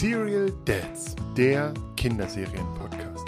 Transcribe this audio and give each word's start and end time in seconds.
Serial 0.00 0.52
Dads, 0.64 1.16
der 1.36 1.74
Kinderserien-Podcast. 1.96 3.26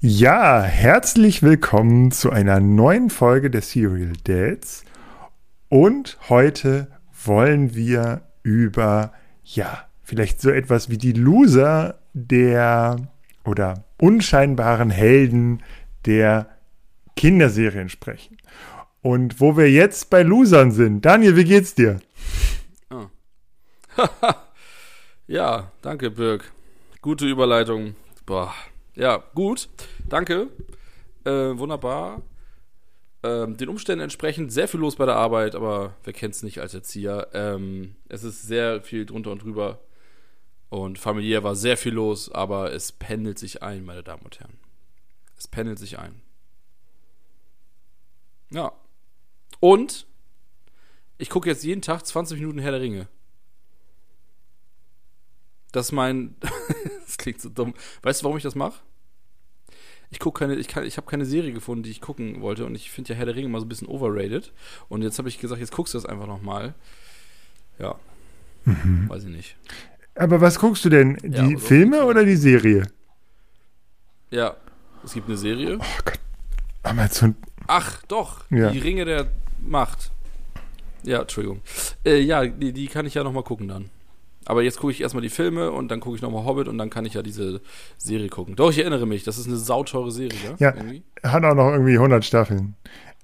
Ja, 0.00 0.62
herzlich 0.62 1.42
willkommen 1.42 2.10
zu 2.10 2.30
einer 2.30 2.58
neuen 2.58 3.10
Folge 3.10 3.50
der 3.50 3.60
Serial 3.60 4.14
Dads. 4.24 4.82
Und 5.68 6.16
heute 6.30 6.88
wollen 7.22 7.74
wir 7.74 8.22
über, 8.42 9.12
ja, 9.44 9.84
vielleicht 10.02 10.40
so 10.40 10.48
etwas 10.48 10.88
wie 10.88 10.96
die 10.96 11.12
Loser 11.12 11.98
der 12.14 12.96
oder 13.44 13.84
unscheinbaren 14.00 14.88
Helden 14.88 15.62
der 16.06 16.48
Kinderserien 17.14 17.90
sprechen. 17.90 18.38
Und 19.02 19.38
wo 19.38 19.58
wir 19.58 19.70
jetzt 19.70 20.08
bei 20.08 20.22
Losern 20.22 20.70
sind. 20.70 21.04
Daniel, 21.04 21.36
wie 21.36 21.44
geht's 21.44 21.74
dir? 21.74 22.00
Ja, 25.28 25.72
danke, 25.82 26.12
Birg. 26.12 26.52
Gute 27.02 27.26
Überleitung. 27.26 27.96
Boah. 28.26 28.54
Ja, 28.94 29.24
gut. 29.34 29.68
Danke. 30.08 30.48
Äh, 31.24 31.58
wunderbar. 31.58 32.22
Ähm, 33.24 33.56
den 33.56 33.68
Umständen 33.68 34.04
entsprechend 34.04 34.52
sehr 34.52 34.68
viel 34.68 34.78
los 34.78 34.94
bei 34.94 35.04
der 35.04 35.16
Arbeit, 35.16 35.56
aber 35.56 35.96
wer 36.04 36.12
kennt 36.12 36.34
es 36.34 36.44
nicht 36.44 36.60
als 36.60 36.74
Erzieher? 36.74 37.28
Ähm, 37.32 37.96
es 38.08 38.22
ist 38.22 38.42
sehr 38.42 38.82
viel 38.82 39.04
drunter 39.04 39.32
und 39.32 39.42
drüber. 39.42 39.80
Und 40.68 40.98
familiär 40.98 41.42
war 41.42 41.56
sehr 41.56 41.76
viel 41.76 41.94
los, 41.94 42.30
aber 42.30 42.72
es 42.72 42.92
pendelt 42.92 43.38
sich 43.38 43.64
ein, 43.64 43.84
meine 43.84 44.04
Damen 44.04 44.22
und 44.22 44.38
Herren. 44.38 44.58
Es 45.36 45.48
pendelt 45.48 45.80
sich 45.80 45.98
ein. 45.98 46.22
Ja. 48.50 48.72
Und 49.58 50.06
ich 51.18 51.30
gucke 51.30 51.48
jetzt 51.48 51.64
jeden 51.64 51.82
Tag 51.82 52.06
20 52.06 52.38
Minuten 52.38 52.60
Herr 52.60 52.70
der 52.70 52.80
Ringe. 52.80 53.08
Das 55.76 55.88
ist 55.88 55.92
mein. 55.92 56.34
das 57.04 57.18
klingt 57.18 57.38
so 57.38 57.50
dumm. 57.50 57.74
Weißt 58.00 58.22
du, 58.22 58.24
warum 58.24 58.38
ich 58.38 58.42
das 58.42 58.54
mache? 58.54 58.80
Ich 60.08 60.18
gucke 60.18 60.38
keine, 60.38 60.54
ich, 60.54 60.74
ich 60.74 60.96
habe 60.96 61.06
keine 61.06 61.26
Serie 61.26 61.52
gefunden, 61.52 61.82
die 61.82 61.90
ich 61.90 62.00
gucken 62.00 62.40
wollte 62.40 62.64
und 62.64 62.74
ich 62.74 62.90
finde 62.90 63.12
ja 63.12 63.18
Herr 63.18 63.26
der 63.26 63.36
Ringe 63.36 63.50
mal 63.50 63.58
so 63.58 63.66
ein 63.66 63.68
bisschen 63.68 63.86
overrated. 63.86 64.54
Und 64.88 65.02
jetzt 65.02 65.18
habe 65.18 65.28
ich 65.28 65.38
gesagt, 65.38 65.60
jetzt 65.60 65.72
guckst 65.72 65.92
du 65.92 65.98
das 65.98 66.06
einfach 66.06 66.26
nochmal. 66.26 66.72
Ja. 67.78 67.96
Mhm. 68.64 69.06
Weiß 69.10 69.24
ich 69.24 69.28
nicht. 69.28 69.56
Aber 70.14 70.40
was 70.40 70.58
guckst 70.58 70.82
du 70.86 70.88
denn? 70.88 71.18
Die 71.22 71.52
ja, 71.52 71.58
Filme 71.58 72.06
oder 72.06 72.24
die 72.24 72.36
Serie? 72.36 72.86
Ja, 74.30 74.56
es 75.04 75.12
gibt 75.12 75.28
eine 75.28 75.36
Serie. 75.36 75.76
Oh 75.78 76.02
Gott. 76.06 76.20
Amazon. 76.84 77.36
Ach, 77.66 78.02
doch. 78.04 78.50
Ja. 78.50 78.70
Die 78.70 78.78
Ringe 78.78 79.04
der 79.04 79.30
Macht. 79.60 80.10
Ja, 81.02 81.20
Entschuldigung. 81.20 81.60
Äh, 82.02 82.20
ja, 82.20 82.46
die, 82.46 82.72
die 82.72 82.86
kann 82.86 83.04
ich 83.04 83.12
ja 83.12 83.22
nochmal 83.22 83.42
gucken 83.42 83.68
dann. 83.68 83.90
Aber 84.46 84.62
jetzt 84.62 84.78
gucke 84.78 84.92
ich 84.92 85.00
erstmal 85.00 85.22
die 85.22 85.28
Filme 85.28 85.72
und 85.72 85.88
dann 85.88 86.00
gucke 86.00 86.16
ich 86.16 86.22
nochmal 86.22 86.44
Hobbit 86.44 86.68
und 86.68 86.78
dann 86.78 86.88
kann 86.88 87.04
ich 87.04 87.14
ja 87.14 87.22
diese 87.22 87.60
Serie 87.98 88.28
gucken. 88.28 88.54
Doch, 88.56 88.70
ich 88.70 88.78
erinnere 88.78 89.04
mich, 89.04 89.24
das 89.24 89.38
ist 89.38 89.48
eine 89.48 89.56
sauteure 89.56 90.10
Serie, 90.10 90.38
ne? 90.38 90.54
Ja, 90.58 90.74
irgendwie. 90.74 91.02
hat 91.22 91.44
auch 91.44 91.54
noch 91.54 91.72
irgendwie 91.72 91.94
100 91.94 92.24
Staffeln. 92.24 92.76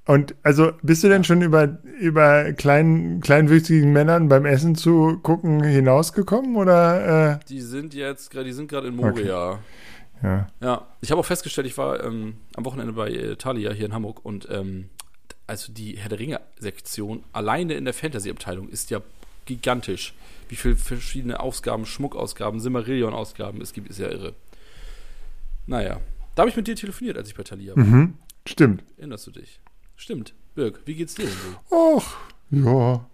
Und 0.05 0.35
also 0.43 0.73
bist 0.83 1.05
du 1.05 1.09
denn 1.09 1.23
schon 1.23 1.43
über, 1.43 1.79
über 2.01 2.53
kleinen, 2.53 3.21
kleinwüchsigen 3.21 3.93
Männern 3.93 4.29
beim 4.29 4.45
Essen 4.47 4.75
zu 4.75 5.21
gucken 5.23 5.63
hinausgekommen 5.63 6.57
oder? 6.57 7.35
Äh? 7.35 7.39
Die 7.49 7.61
sind 7.61 7.95
jetzt, 7.95 8.33
die 8.35 8.53
sind 8.53 8.69
gerade 8.69 8.89
in 8.89 8.97
Moria. 8.97 9.53
Okay. 9.53 9.61
Ja. 10.23 10.49
Ja, 10.61 10.87
ich 11.01 11.11
habe 11.11 11.21
auch 11.21 11.25
festgestellt, 11.25 11.67
ich 11.67 11.77
war 11.79 12.03
ähm, 12.05 12.35
am 12.55 12.65
Wochenende 12.65 12.93
bei 12.93 13.11
äh, 13.11 13.37
Thalia 13.37 13.73
hier 13.73 13.87
in 13.87 13.93
Hamburg 13.93 14.25
und 14.25 14.49
ähm, 14.51 14.89
also 15.47 15.73
die 15.73 15.99
Herr 15.99 16.09
der 16.09 16.19
Ringe-Sektion 16.19 17.25
alleine 17.33 17.75
in 17.75 17.85
der 17.85 17.95
Fantasy-Abteilung 17.95 18.69
ist 18.69 18.91
ja 18.91 19.01
gigantisch. 19.47 20.15
Wie 20.53 20.57
viele 20.57 20.77
verschiedene 20.77 21.41
Ausgaben, 21.41 21.87
Schmuckausgaben, 21.87 22.61
Simmerillion-Ausgaben 22.61 23.63
es 23.63 23.73
gibt, 23.73 23.89
ist 23.89 23.99
ja 23.99 24.11
irre. 24.11 24.35
Naja, 25.67 25.99
da 26.35 26.43
habe 26.43 26.51
ich 26.51 26.57
mit 26.57 26.69
dir 26.69 26.77
telefoniert, 26.77 27.17
als 27.17 27.31
ich 27.31 27.35
bei 27.35 27.43
Thalia 27.43 27.75
war. 27.75 27.83
Mhm, 27.83 28.19
stimmt. 28.47 28.85
Erinnerst 28.99 29.27
du 29.27 29.31
dich? 29.31 29.63
Stimmt. 29.97 30.35
Birg, 30.55 30.81
wie 30.85 30.95
geht's 30.95 31.15
dir 31.15 31.25
denn 31.25 31.33
so? 31.71 31.75
Och, 31.75 32.05
ja. 32.51 33.09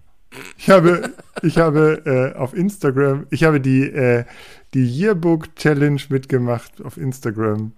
Ich 0.56 0.68
habe, 0.68 1.14
ich 1.42 1.58
habe 1.58 2.02
äh, 2.34 2.36
auf 2.36 2.54
Instagram, 2.54 3.28
ich 3.30 3.44
habe 3.44 3.60
die, 3.60 3.84
äh, 3.84 4.24
die 4.74 4.84
Yearbook 4.84 5.54
Challenge 5.54 6.02
mitgemacht 6.08 6.82
auf 6.82 6.96
Instagram. 6.96 7.70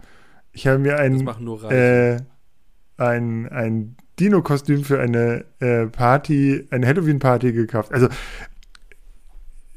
Ich 0.52 0.66
habe 0.66 0.78
mir 0.78 0.96
ein, 0.96 1.28
äh, 1.68 2.16
ein, 2.96 3.46
ein 3.50 3.94
Dino-Kostüm 4.18 4.84
für 4.84 5.00
eine 5.00 5.44
äh, 5.58 5.86
Party, 5.86 6.66
eine 6.70 6.86
Halloween-Party 6.86 7.52
gekauft. 7.52 7.92
Also, 7.92 8.08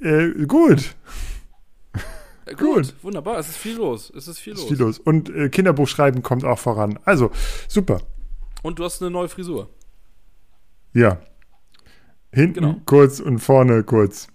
äh, 0.04 0.46
gut. 0.46 0.96
Äh, 2.46 2.56
gut. 2.56 2.60
gut. 2.60 2.96
wunderbar. 3.02 3.40
Es 3.40 3.50
ist 3.50 3.58
viel 3.58 3.78
los. 3.78 4.12
Es 4.16 4.28
ist 4.28 4.40
viel, 4.40 4.54
es 4.54 4.60
ist 4.60 4.68
viel 4.68 4.78
los. 4.78 5.00
Und 5.00 5.30
äh, 5.30 5.50
Kinderbuchschreiben 5.50 6.22
kommt 6.24 6.44
auch 6.44 6.60
voran. 6.60 7.00
Also, 7.06 7.32
super. 7.68 8.02
Und 8.62 8.80
du 8.80 8.84
hast 8.84 9.02
eine 9.02 9.12
neue 9.12 9.30
Frisur. 9.30 9.70
Ja. 10.94 11.20
Hinten 12.32 12.54
genau. 12.54 12.76
kurz 12.86 13.20
und 13.20 13.40
vorne 13.40 13.84
kurz. 13.84 14.28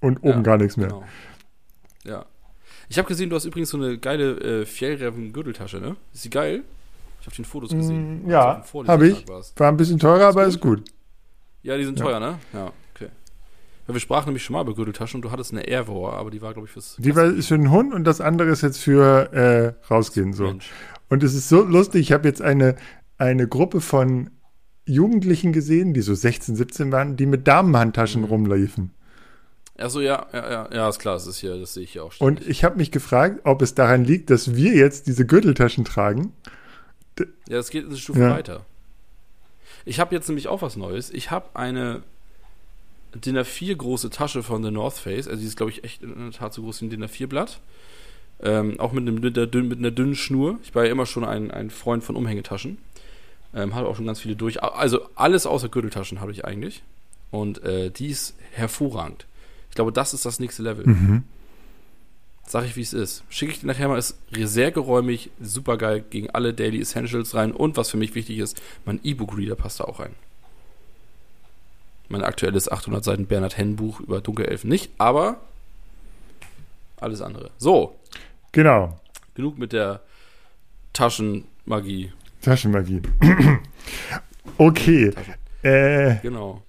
Und 0.00 0.18
oben 0.18 0.38
ja, 0.38 0.42
gar 0.42 0.58
nichts 0.58 0.76
mehr. 0.76 0.88
Genau. 0.88 1.04
Ja. 2.04 2.26
Ich 2.88 2.98
habe 2.98 3.08
gesehen, 3.08 3.30
du 3.30 3.36
hast 3.36 3.46
übrigens 3.46 3.70
so 3.70 3.78
eine 3.78 3.98
geile 3.98 4.62
äh, 4.62 4.66
Fjellreven-Gürteltasche, 4.66 5.78
ne? 5.78 5.96
Ist 6.12 6.22
sie 6.22 6.30
geil? 6.30 6.62
Ich 7.20 7.26
habe 7.26 7.36
den 7.36 7.46
Fotos 7.46 7.70
gesehen. 7.70 8.26
Mm, 8.26 8.30
ja, 8.30 8.62
habe 8.86 9.08
ich. 9.08 9.26
War 9.56 9.68
ein 9.68 9.78
bisschen 9.78 9.98
teurer, 9.98 10.28
ist 10.28 10.36
aber 10.36 10.44
gut? 10.44 10.54
ist 10.54 10.60
gut. 10.60 10.84
Ja, 11.62 11.78
die 11.78 11.84
sind 11.86 11.98
ja. 11.98 12.04
teuer, 12.04 12.20
ne? 12.20 12.38
Ja, 12.52 12.70
wir 13.86 14.00
sprachen 14.00 14.26
nämlich 14.26 14.44
schon 14.44 14.54
mal 14.54 14.62
über 14.62 14.74
Gürteltaschen 14.74 15.18
und 15.18 15.22
du 15.22 15.30
hattest 15.30 15.52
eine 15.52 15.66
Airwar, 15.66 16.14
aber 16.14 16.30
die 16.30 16.40
war, 16.40 16.52
glaube 16.52 16.66
ich, 16.66 16.72
fürs. 16.72 16.96
Die 16.98 17.14
war 17.14 17.24
ist 17.24 17.48
für 17.48 17.58
den 17.58 17.70
Hund 17.70 17.92
und 17.92 18.04
das 18.04 18.20
andere 18.20 18.48
ist 18.48 18.62
jetzt 18.62 18.78
für 18.78 19.32
äh, 19.32 19.74
rausgehen 19.92 20.32
so. 20.32 20.44
Mensch. 20.44 20.70
Und 21.10 21.22
es 21.22 21.34
ist 21.34 21.48
so 21.48 21.62
lustig, 21.62 22.00
ich 22.00 22.12
habe 22.12 22.26
jetzt 22.26 22.40
eine, 22.40 22.76
eine 23.18 23.46
Gruppe 23.46 23.80
von 23.80 24.30
Jugendlichen 24.86 25.52
gesehen, 25.52 25.94
die 25.94 26.00
so 26.00 26.14
16, 26.14 26.56
17 26.56 26.92
waren, 26.92 27.16
die 27.16 27.26
mit 27.26 27.46
Damenhandtaschen 27.46 28.22
mhm. 28.22 28.28
rumliefen. 28.28 28.90
Achso, 29.76 30.00
ja, 30.00 30.26
ja, 30.32 30.50
ja, 30.50 30.68
ja, 30.72 30.88
ist 30.88 31.00
klar, 31.00 31.14
das 31.14 31.26
ist 31.26 31.38
hier, 31.38 31.58
das 31.58 31.74
sehe 31.74 31.82
ich 31.82 31.92
hier 31.92 32.04
auch 32.04 32.12
schon. 32.12 32.26
Und 32.26 32.46
ich 32.46 32.62
habe 32.62 32.76
mich 32.76 32.90
gefragt, 32.90 33.40
ob 33.44 33.60
es 33.60 33.74
daran 33.74 34.04
liegt, 34.04 34.30
dass 34.30 34.54
wir 34.54 34.74
jetzt 34.74 35.08
diese 35.08 35.26
Gürteltaschen 35.26 35.84
tragen. 35.84 36.32
Ja, 37.18 37.56
das 37.56 37.70
geht 37.70 37.86
eine 37.86 37.96
Stufe 37.96 38.20
ja. 38.20 38.30
weiter. 38.30 38.64
Ich 39.84 40.00
habe 40.00 40.14
jetzt 40.14 40.28
nämlich 40.28 40.48
auch 40.48 40.62
was 40.62 40.76
Neues. 40.76 41.10
Ich 41.10 41.30
habe 41.30 41.50
eine 41.54 42.02
DIN 43.14 43.38
A4 43.38 43.74
große 43.76 44.10
Tasche 44.10 44.42
von 44.42 44.62
The 44.62 44.70
North 44.70 44.94
Face. 44.94 45.28
Also 45.28 45.40
die 45.40 45.46
ist, 45.46 45.56
glaube 45.56 45.72
ich, 45.72 45.84
echt 45.84 46.02
in 46.02 46.14
der 46.16 46.32
Tat 46.32 46.54
so 46.54 46.62
groß 46.62 46.80
wie 46.80 46.86
ein 46.86 46.90
DIN 46.90 47.04
A4 47.04 47.26
Blatt. 47.26 47.60
Ähm, 48.42 48.78
auch 48.80 48.92
mit, 48.92 49.02
einem, 49.02 49.20
mit, 49.20 49.36
einer 49.36 49.46
dünnen, 49.46 49.68
mit 49.68 49.78
einer 49.78 49.90
dünnen 49.90 50.14
Schnur. 50.14 50.58
Ich 50.62 50.74
war 50.74 50.84
ja 50.84 50.90
immer 50.90 51.06
schon 51.06 51.24
ein, 51.24 51.50
ein 51.50 51.70
Freund 51.70 52.02
von 52.02 52.16
Umhängetaschen. 52.16 52.78
Ähm, 53.54 53.74
habe 53.74 53.88
auch 53.88 53.96
schon 53.96 54.06
ganz 54.06 54.20
viele 54.20 54.36
durch. 54.36 54.62
Also 54.62 55.00
alles 55.14 55.46
außer 55.46 55.68
Gürteltaschen 55.68 56.20
habe 56.20 56.32
ich 56.32 56.44
eigentlich. 56.44 56.82
Und 57.30 57.62
äh, 57.62 57.90
die 57.90 58.08
ist 58.08 58.34
hervorragend. 58.52 59.26
Ich 59.70 59.76
glaube, 59.76 59.92
das 59.92 60.14
ist 60.14 60.24
das 60.24 60.40
nächste 60.40 60.62
Level. 60.62 60.86
Mhm. 60.86 61.24
Sag 62.46 62.64
ich, 62.66 62.76
wie 62.76 62.82
es 62.82 62.92
ist. 62.92 63.24
Schicke 63.28 63.52
ich 63.52 63.60
dir 63.60 63.66
nachher 63.66 63.88
mal, 63.88 63.98
ist 63.98 64.18
sehr 64.32 64.70
geräumig, 64.70 65.30
super 65.40 65.78
geil, 65.78 66.04
gegen 66.10 66.30
alle 66.30 66.52
Daily 66.52 66.80
Essentials 66.80 67.34
rein. 67.34 67.52
Und 67.52 67.76
was 67.76 67.90
für 67.90 67.96
mich 67.96 68.14
wichtig 68.14 68.38
ist, 68.38 68.60
mein 68.84 69.00
E-Book-Reader 69.02 69.54
passt 69.54 69.80
da 69.80 69.84
auch 69.84 70.00
rein. 70.00 70.14
Mein 72.14 72.22
aktuelles 72.22 72.70
800 72.70 73.02
Seiten 73.02 73.26
Bernhard 73.26 73.58
Henn 73.58 73.74
Buch 73.74 73.98
über 73.98 74.20
Dunkelelfen 74.20 74.70
nicht, 74.70 74.92
aber 74.98 75.40
alles 77.00 77.20
andere. 77.20 77.50
So. 77.58 77.98
Genau. 78.52 79.00
Genug 79.34 79.58
mit 79.58 79.72
der 79.72 80.00
Taschenmagie. 80.92 82.12
Taschenmagie. 82.40 83.02
okay. 84.58 85.10
Taschen. 85.10 85.34
Äh, 85.64 86.20
genau. 86.22 86.62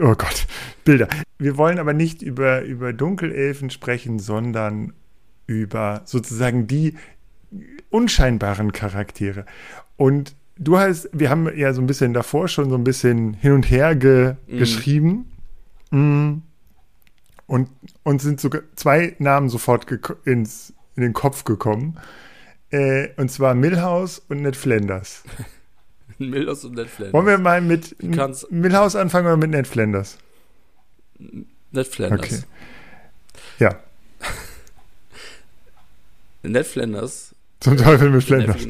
Oh 0.00 0.16
Gott, 0.16 0.48
Bilder. 0.84 1.06
Wir 1.38 1.56
wollen 1.56 1.78
aber 1.78 1.92
nicht 1.92 2.20
über, 2.20 2.62
über 2.62 2.92
Dunkelelfen 2.92 3.70
sprechen, 3.70 4.18
sondern 4.18 4.94
über 5.46 6.02
sozusagen 6.06 6.66
die 6.66 6.96
unscheinbaren 7.90 8.72
Charaktere. 8.72 9.46
Und 9.96 10.34
du 10.58 10.78
hast, 10.78 11.08
wir 11.12 11.30
haben 11.30 11.56
ja 11.56 11.72
so 11.72 11.80
ein 11.80 11.86
bisschen 11.86 12.12
davor 12.12 12.48
schon 12.48 12.70
so 12.70 12.76
ein 12.76 12.84
bisschen 12.84 13.34
hin 13.34 13.52
und 13.52 13.70
her 13.70 13.94
ge 13.96 14.34
mm. 14.46 14.58
geschrieben. 14.58 15.32
Mm. 15.90 16.34
Und 17.46 17.70
uns 18.02 18.22
sind 18.22 18.40
sogar 18.40 18.62
zwei 18.74 19.14
Namen 19.18 19.48
sofort 19.48 19.86
ins, 20.24 20.72
in 20.96 21.02
den 21.02 21.12
Kopf 21.12 21.44
gekommen. 21.44 21.96
Äh, 22.70 23.10
und 23.16 23.30
zwar 23.30 23.54
Milhouse 23.54 24.18
und 24.28 24.42
Ned 24.42 24.56
Flanders. 24.56 25.22
Milhouse 26.18 26.64
und 26.64 26.74
Ned 26.74 26.88
Flanders. 26.88 27.14
Wollen 27.14 27.26
wir 27.26 27.38
mal 27.38 27.60
mit 27.60 28.02
Milhouse 28.50 28.96
anfangen 28.96 29.26
oder 29.26 29.36
mit 29.36 29.50
Ned 29.50 29.66
Flanders? 29.66 30.18
Ned 31.70 31.86
Flanders. 31.86 32.18
Okay. 32.20 32.42
Ja. 33.58 33.78
Ned 36.42 36.66
Flanders. 36.66 37.34
Zum 37.60 37.76
Teufel 37.76 38.10
mit 38.10 38.24
Flanders. 38.24 38.66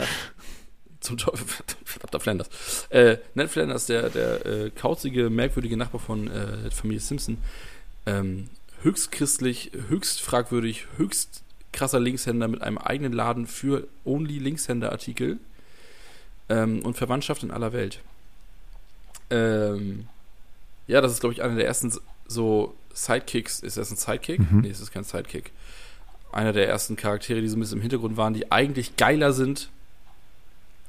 zum 1.00 1.17
Teufel, 1.17 1.47
verdammter 2.06 2.20
Flanders. 2.20 2.87
Äh, 2.91 3.19
Ned 3.35 3.50
Flanders, 3.50 3.87
der, 3.87 4.11
der 4.11 4.47
äh, 4.47 4.70
kauzige, 4.70 5.31
merkwürdige 5.31 5.76
Nachbar 5.76 6.00
von 6.00 6.29
äh, 6.29 6.70
Familie 6.70 7.00
Simpson, 7.00 7.38
ähm, 8.06 8.49
höchst 8.82 9.12
christlich, 9.12 9.73
höchst 9.88 10.20
fragwürdig, 10.20 10.87
höchst 10.97 11.43
krasser 11.73 12.00
Linkshänder 12.00 12.49
mit 12.49 12.62
einem 12.62 12.79
eigenen 12.79 13.12
Laden 13.12 13.47
für 13.47 13.87
Only 14.05 14.38
Linkshänder-Artikel 14.38 15.38
ähm, 16.49 16.81
und 16.82 16.97
Verwandtschaft 16.97 17.43
in 17.43 17.50
aller 17.50 17.73
Welt. 17.73 18.00
Ähm, 19.31 20.06
ja, 20.87 21.00
das 21.00 21.12
ist, 21.12 21.20
glaube 21.20 21.32
ich, 21.32 21.43
einer 21.43 21.56
der 21.56 21.67
ersten 21.67 21.93
so 22.29 22.75
Sidekicks. 22.94 23.61
Ist 23.61 23.76
das 23.76 23.91
ein 23.91 23.97
Sidekick? 23.97 24.41
Mhm. 24.41 24.61
Nee, 24.61 24.70
es 24.70 24.81
ist 24.81 24.93
kein 24.93 25.05
Sidekick. 25.05 25.52
Einer 26.32 26.52
der 26.52 26.69
ersten 26.69 26.97
Charaktere, 26.97 27.41
die 27.41 27.49
so 27.49 27.56
ein 27.56 27.61
bisschen 27.61 27.79
im 27.79 27.82
Hintergrund 27.82 28.17
waren, 28.17 28.35
die 28.35 28.50
eigentlich 28.52 28.97
geiler 28.97 29.32
sind 29.32 29.69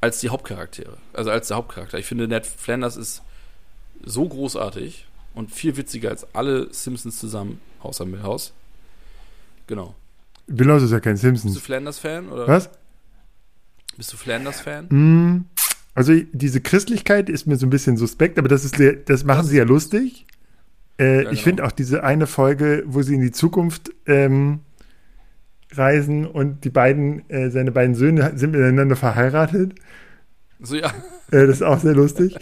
als 0.02 0.20
die 0.20 0.30
Hauptcharaktere. 0.30 0.98
Also 1.14 1.32
als 1.32 1.48
der 1.48 1.58
Hauptcharakter. 1.58 1.98
Ich 1.98 2.06
finde, 2.06 2.28
Ned 2.28 2.46
Flanders 2.46 2.98
ist 2.98 3.22
so 4.04 4.28
großartig 4.28 5.08
und 5.34 5.52
viel 5.52 5.78
witziger 5.78 6.10
als 6.10 6.28
alle 6.34 6.74
Simpsons 6.74 7.18
zusammen, 7.18 7.60
außer 7.82 8.06
Milhouse. 8.06 8.54
Genau. 9.68 9.96
Milhouse 10.48 10.84
ist 10.84 10.92
ja 10.92 11.00
kein 11.00 11.18
Simpsons. 11.18 11.54
Bist 11.54 11.64
du 11.64 11.66
Flanders-Fan? 11.66 12.26
Was? 12.32 12.70
Bist 13.98 14.14
du 14.14 14.18
Flanders-Fan? 14.18 14.88
Mm, 14.90 15.46
also 15.94 16.14
diese 16.32 16.62
Christlichkeit 16.62 17.30
ist 17.30 17.48
mir 17.48 17.58
so 17.58 17.66
ein 17.66 17.70
bisschen 17.70 17.98
suspekt, 17.98 18.40
aber 18.40 18.48
das, 18.48 18.64
ist, 18.64 18.76
das 19.06 19.24
machen 19.24 19.40
das 19.40 19.48
sie 19.50 19.58
ja 19.58 19.64
lustig. 19.64 20.26
Äh, 21.00 21.24
ja, 21.24 21.32
ich 21.32 21.44
finde 21.44 21.62
genau. 21.62 21.68
auch 21.68 21.72
diese 21.72 22.04
eine 22.04 22.28
Folge, 22.28 22.84
wo 22.88 23.02
sie 23.02 23.16
in 23.16 23.22
die 23.22 23.32
Zukunft 23.32 23.92
ähm, 24.06 24.62
reisen 25.74 26.25
und 26.25 26.64
die 26.64 26.69
beiden, 26.69 27.30
äh, 27.30 27.50
seine 27.50 27.72
beiden 27.72 27.96
Söhne 27.96 28.34
sind 28.36 28.52
miteinander 28.52 28.96
verheiratet. 28.96 29.75
So, 30.60 30.75
ja. 30.75 30.88
Äh, 31.31 31.46
das 31.48 31.58
ist 31.58 31.64
auch 31.64 31.80
sehr 31.80 31.94
lustig. 31.94 32.38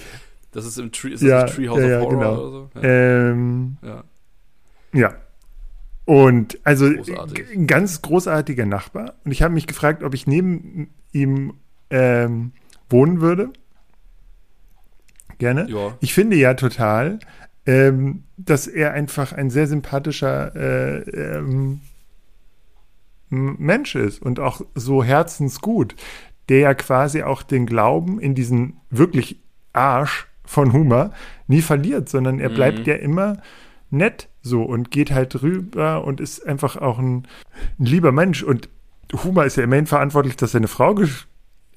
Das 0.51 0.65
ist 0.65 0.77
im 0.77 0.91
Tree, 0.91 1.13
ist 1.13 1.21
ja, 1.21 1.43
Treehouse 1.43 1.81
ja, 1.81 1.87
ja, 1.87 1.99
of 1.99 2.05
Horror 2.05 2.19
genau. 2.19 2.33
oder 2.33 2.51
so? 2.51 2.69
Ja. 2.75 2.83
Ähm, 2.83 3.77
ja. 3.81 4.03
ja. 4.93 5.15
Und 6.05 6.59
also 6.63 6.89
Großartig. 6.93 7.51
ein 7.51 7.67
ganz 7.67 8.01
großartiger 8.01 8.65
Nachbar. 8.65 9.15
Und 9.25 9.31
ich 9.31 9.41
habe 9.41 9.53
mich 9.53 9.67
gefragt, 9.67 10.03
ob 10.03 10.13
ich 10.13 10.27
neben 10.27 10.93
ihm 11.11 11.55
ähm, 11.89 12.51
wohnen 12.89 13.21
würde. 13.21 13.49
Gerne. 15.39 15.67
Ja. 15.69 15.97
Ich 15.99 16.13
finde 16.13 16.37
ja 16.37 16.53
total, 16.53 17.19
ähm, 17.65 18.23
dass 18.37 18.67
er 18.67 18.93
einfach 18.93 19.33
ein 19.33 19.49
sehr 19.49 19.67
sympathischer 19.67 20.55
äh, 20.55 20.99
ähm, 21.09 21.81
Mensch 23.35 23.95
ist 23.95 24.21
und 24.21 24.39
auch 24.39 24.61
so 24.73 25.03
herzensgut, 25.03 25.95
der 26.49 26.59
ja 26.59 26.73
quasi 26.73 27.23
auch 27.23 27.43
den 27.43 27.65
Glauben 27.65 28.19
in 28.19 28.35
diesen 28.35 28.77
wirklich 28.89 29.41
Arsch 29.73 30.27
von 30.45 30.73
Humor 30.73 31.11
nie 31.47 31.61
verliert, 31.61 32.09
sondern 32.09 32.39
er 32.39 32.49
bleibt 32.49 32.79
mhm. 32.79 32.85
ja 32.85 32.95
immer 32.95 33.37
nett 33.89 34.29
so 34.41 34.63
und 34.63 34.91
geht 34.91 35.11
halt 35.11 35.41
rüber 35.41 36.05
und 36.05 36.21
ist 36.21 36.45
einfach 36.45 36.77
auch 36.77 36.99
ein, 36.99 37.27
ein 37.79 37.85
lieber 37.85 38.11
Mensch. 38.11 38.43
Und 38.43 38.69
Humor 39.23 39.45
ist 39.45 39.57
ja 39.57 39.63
immerhin 39.63 39.87
verantwortlich, 39.87 40.35
dass 40.35 40.51
seine 40.51 40.67
Frau 40.67 40.95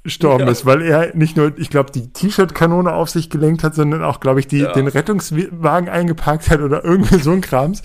gestorben 0.05 0.45
ja. 0.45 0.51
ist, 0.51 0.67
weil 0.67 0.83
er 0.83 1.15
nicht 1.15 1.37
nur, 1.37 1.57
ich 1.59 1.71
glaube, 1.71 1.93
die 1.93 2.13
T-Shirt-Kanone 2.13 2.93
auf 2.93 3.11
sich 3.11 3.31
gelenkt 3.31 3.63
hat, 3.65 3.75
sondern 3.75 4.03
auch, 4.03 4.21
glaube 4.21 4.41
ich, 4.41 4.47
die, 4.47 4.61
ja. 4.61 4.73
den 4.73 4.89
Rettungswagen 4.89 5.89
eingeparkt 5.89 6.51
hat 6.51 6.61
oder 6.61 6.85
irgendwie 6.85 7.19
so 7.19 7.33
ein 7.33 7.41
Krams. 7.41 7.83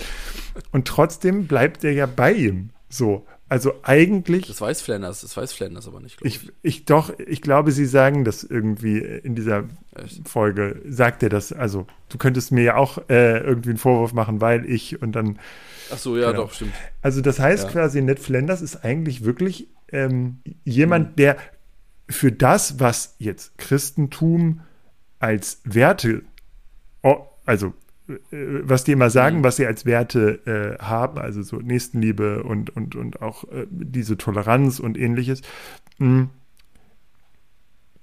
Und 0.72 0.88
trotzdem 0.88 1.48
bleibt 1.48 1.84
er 1.84 1.94
ja 1.94 2.06
bei 2.06 2.34
ihm. 2.34 2.70
So. 2.90 3.26
Also 3.50 3.74
eigentlich. 3.84 4.48
Das 4.48 4.62
weiß 4.62 4.82
Flanders, 4.82 5.22
das 5.22 5.38
weiß 5.38 5.54
Flanders 5.54 5.88
aber 5.88 6.00
nicht, 6.00 6.20
ich. 6.24 6.44
ich. 6.44 6.52
Ich 6.62 6.86
doch, 6.86 7.18
ich 7.20 7.42
glaube, 7.42 7.72
sie 7.72 7.86
sagen 7.86 8.24
das 8.24 8.44
irgendwie 8.44 8.98
in 8.98 9.36
dieser 9.36 9.66
Echt? 9.96 10.28
Folge. 10.28 10.82
Sagt 10.88 11.24
er 11.24 11.30
das, 11.30 11.54
also 11.54 11.86
du 12.10 12.18
könntest 12.18 12.52
mir 12.52 12.64
ja 12.64 12.76
auch 12.78 12.98
äh, 13.10 13.40
irgendwie 13.40 13.70
einen 13.70 13.78
Vorwurf 13.78 14.14
machen, 14.14 14.42
weil 14.42 14.66
ich 14.66 15.02
und 15.02 15.12
dann. 15.12 15.40
Ach 15.92 15.98
so, 15.98 16.18
ja, 16.18 16.32
genau. 16.32 16.44
doch, 16.44 16.54
stimmt. 16.54 16.74
Also 17.02 17.22
das 17.22 17.40
heißt 17.40 17.66
ja. 17.66 17.70
quasi, 17.70 18.02
Ned 18.02 18.20
Flanders 18.20 18.62
ist 18.62 18.84
eigentlich 18.84 19.24
wirklich 19.24 19.68
ähm, 19.92 20.40
jemand, 20.64 21.12
mhm. 21.12 21.16
der 21.18 21.38
für 22.10 22.32
das, 22.32 22.80
was 22.80 23.16
jetzt 23.20 23.58
Christentum 23.58 24.62
als 25.20 25.62
Werte, 25.64 26.24
also 27.46 27.74
was 28.32 28.84
die 28.84 28.92
immer 28.92 29.10
sagen, 29.10 29.40
mhm. 29.40 29.44
was 29.44 29.58
sie 29.58 29.66
als 29.66 29.86
Werte 29.86 30.78
äh, 30.80 30.84
haben, 30.84 31.20
also 31.20 31.42
so 31.42 31.58
Nächstenliebe 31.58 32.44
und, 32.44 32.76
und, 32.76 32.96
und 32.96 33.22
auch 33.22 33.44
äh, 33.46 33.66
diese 33.70 34.18
Toleranz 34.18 34.80
und 34.80 34.98
ähnliches, 34.98 35.42
mh, 35.98 36.30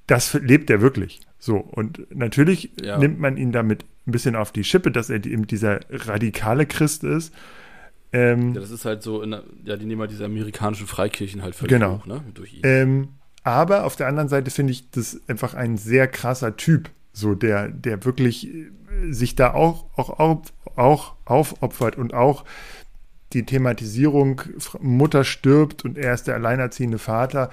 das 0.06 0.34
lebt 0.34 0.70
er 0.70 0.80
wirklich. 0.80 1.20
So, 1.38 1.56
und 1.56 2.14
natürlich 2.14 2.70
ja. 2.82 2.98
nimmt 2.98 3.20
man 3.20 3.36
ihn 3.36 3.52
damit 3.52 3.84
ein 4.06 4.12
bisschen 4.12 4.36
auf 4.36 4.52
die 4.52 4.64
Schippe, 4.64 4.90
dass 4.90 5.08
er 5.08 5.24
eben 5.24 5.46
dieser 5.46 5.80
radikale 5.90 6.66
Christ 6.66 7.04
ist. 7.04 7.32
Ähm, 8.12 8.54
ja, 8.54 8.60
das 8.60 8.70
ist 8.70 8.84
halt 8.84 9.02
so, 9.02 9.24
der, 9.24 9.44
ja, 9.64 9.76
die 9.76 9.86
nehmen 9.86 10.00
halt 10.00 10.10
diese 10.10 10.24
amerikanischen 10.24 10.86
Freikirchen 10.86 11.42
halt 11.42 11.54
völlig 11.54 11.70
genau. 11.70 11.98
hoch, 11.98 12.06
ne? 12.06 12.22
Durch 12.34 12.54
ihn. 12.54 12.60
Ähm, 12.64 13.08
aber 13.42 13.84
auf 13.84 13.96
der 13.96 14.08
anderen 14.08 14.28
Seite 14.28 14.50
finde 14.50 14.72
ich 14.72 14.90
das 14.90 15.20
einfach 15.28 15.54
ein 15.54 15.76
sehr 15.76 16.08
krasser 16.08 16.56
Typ, 16.56 16.90
so 17.20 17.34
der, 17.34 17.68
der 17.68 18.04
wirklich 18.04 18.48
sich 19.08 19.36
da 19.36 19.54
auch, 19.54 19.86
auch, 19.96 20.18
auch, 20.18 20.42
auch 20.76 21.14
aufopfert 21.24 21.96
und 21.96 22.14
auch 22.14 22.44
die 23.32 23.44
Thematisierung 23.46 24.42
Mutter 24.80 25.24
stirbt 25.24 25.84
und 25.84 25.96
er 25.96 26.14
ist 26.14 26.26
der 26.26 26.34
alleinerziehende 26.34 26.98
Vater, 26.98 27.50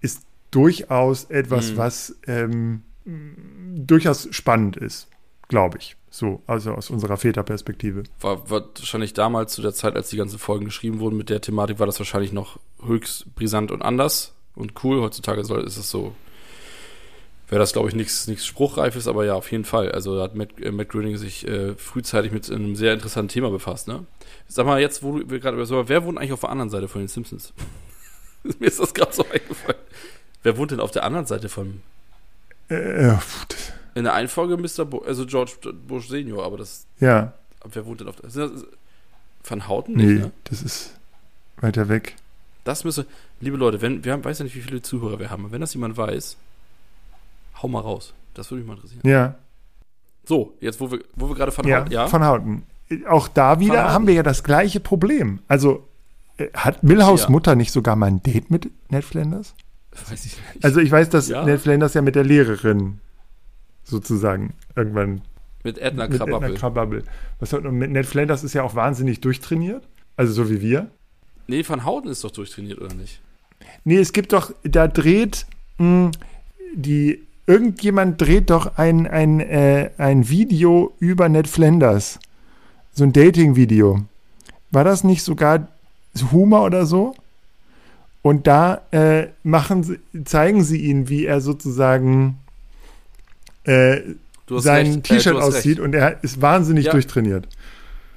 ist 0.00 0.22
durchaus 0.50 1.24
etwas, 1.24 1.72
mhm. 1.72 1.76
was 1.76 2.16
ähm, 2.26 2.82
durchaus 3.76 4.28
spannend 4.32 4.76
ist, 4.76 5.08
glaube 5.48 5.78
ich. 5.78 5.96
So, 6.10 6.42
also 6.46 6.72
aus 6.72 6.90
unserer 6.90 7.16
Väterperspektive. 7.16 8.04
War, 8.20 8.48
war 8.48 8.68
wahrscheinlich 8.76 9.14
damals 9.14 9.52
zu 9.52 9.62
der 9.62 9.74
Zeit, 9.74 9.96
als 9.96 10.10
die 10.10 10.16
ganzen 10.16 10.38
Folgen 10.38 10.64
geschrieben 10.64 11.00
wurden 11.00 11.16
mit 11.16 11.28
der 11.28 11.40
Thematik, 11.40 11.80
war 11.80 11.86
das 11.86 11.98
wahrscheinlich 11.98 12.32
noch 12.32 12.58
höchst 12.84 13.34
brisant 13.34 13.72
und 13.72 13.82
anders 13.82 14.34
und 14.54 14.84
cool. 14.84 15.00
Heutzutage 15.00 15.44
soll, 15.44 15.64
ist 15.64 15.76
es 15.76 15.90
so 15.90 16.14
wäre 17.48 17.58
das, 17.58 17.72
glaube 17.72 17.88
ich, 17.88 17.94
nichts 17.94 18.46
Spruchreifes, 18.46 19.06
aber 19.06 19.24
ja, 19.24 19.34
auf 19.34 19.50
jeden 19.52 19.64
Fall. 19.64 19.92
Also 19.92 20.16
da 20.16 20.24
hat 20.24 20.34
Matt, 20.34 20.60
äh, 20.60 20.70
Matt 20.70 20.88
Groening 20.88 21.16
sich 21.16 21.46
äh, 21.46 21.74
frühzeitig 21.74 22.32
mit 22.32 22.50
einem 22.50 22.76
sehr 22.76 22.94
interessanten 22.94 23.28
Thema 23.28 23.50
befasst, 23.50 23.88
ne? 23.88 24.06
Sag 24.48 24.66
mal 24.66 24.80
jetzt, 24.80 25.02
wo 25.02 25.20
wir 25.28 25.40
gerade 25.40 25.56
über 25.56 25.66
so, 25.66 25.88
wer 25.88 26.04
wohnt 26.04 26.18
eigentlich 26.18 26.32
auf 26.32 26.40
der 26.40 26.50
anderen 26.50 26.70
Seite 26.70 26.88
von 26.88 27.00
den 27.00 27.08
Simpsons? 27.08 27.52
Mir 28.58 28.66
ist 28.66 28.78
das 28.78 28.92
gerade 28.92 29.12
so 29.12 29.24
eingefallen. 29.24 29.78
Wer 30.42 30.56
wohnt 30.58 30.70
denn 30.70 30.80
auf 30.80 30.90
der 30.90 31.04
anderen 31.04 31.26
Seite 31.26 31.48
von. 31.48 31.82
Äh, 32.68 33.06
ja, 33.06 33.22
In 33.94 34.04
der 34.04 34.14
einen 34.14 34.28
Folge 34.28 34.56
Mr. 34.56 34.84
Bo 34.84 34.98
also 34.98 35.24
George 35.26 35.52
Bush 35.86 36.08
Senior, 36.08 36.44
aber 36.44 36.58
das. 36.58 36.86
Ja. 37.00 37.32
wer 37.64 37.86
wohnt 37.86 38.00
denn 38.00 38.08
auf 38.08 38.16
der. 38.16 38.30
Das, 38.30 38.64
Van 39.46 39.68
Houten 39.68 39.92
nicht, 39.96 40.06
nee, 40.06 40.14
ne? 40.20 40.32
das 40.44 40.62
ist 40.62 40.94
weiter 41.58 41.88
weg. 41.88 42.16
Das 42.64 42.84
müsste. 42.84 43.06
Liebe 43.40 43.58
Leute, 43.58 43.82
wenn, 43.82 44.04
wir 44.04 44.12
haben, 44.12 44.24
weiß 44.24 44.38
ja 44.38 44.44
nicht, 44.44 44.56
wie 44.56 44.62
viele 44.62 44.80
Zuhörer 44.80 45.18
wir 45.18 45.30
haben, 45.30 45.52
wenn 45.52 45.60
das 45.60 45.74
jemand 45.74 45.96
weiß, 45.98 46.38
hau 47.64 47.68
mal 47.68 47.80
raus. 47.80 48.14
Das 48.34 48.50
würde 48.50 48.60
mich 48.60 48.68
mal 48.68 48.74
interessieren. 48.74 49.00
Ja. 49.04 49.36
So, 50.24 50.56
jetzt 50.60 50.80
wo 50.80 50.90
wir, 50.90 51.00
wo 51.16 51.28
wir 51.28 51.34
gerade 51.34 51.52
von 51.52 51.66
ja, 51.66 51.80
Hauten, 51.80 51.92
ja? 51.92 52.06
Von 52.06 52.24
Hauten. 52.24 52.62
Auch 53.08 53.28
da 53.28 53.60
wieder 53.60 53.92
haben 53.92 54.06
wir 54.06 54.14
ja 54.14 54.22
das 54.22 54.44
gleiche 54.44 54.80
Problem. 54.80 55.40
Also 55.48 55.88
äh, 56.36 56.48
hat 56.54 56.82
Milhaus 56.82 57.24
ja. 57.24 57.30
Mutter 57.30 57.56
nicht 57.56 57.72
sogar 57.72 57.96
mal 57.96 58.06
ein 58.06 58.22
Date 58.22 58.50
mit 58.50 58.70
Ned 58.90 59.04
Flanders? 59.04 59.54
Weiß 59.92 60.26
ich 60.26 60.36
nicht. 60.36 60.64
Also 60.64 60.80
ich 60.80 60.90
weiß, 60.90 61.08
dass 61.08 61.28
ja. 61.28 61.44
Ned 61.44 61.60
Flanders 61.60 61.94
ja 61.94 62.02
mit 62.02 62.14
der 62.14 62.24
Lehrerin 62.24 63.00
sozusagen 63.82 64.54
irgendwann 64.76 65.22
mit 65.62 65.78
Edna 65.78 66.06
Krabappel. 66.08 67.04
Was, 67.40 67.52
und 67.54 67.78
mit 67.78 67.90
Ned 67.90 68.06
Flanders 68.06 68.44
ist 68.44 68.52
ja 68.52 68.62
auch 68.62 68.74
wahnsinnig 68.74 69.20
durchtrainiert. 69.20 69.88
Also 70.16 70.32
so 70.32 70.50
wie 70.50 70.60
wir. 70.60 70.90
Nee, 71.46 71.64
Van 71.66 71.84
Houten 71.84 72.08
ist 72.08 72.22
doch 72.24 72.30
durchtrainiert, 72.30 72.80
oder 72.80 72.94
nicht? 72.94 73.20
Nee, 73.84 73.96
es 73.96 74.12
gibt 74.12 74.32
doch, 74.32 74.52
da 74.62 74.88
dreht 74.88 75.46
mh, 75.78 75.84
hm, 75.86 76.10
die 76.74 77.26
irgendjemand 77.46 78.20
dreht 78.20 78.50
doch 78.50 78.76
ein, 78.78 79.06
ein, 79.06 79.40
äh, 79.40 79.90
ein 79.98 80.28
Video 80.28 80.94
über 80.98 81.28
Ned 81.28 81.48
Flanders. 81.48 82.18
So 82.92 83.04
ein 83.04 83.12
Dating-Video. 83.12 84.04
War 84.70 84.84
das 84.84 85.04
nicht 85.04 85.22
sogar 85.22 85.68
Humor 86.32 86.64
oder 86.64 86.86
so? 86.86 87.14
Und 88.22 88.46
da 88.46 88.82
äh, 88.90 89.28
machen 89.42 89.82
sie, 89.84 89.98
zeigen 90.24 90.64
sie 90.64 90.78
ihn, 90.78 91.08
wie 91.08 91.26
er 91.26 91.40
sozusagen 91.40 92.38
äh, 93.64 94.00
sein 94.48 94.98
äh, 94.98 95.00
T-Shirt 95.00 95.36
aussieht 95.36 95.78
recht. 95.78 95.80
und 95.80 95.94
er 95.94 96.22
ist 96.24 96.40
wahnsinnig 96.40 96.86
ja. 96.86 96.92
durchtrainiert. 96.92 97.46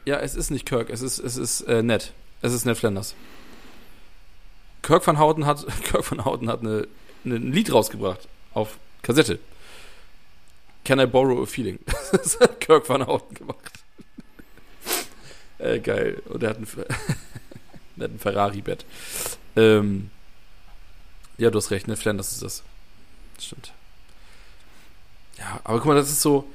Ja, 0.06 0.20
es 0.20 0.36
ist 0.36 0.52
nicht 0.52 0.66
Kirk, 0.66 0.90
es 0.90 1.02
ist, 1.02 1.20
es 1.20 1.36
ist 1.36 1.62
äh, 1.62 1.84
Ned. 1.84 2.14
Es 2.42 2.54
ist 2.54 2.66
Ned 2.66 2.78
Flanders. 2.78 3.16
Kirk 4.82 5.06
van 5.06 5.20
Houten 5.20 5.46
hat, 5.46 5.66
Kirk 5.84 6.10
van 6.10 6.24
Houten 6.24 6.48
hat 6.48 6.62
eine, 6.62 6.88
eine, 7.26 7.36
ein 7.36 7.52
Lied 7.52 7.74
rausgebracht 7.74 8.30
auf 8.54 8.78
Kassette. 9.02 9.40
Can 10.84 11.00
I 11.00 11.06
borrow 11.06 11.42
a 11.44 11.46
feeling? 11.46 11.80
das 12.12 12.40
hat 12.40 12.60
Kirk 12.60 12.88
Van 12.88 13.06
Houten 13.06 13.36
gemacht. 13.36 13.72
äh, 15.60 15.80
geil. 15.80 16.22
Und 16.26 16.44
er 16.44 16.52
hat 16.52 16.60
ein, 16.60 16.68
ein 18.00 18.20
Ferrari-Bett. 18.20 18.86
Ähm, 19.56 20.10
ja, 21.38 21.52
du 21.52 21.58
hast 21.58 21.72
recht, 21.72 21.88
ne? 21.88 21.98
Flanders 21.98 22.32
ist 22.32 22.42
das. 22.42 22.64
Stimmt. 23.40 23.74
Ja, 25.38 25.60
aber 25.64 25.78
guck 25.78 25.88
mal, 25.88 25.96
das 25.96 26.10
ist 26.10 26.22
so. 26.22 26.46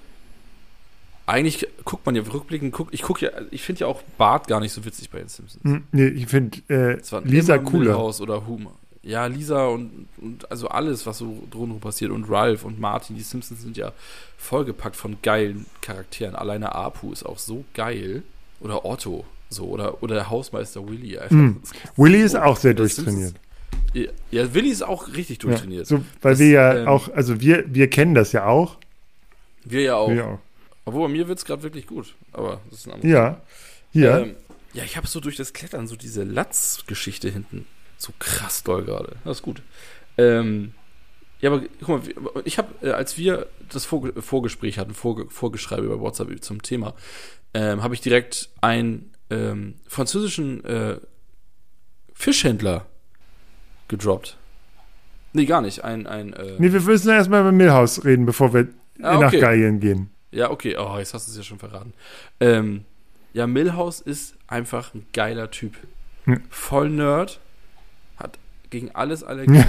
Eigentlich 1.25 1.69
guckt 1.85 2.05
man 2.05 2.17
ja 2.17 2.23
rückblickend, 2.23 2.73
guck, 2.73 2.93
ich 2.93 3.03
gucke 3.03 3.25
ja, 3.27 3.31
ich 3.53 3.63
finde 3.63 3.83
ja 3.83 3.87
auch 3.87 4.03
Bart 4.19 4.49
gar 4.49 4.59
nicht 4.59 4.73
so 4.73 4.85
witzig 4.85 5.09
bei 5.09 5.19
den 5.19 5.29
Simpsons. 5.29 5.63
Hm, 5.63 5.85
nee, 5.93 6.09
ich 6.09 6.27
finde 6.27 6.59
äh, 6.69 7.01
Lisa 7.25 7.59
cooler. 7.59 8.03
oder 8.21 8.45
Homer. 8.47 8.73
Ja, 9.05 9.27
Lisa 9.27 9.67
und, 9.67 10.07
und 10.19 10.51
also 10.51 10.69
alles, 10.69 11.07
was 11.07 11.19
so 11.19 11.43
drunter 11.51 11.81
passiert 11.81 12.13
und 12.13 12.31
Ralph 12.31 12.65
und 12.65 12.79
Martin, 12.79 13.17
die 13.17 13.23
Simpsons 13.23 13.63
sind 13.63 13.77
ja 13.77 13.93
vollgepackt 14.39 14.95
von 14.95 15.17
geilen 15.23 15.67
Charakteren. 15.81 16.37
Alleine 16.37 16.75
Apu 16.75 17.13
ist 17.13 17.25
auch 17.25 17.39
so 17.39 17.65
geil. 17.75 18.23
Oder 18.61 18.85
Otto, 18.85 19.25
so, 19.49 19.65
oder, 19.65 20.05
oder 20.05 20.15
der 20.15 20.31
Hausmeister 20.31 20.89
Willy. 20.89 21.19
Mm. 21.31 21.57
Willy 21.97 22.21
ist 22.21 22.37
auch 22.37 22.57
sehr 22.57 22.75
durchtrainiert. 22.75 23.35
Ja, 23.93 24.05
ja, 24.31 24.55
Willy 24.55 24.71
ist 24.71 24.83
auch 24.83 25.09
richtig 25.09 25.39
durchtrainiert. 25.39 25.91
Ja, 25.91 25.97
so, 25.97 26.05
weil 26.21 26.33
das, 26.33 26.39
wir 26.39 26.49
ja 26.49 26.79
ähm, 26.79 26.89
auch, 26.89 27.09
also 27.13 27.41
wir, 27.41 27.65
wir 27.67 27.91
kennen 27.91 28.15
das 28.15 28.31
ja 28.31 28.47
auch. 28.47 28.77
Wir 29.65 29.83
ja 29.83 29.97
auch. 29.97 30.11
Wir 30.11 30.27
auch. 30.27 30.39
Obwohl 30.85 31.09
bei 31.09 31.13
mir 31.13 31.27
wird 31.27 31.39
es 31.39 31.45
gerade 31.45 31.63
wirklich 31.65 31.87
gut. 31.87 32.15
Aber 32.33 32.61
das 32.71 32.81
ist 32.81 32.87
ein 32.87 32.95
anderes 32.95 33.13
Ja. 33.13 33.41
Hier. 33.93 34.19
Ähm, 34.19 34.37
ja, 34.75 34.85
ich 34.85 34.97
habe 34.97 35.07
so 35.07 35.21
durch 35.21 35.37
das 35.37 35.53
Klettern 35.53 35.87
so 35.87 35.97
diese 35.97 36.25
Latz-Geschichte 36.25 37.29
hinten. 37.29 37.67
So 38.03 38.13
krass 38.19 38.65
doll 38.65 38.83
gerade. 38.83 39.15
Das 39.25 39.37
ist 39.37 39.43
gut. 39.43 39.63
Ähm, 40.19 40.75
ja, 41.39 41.53
aber 41.53 41.63
guck 41.81 41.89
mal, 41.89 42.43
ich 42.45 42.59
habe, 42.59 42.75
äh, 42.85 42.91
als 42.91 43.17
wir 43.17 43.47
das 43.69 43.85
Vor 43.85 44.11
Vorgespräch 44.21 44.77
hatten, 44.77 44.93
Vor 44.93 45.31
Vorgeschreibe 45.31 45.85
über 45.85 46.01
WhatsApp 46.01 46.43
zum 46.43 46.63
Thema, 46.63 46.95
ähm, 47.55 47.81
habe 47.85 47.95
ich 47.95 48.01
direkt 48.01 48.51
einen 48.61 49.13
ähm, 49.31 49.75
französischen 49.87 50.65
äh, 50.65 50.97
Fischhändler 52.13 52.87
gedroppt. 53.87 54.37
Nee, 55.33 55.45
gar 55.45 55.61
nicht. 55.61 55.85
Ein, 55.85 56.09
ein, 56.09 56.33
äh 56.33 56.57
nee, 56.59 56.73
wir 56.73 56.81
müssen 56.81 57.09
erstmal 57.09 57.43
über 57.43 57.53
Milhaus 57.53 58.05
reden, 58.05 58.27
bevor 58.27 58.53
wir 58.53 58.67
ah, 59.01 59.17
okay. 59.17 59.25
nach 59.25 59.41
Gallien 59.41 59.79
gehen. 59.79 60.11
Ja, 60.33 60.51
okay. 60.51 60.77
Oh, 60.77 60.99
jetzt 60.99 61.15
hast 61.15 61.29
du 61.29 61.31
es 61.31 61.37
ja 61.37 61.45
schon 61.45 61.61
verraten. 61.61 61.93
Ähm, 62.41 62.85
ja, 63.33 63.47
Milhaus 63.47 64.01
ist 64.01 64.35
einfach 64.49 64.93
ein 64.93 65.07
geiler 65.13 65.53
Typ. 65.53 65.77
Hm. 66.25 66.43
Voll 66.51 66.91
Nerd. 66.91 67.39
Gegen 68.73 68.91
alles 68.93 69.23
Allergien. 69.23 69.67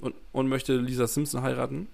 Und, 0.00 0.14
und 0.30 0.48
möchte 0.48 0.76
Lisa 0.76 1.06
Simpson 1.06 1.42
heiraten. 1.42 1.88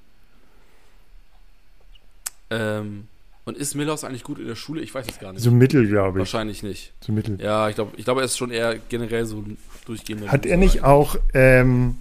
Ähm, 2.51 3.09
und 3.47 3.57
ist 3.57 3.75
Milhouse 3.75 4.05
eigentlich 4.05 4.25
gut 4.25 4.39
in 4.39 4.47
der 4.47 4.55
Schule? 4.57 4.83
Ich 4.83 4.95
weiß 4.95 5.07
es 5.09 5.19
gar 5.19 5.33
nicht. 5.33 5.43
So 5.43 5.51
mittel, 5.51 5.87
glaube 5.89 6.19
ich. 6.19 6.21
Wahrscheinlich 6.21 6.63
nicht. 6.63 6.93
So 7.01 7.13
mittel. 7.13 7.41
Ja, 7.41 7.71
ich 7.71 7.77
glaube, 7.77 7.93
ich 7.97 8.05
glaub, 8.05 8.19
er 8.19 8.25
ist 8.25 8.37
schon 8.37 8.51
eher 8.51 8.79
generell 8.79 9.25
so 9.25 9.43
durchgehend. 9.87 10.31
Hat 10.31 10.45
er 10.45 10.59
nicht 10.59 10.85
auch, 10.85 11.17
ähm, 11.33 11.97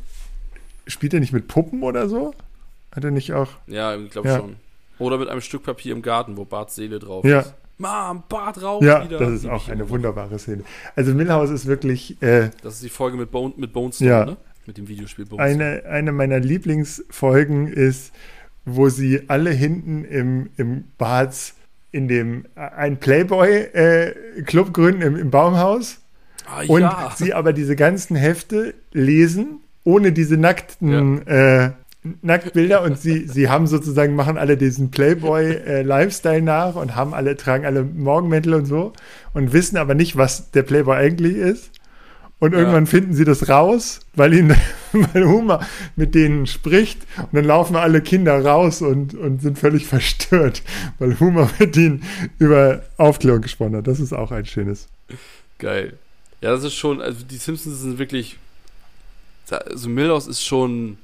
spielt 0.88 1.14
er 1.14 1.22
nicht 1.22 1.32
mit 1.32 1.48
Puppen 1.48 1.84
oder 1.84 2.10
so? 2.10 2.34
Hat 2.92 3.06
er 3.06 3.12
nicht 3.12 3.32
auch? 3.32 3.50
Ja, 3.68 3.96
ich 3.96 4.12
glaube 4.12 4.28
ja. 4.28 4.38
schon. 4.40 4.58
Oder 5.00 5.18
mit 5.18 5.30
einem 5.30 5.42
Stück 5.42 5.64
Papier 5.64 5.94
im 5.94 6.02
Garten, 6.02 6.36
wo 6.36 6.44
Barts 6.44 6.76
Seele 6.76 7.00
drauf 7.00 7.24
ja. 7.24 7.40
ist. 7.40 7.54
Mom, 7.78 8.24
Bart 8.28 8.62
raus 8.62 8.84
ja, 8.84 9.04
wieder. 9.04 9.20
das 9.20 9.32
ist 9.32 9.46
auch 9.46 9.70
eine 9.70 9.90
wunderbare 9.90 10.40
Szene. 10.40 10.64
Also 10.96 11.14
Milhouse 11.14 11.52
ist 11.52 11.68
wirklich. 11.68 12.22
Äh, 12.22 12.50
das 12.64 12.76
ist 12.76 12.84
die 12.84 12.90
Folge 12.90 13.18
mit, 13.18 13.32
Bone, 13.32 13.54
mit 13.58 13.72
Bones, 13.72 14.00
ja. 14.00 14.26
ne? 14.26 14.38
Mit 14.66 14.78
dem 14.78 14.88
Videospiel 14.88 15.26
Bones. 15.26 15.46
Eine, 15.46 15.84
eine 15.86 16.12
meiner 16.12 16.40
Lieblingsfolgen 16.40 17.68
ist, 17.68 18.12
wo 18.66 18.90
sie 18.90 19.30
alle 19.30 19.52
hinten 19.52 20.04
im, 20.06 20.50
im 20.58 20.86
Barts 20.98 21.54
in 21.92 22.08
dem 22.08 22.46
ein 22.56 22.98
Playboy-Club 22.98 24.68
äh, 24.68 24.72
gründen 24.72 25.02
im, 25.02 25.16
im 25.16 25.32
Baumhaus. 25.32 26.00
Ah, 26.46 26.64
und 26.68 26.82
ja. 26.82 27.14
sie 27.16 27.34
aber 27.34 27.54
diese 27.54 27.76
ganzen 27.76 28.16
Hefte 28.16 28.74
lesen, 28.92 29.62
ohne 29.84 30.12
diese 30.12 30.38
nackten 30.38 31.22
ja. 31.26 31.66
äh, 31.66 31.72
Nacktbilder 32.22 32.84
und 32.84 33.00
sie, 33.00 33.28
sie 33.28 33.50
haben 33.50 33.68
sozusagen, 33.68 34.16
machen 34.16 34.38
alle 34.38 34.56
diesen 34.58 34.92
Playboy-Lifestyle 34.92 36.38
äh, 36.38 36.42
nach 36.42 36.76
und 36.76 36.96
haben 36.96 37.14
alle, 37.14 37.36
tragen 37.36 37.66
alle 37.66 37.84
Morgenmäntel 37.84 38.54
und 38.54 38.66
so 38.66 38.94
und 39.34 39.54
wissen 39.54 39.78
aber 39.78 39.96
nicht, 39.96 40.16
was 40.16 40.52
der 40.52 40.64
Playboy 40.64 40.96
eigentlich 40.96 41.36
ist. 41.36 41.72
Und 42.40 42.54
irgendwann 42.54 42.86
ja. 42.86 42.90
finden 42.92 43.14
sie 43.14 43.26
das 43.26 43.50
raus, 43.50 44.02
weil 44.14 44.34
ihn, 44.36 44.56
weil 44.92 45.28
Homer 45.28 45.66
mit 45.96 46.14
denen 46.14 46.46
spricht. 46.46 47.00
Und 47.18 47.34
dann 47.34 47.46
laufen 47.46 47.76
alle 47.76 48.02
Kinder 48.02 48.46
raus 48.46 48.84
und, 48.84 49.16
und 49.16 49.42
sind 49.42 49.58
völlig 49.58 49.88
verstört, 49.88 50.62
weil 51.00 51.20
Homer 51.20 51.50
mit 51.58 51.76
ihnen 51.76 52.04
über 52.38 52.84
Aufklärung 52.98 53.42
gesprochen 53.42 53.76
hat. 53.78 53.88
Das 53.88 54.00
ist 54.00 54.14
auch 54.14 54.32
ein 54.32 54.46
schönes. 54.46 54.88
Geil. 55.58 55.98
Ja, 56.42 56.52
das 56.52 56.64
ist 56.64 56.76
schon, 56.76 57.02
also 57.02 57.26
die 57.26 57.38
Simpsons 57.38 57.82
sind 57.82 57.98
wirklich, 57.98 58.38
also 59.50 59.90
Milhouse 59.90 60.28
ist 60.28 60.46
schon, 60.46 61.00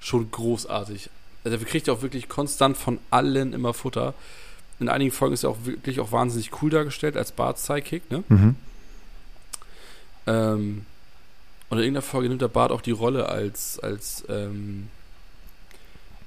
schon 0.00 0.30
großartig. 0.30 1.10
Also 1.44 1.56
er 1.56 1.64
kriegt 1.64 1.86
ja 1.86 1.94
auch 1.94 2.02
wirklich 2.02 2.28
konstant 2.28 2.76
von 2.76 2.98
allen 3.10 3.52
immer 3.52 3.74
Futter. 3.74 4.14
In 4.80 4.88
einigen 4.88 5.10
Folgen 5.10 5.34
ist 5.34 5.44
er 5.44 5.50
auch 5.50 5.58
wirklich 5.64 6.00
auch 6.00 6.12
wahnsinnig 6.12 6.62
cool 6.62 6.70
dargestellt 6.70 7.16
als 7.16 7.32
Bart 7.32 7.58
Sidekick, 7.58 8.10
ne? 8.10 8.22
Mhm. 8.28 8.56
Ähm, 10.26 10.86
und 11.70 11.78
in 11.78 11.84
irgendeiner 11.84 12.02
Folge 12.02 12.28
nimmt 12.28 12.42
der 12.42 12.48
Bart 12.48 12.70
auch 12.70 12.80
die 12.80 12.92
Rolle 12.92 13.28
als, 13.28 13.78
als 13.80 14.24
ähm, 14.28 14.88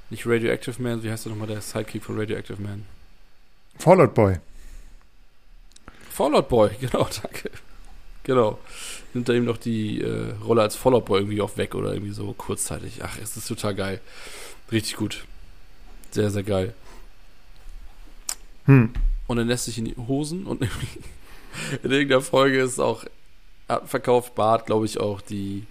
nicht 0.10 0.26
Radioactive 0.28 0.82
Man, 0.82 1.04
wie 1.04 1.12
heißt 1.12 1.26
der 1.26 1.32
nochmal 1.32 1.48
der 1.48 1.62
Sidekick 1.62 2.04
von 2.04 2.20
Radioactive 2.20 2.62
Man? 2.62 2.86
Fallout 3.78 4.14
Boy. 4.14 4.40
Fallout 6.10 6.50
Boy, 6.50 6.72
genau, 6.80 7.08
danke. 7.22 7.50
Genau. 8.24 8.60
Nimmt 9.14 9.30
er 9.30 9.36
ihm 9.36 9.46
noch 9.46 9.58
die 9.58 10.02
äh, 10.02 10.34
Rolle 10.44 10.62
als 10.62 10.76
Fallout 10.76 11.06
Boy 11.06 11.22
irgendwie 11.22 11.42
auch 11.42 11.58
weg 11.58 11.76
oder 11.76 11.94
irgendwie 11.94 12.14
so 12.14 12.34
kurzzeitig. 12.34 13.00
Ach, 13.04 13.18
es 13.22 13.36
ist 13.36 13.48
total 13.48 13.76
geil. 13.76 14.02
Richtig 14.72 14.96
gut. 14.96 15.26
Sehr, 16.12 16.30
sehr 16.30 16.44
geil. 16.44 16.74
Hm. 18.66 18.92
Und 19.28 19.38
er 19.38 19.46
lässt 19.46 19.66
sich 19.66 19.78
in 19.78 19.86
die 19.86 19.96
Hosen 19.96 20.46
und 20.46 20.62
in 21.84 21.92
irgendeiner 21.92 22.22
Folge 22.22 22.60
ist 22.60 22.80
auch 22.80 23.06
verkauft 23.86 24.36
Bart, 24.36 24.66
glaube 24.66 24.86
ich, 24.86 25.00
auch 25.00 25.22
die, 25.22 25.66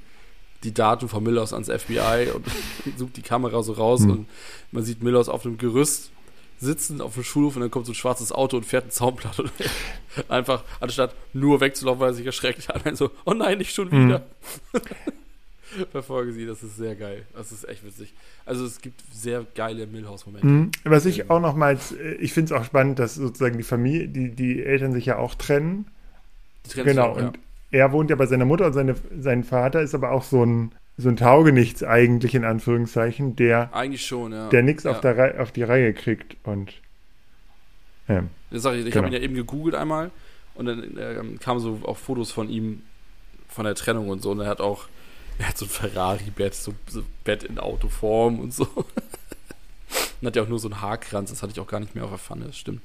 die 0.65 0.73
Daten 0.73 1.09
von 1.09 1.23
Millers 1.23 1.53
ans 1.53 1.69
FBI 1.69 2.31
und 2.35 2.47
sucht 2.97 3.17
die 3.17 3.23
Kamera 3.23 3.63
so 3.63 3.73
raus 3.73 4.01
mhm. 4.01 4.11
und 4.11 4.29
man 4.73 4.85
sieht 4.85 5.03
Millers 5.03 5.29
auf 5.29 5.45
einem 5.45 5.59
Gerüst 5.59 6.11
sitzen 6.61 7.01
auf 7.01 7.15
dem 7.15 7.25
Schulhof 7.25 7.57
und 7.57 7.63
dann 7.63 7.71
kommt 7.71 7.87
so 7.87 7.93
ein 7.93 7.97
schwarzes 7.97 8.33
Auto 8.33 8.57
und 8.57 8.67
fährt 8.67 8.87
ein 8.87 8.91
Zaunblatt 8.91 9.41
und 9.41 9.51
einfach, 10.29 10.63
anstatt 10.81 11.15
nur 11.33 11.61
wegzulaufen, 11.61 12.01
weil 12.01 12.11
er 12.11 12.15
sich 12.15 12.27
erschreckt 12.27 12.69
hat, 12.69 12.85
dann 12.85 12.97
so, 12.97 13.11
oh 13.25 13.33
nein, 13.33 13.59
nicht 13.59 13.75
schon 13.75 13.91
wieder. 13.91 14.27
Mhm. 14.73 14.81
Verfolge 15.93 16.33
sie, 16.33 16.47
das 16.47 16.65
ist 16.65 16.77
sehr 16.77 16.97
geil. 16.97 17.25
Das 17.33 17.53
ist 17.53 17.69
echt 17.69 17.85
witzig. 17.85 18.13
Also 18.45 18.65
es 18.65 18.81
gibt 18.81 19.03
sehr 19.13 19.47
geile 19.55 19.87
Millhouse-Momente. 19.87 20.47
Mhm. 20.47 20.71
Was 20.85 21.07
ich 21.07 21.31
auch 21.31 21.41
nochmals, 21.41 21.93
äh, 21.93 22.15
ich 22.15 22.33
finde 22.33 22.53
es 22.53 22.61
auch 22.61 22.65
spannend, 22.65 22.99
dass 22.99 23.15
sozusagen 23.15 23.57
die 23.57 23.63
Familie, 23.63 24.09
die, 24.09 24.31
die 24.31 24.63
Eltern 24.63 24.93
sich 24.93 25.07
ja 25.07 25.19
auch 25.19 25.37
trennen. 25.37 25.87
Die 26.67 26.71
trennen 26.71 26.87
genau, 26.87 27.11
auch, 27.11 27.17
und 27.17 27.23
ja 27.23 27.33
er 27.71 27.93
wohnt 27.93 28.11
ja 28.11 28.17
bei 28.17 28.27
seiner 28.27 28.45
Mutter 28.45 28.67
und 28.67 28.73
seine, 28.73 28.97
sein 29.19 29.45
Vater 29.45 29.81
ist 29.81 29.95
aber 29.95 30.11
auch 30.11 30.25
so 30.25 30.45
ein, 30.45 30.73
so 31.01 31.09
ein 31.09 31.17
Taugenichts 31.17 31.83
eigentlich 31.83 32.35
in 32.35 32.45
Anführungszeichen, 32.45 33.37
der 33.37 33.75
eigentlich 33.75 34.07
schon, 34.07 34.33
ja. 34.33 34.49
der 34.49 34.63
nichts 34.63 34.85
ja. 34.85 34.93
auf, 34.93 35.05
auf 35.39 35.53
die 35.53 35.63
Reihe 35.63 35.93
kriegt 35.95 36.37
und 36.45 36.73
ja. 38.09 38.25
Das 38.51 38.63
sag 38.63 38.75
ich, 38.75 38.87
ich 38.87 38.93
genau. 38.93 39.05
habe 39.05 39.15
ihn 39.15 39.21
ja 39.21 39.25
eben 39.25 39.35
gegoogelt 39.35 39.75
einmal 39.75 40.11
und 40.55 40.67
dann 40.67 40.97
ähm, 40.99 41.39
kamen 41.39 41.61
so 41.61 41.81
auch 41.85 41.97
Fotos 41.97 42.33
von 42.33 42.49
ihm 42.49 42.83
von 43.49 43.65
der 43.65 43.75
Trennung 43.75 44.09
und 44.09 44.23
so 44.23 44.31
und 44.31 44.41
er 44.41 44.47
hat 44.47 44.61
auch 44.61 44.89
er 45.39 45.49
hat 45.49 45.59
so 45.59 45.65
ein 45.65 45.71
Ferrari-Bett, 45.71 46.55
so, 46.55 46.75
so 46.87 47.03
Bett 47.25 47.45
in 47.45 47.59
Autoform 47.59 48.41
und 48.41 48.53
so. 48.53 48.69
und 48.75 50.27
hat 50.27 50.37
ja 50.37 50.43
auch 50.43 50.49
nur 50.49 50.59
so 50.59 50.69
einen 50.69 50.83
Haarkranz, 50.83 51.31
das 51.31 51.43
hatte 51.43 51.53
ich 51.53 51.61
auch 51.61 51.67
gar 51.67 51.81
nicht 51.81 51.95
mehr 51.95 52.05
auf 52.05 52.11
der 52.11 52.19
Pfanne, 52.19 52.47
das 52.47 52.59
stimmt. 52.59 52.83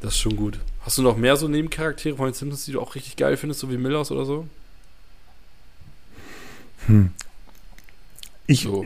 Das 0.00 0.14
ist 0.14 0.20
schon 0.20 0.36
gut. 0.36 0.60
Hast 0.82 0.96
du 0.96 1.02
noch 1.02 1.16
mehr 1.16 1.36
so 1.36 1.48
Nebencharaktere 1.48 2.16
von 2.16 2.26
den 2.26 2.34
Simpsons, 2.34 2.66
die 2.66 2.72
du 2.72 2.80
auch 2.80 2.94
richtig 2.94 3.16
geil 3.16 3.36
findest, 3.36 3.58
so 3.60 3.68
wie 3.68 3.76
Millers 3.76 4.12
oder 4.12 4.24
so? 4.24 4.46
Hm. 6.88 7.10
Ich, 8.46 8.62
so. 8.62 8.84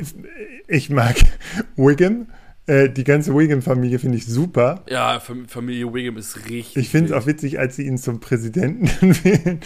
ich 0.68 0.90
mag 0.90 1.16
Wiggum. 1.76 2.26
Äh, 2.66 2.90
die 2.90 3.04
ganze 3.04 3.34
Wiggum-Familie 3.34 3.98
finde 3.98 4.18
ich 4.18 4.26
super. 4.26 4.82
Ja, 4.88 5.20
Familie 5.20 5.92
Wiggum 5.92 6.16
ist 6.16 6.48
richtig. 6.48 6.76
Ich 6.76 6.88
finde 6.90 7.12
es 7.12 7.12
auch 7.12 7.26
witzig, 7.26 7.58
als 7.58 7.76
sie 7.76 7.86
ihn 7.86 7.98
zum 7.98 8.20
Präsidenten 8.20 8.90
wählen. 9.24 9.60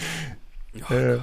Oh, 0.89 0.93
äh, 0.93 1.19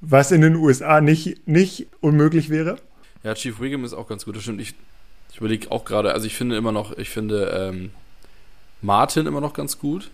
was 0.00 0.32
in 0.32 0.40
den 0.40 0.56
USA 0.56 1.00
nicht, 1.00 1.46
nicht 1.46 1.86
unmöglich 2.00 2.50
wäre. 2.50 2.78
Ja, 3.22 3.34
Chief 3.34 3.60
Wiggum 3.60 3.84
ist 3.84 3.94
auch 3.94 4.08
ganz 4.08 4.24
gut. 4.24 4.36
Das 4.36 4.42
stimmt. 4.42 4.60
Ich, 4.60 4.74
ich 5.30 5.38
überlege 5.38 5.70
auch 5.70 5.84
gerade, 5.84 6.12
also 6.12 6.26
ich 6.26 6.34
finde 6.34 6.56
immer 6.56 6.72
noch, 6.72 6.96
ich 6.96 7.10
finde, 7.10 7.70
ähm, 7.72 7.90
Martin 8.80 9.26
immer 9.26 9.40
noch 9.40 9.54
ganz 9.54 9.78
gut. 9.78 10.10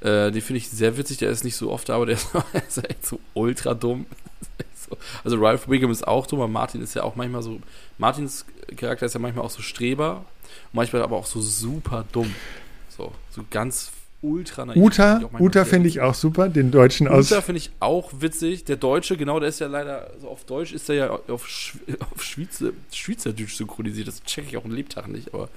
Äh, 0.00 0.30
den 0.30 0.42
finde 0.42 0.58
ich 0.58 0.68
sehr 0.68 0.96
witzig, 0.96 1.18
der 1.18 1.30
ist 1.30 1.42
nicht 1.42 1.56
so 1.56 1.72
oft 1.72 1.88
da, 1.88 1.96
aber 1.96 2.06
der 2.06 2.14
ist, 2.68 2.78
ist 2.78 2.88
echt 2.88 3.06
so 3.06 3.18
ultra 3.34 3.74
dumm. 3.74 4.06
Also 5.24 5.38
Ralph 5.38 5.68
Wiggum 5.68 5.90
ist 5.90 6.06
auch 6.06 6.26
dumm, 6.26 6.40
aber 6.40 6.48
Martin 6.48 6.82
ist 6.82 6.94
ja 6.94 7.02
auch 7.02 7.16
manchmal 7.16 7.42
so, 7.42 7.60
Martins 7.98 8.44
Charakter 8.76 9.06
ist 9.06 9.14
ja 9.14 9.20
manchmal 9.20 9.44
auch 9.44 9.50
so 9.50 9.62
Streber, 9.62 10.24
manchmal 10.72 11.02
aber 11.02 11.16
auch 11.16 11.26
so 11.26 11.40
super 11.40 12.04
dumm. 12.12 12.34
So, 12.96 13.12
so 13.30 13.44
ganz 13.50 13.92
ultra 14.22 14.64
naiv. 14.66 14.82
Uta, 14.82 15.20
Uta 15.38 15.64
finde 15.64 15.88
ich 15.88 16.00
auch 16.00 16.14
super, 16.14 16.48
den 16.48 16.70
deutschen 16.70 17.06
aus. 17.08 17.30
Uta 17.30 17.40
finde 17.40 17.58
ich 17.58 17.70
auch 17.80 18.10
witzig. 18.18 18.64
Der 18.64 18.76
Deutsche, 18.76 19.16
genau, 19.16 19.38
der 19.38 19.48
ist 19.48 19.60
ja 19.60 19.68
leider, 19.68 20.10
also 20.12 20.28
auf 20.28 20.44
Deutsch 20.44 20.72
ist 20.72 20.88
er 20.88 20.94
ja 20.94 21.18
auf, 21.28 21.46
Sch 21.48 21.76
auf 22.12 22.22
Schweizer, 22.22 22.70
Schweizerdeutsch 22.92 23.54
synchronisiert. 23.54 24.08
Das 24.08 24.22
checke 24.24 24.48
ich 24.48 24.56
auch 24.56 24.64
einen 24.64 24.74
Lebtag 24.74 25.08
nicht, 25.08 25.32
aber 25.32 25.48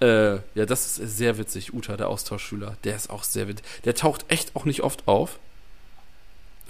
äh, 0.00 0.36
ja, 0.54 0.66
das 0.66 0.98
ist 0.98 1.16
sehr 1.16 1.38
witzig. 1.38 1.74
Uta, 1.74 1.96
der 1.96 2.08
Austauschschüler, 2.08 2.76
der 2.84 2.96
ist 2.96 3.10
auch 3.10 3.24
sehr 3.24 3.48
witzig. 3.48 3.64
Der 3.84 3.94
taucht 3.94 4.24
echt 4.28 4.54
auch 4.54 4.64
nicht 4.64 4.82
oft 4.82 5.06
auf. 5.08 5.38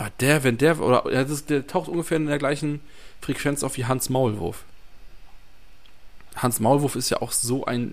Aber 0.01 0.11
der, 0.19 0.45
wenn 0.45 0.57
der, 0.57 0.81
oder 0.81 1.05
ja, 1.13 1.25
das, 1.25 1.45
der 1.45 1.67
taucht 1.67 1.91
ungefähr 1.91 2.17
in 2.17 2.25
der 2.25 2.39
gleichen 2.39 2.81
Frequenz 3.21 3.63
auf 3.63 3.77
wie 3.77 3.85
Hans 3.85 4.09
Maulwurf. 4.09 4.65
Hans 6.37 6.59
Maulwurf 6.59 6.97
ist 6.97 7.11
ja 7.11 7.21
auch 7.21 7.33
so 7.33 7.67
ein 7.67 7.93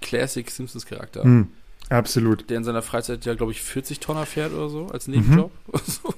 Classic 0.00 0.48
Simpsons-Charakter. 0.48 1.24
Hm, 1.24 1.48
absolut. 1.88 2.48
Der 2.48 2.58
in 2.58 2.64
seiner 2.64 2.80
Freizeit 2.80 3.24
ja, 3.24 3.34
glaube 3.34 3.50
ich, 3.50 3.60
40 3.60 3.98
Tonner 3.98 4.24
fährt 4.24 4.52
oder 4.52 4.68
so, 4.68 4.86
als 4.86 5.08
Nebenjob. 5.08 5.50
Mhm. 5.66 6.14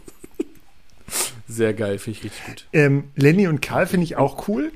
Sehr 1.49 1.73
geil, 1.73 1.99
finde 1.99 2.19
ich 2.19 2.25
richtig 2.25 2.45
gut. 2.45 2.67
Ähm, 2.75 3.05
Lenny 3.17 3.49
und 3.49 3.63
Karl 3.63 3.87
finde 3.87 4.05
ich 4.05 4.17
auch 4.17 4.47
cool. 4.47 4.73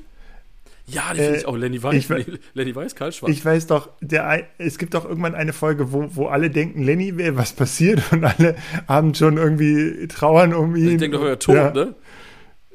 Ja, 0.87 1.13
die 1.13 1.19
finde 1.19 1.35
äh, 1.35 1.39
ich 1.39 1.45
auch. 1.47 1.55
Lenny 1.55 1.81
Weiß, 1.81 2.09
ich, 2.09 2.39
Lenny 2.53 2.75
Weiß, 2.75 2.95
Karl 2.95 3.11
Schwarz. 3.11 3.31
Ich 3.31 3.43
weiß 3.43 3.67
doch, 3.67 3.89
der, 4.01 4.43
es 4.57 4.77
gibt 4.77 4.93
doch 4.93 5.05
irgendwann 5.05 5.33
eine 5.33 5.51
Folge, 5.51 5.91
wo, 5.91 6.07
wo 6.15 6.27
alle 6.27 6.49
denken, 6.49 6.83
Lenny 6.83 7.17
wäre 7.17 7.35
was 7.37 7.53
passiert 7.53 8.01
und 8.11 8.23
alle 8.23 8.55
haben 8.87 9.15
schon 9.15 9.37
irgendwie 9.37 10.07
trauern 10.07 10.53
um 10.53 10.75
ihn. 10.75 10.91
Ich 10.91 10.97
denke 10.97 11.17
doch, 11.17 11.25
er 11.25 11.39
tot, 11.39 11.55
ja. 11.55 11.71
ne? 11.71 11.95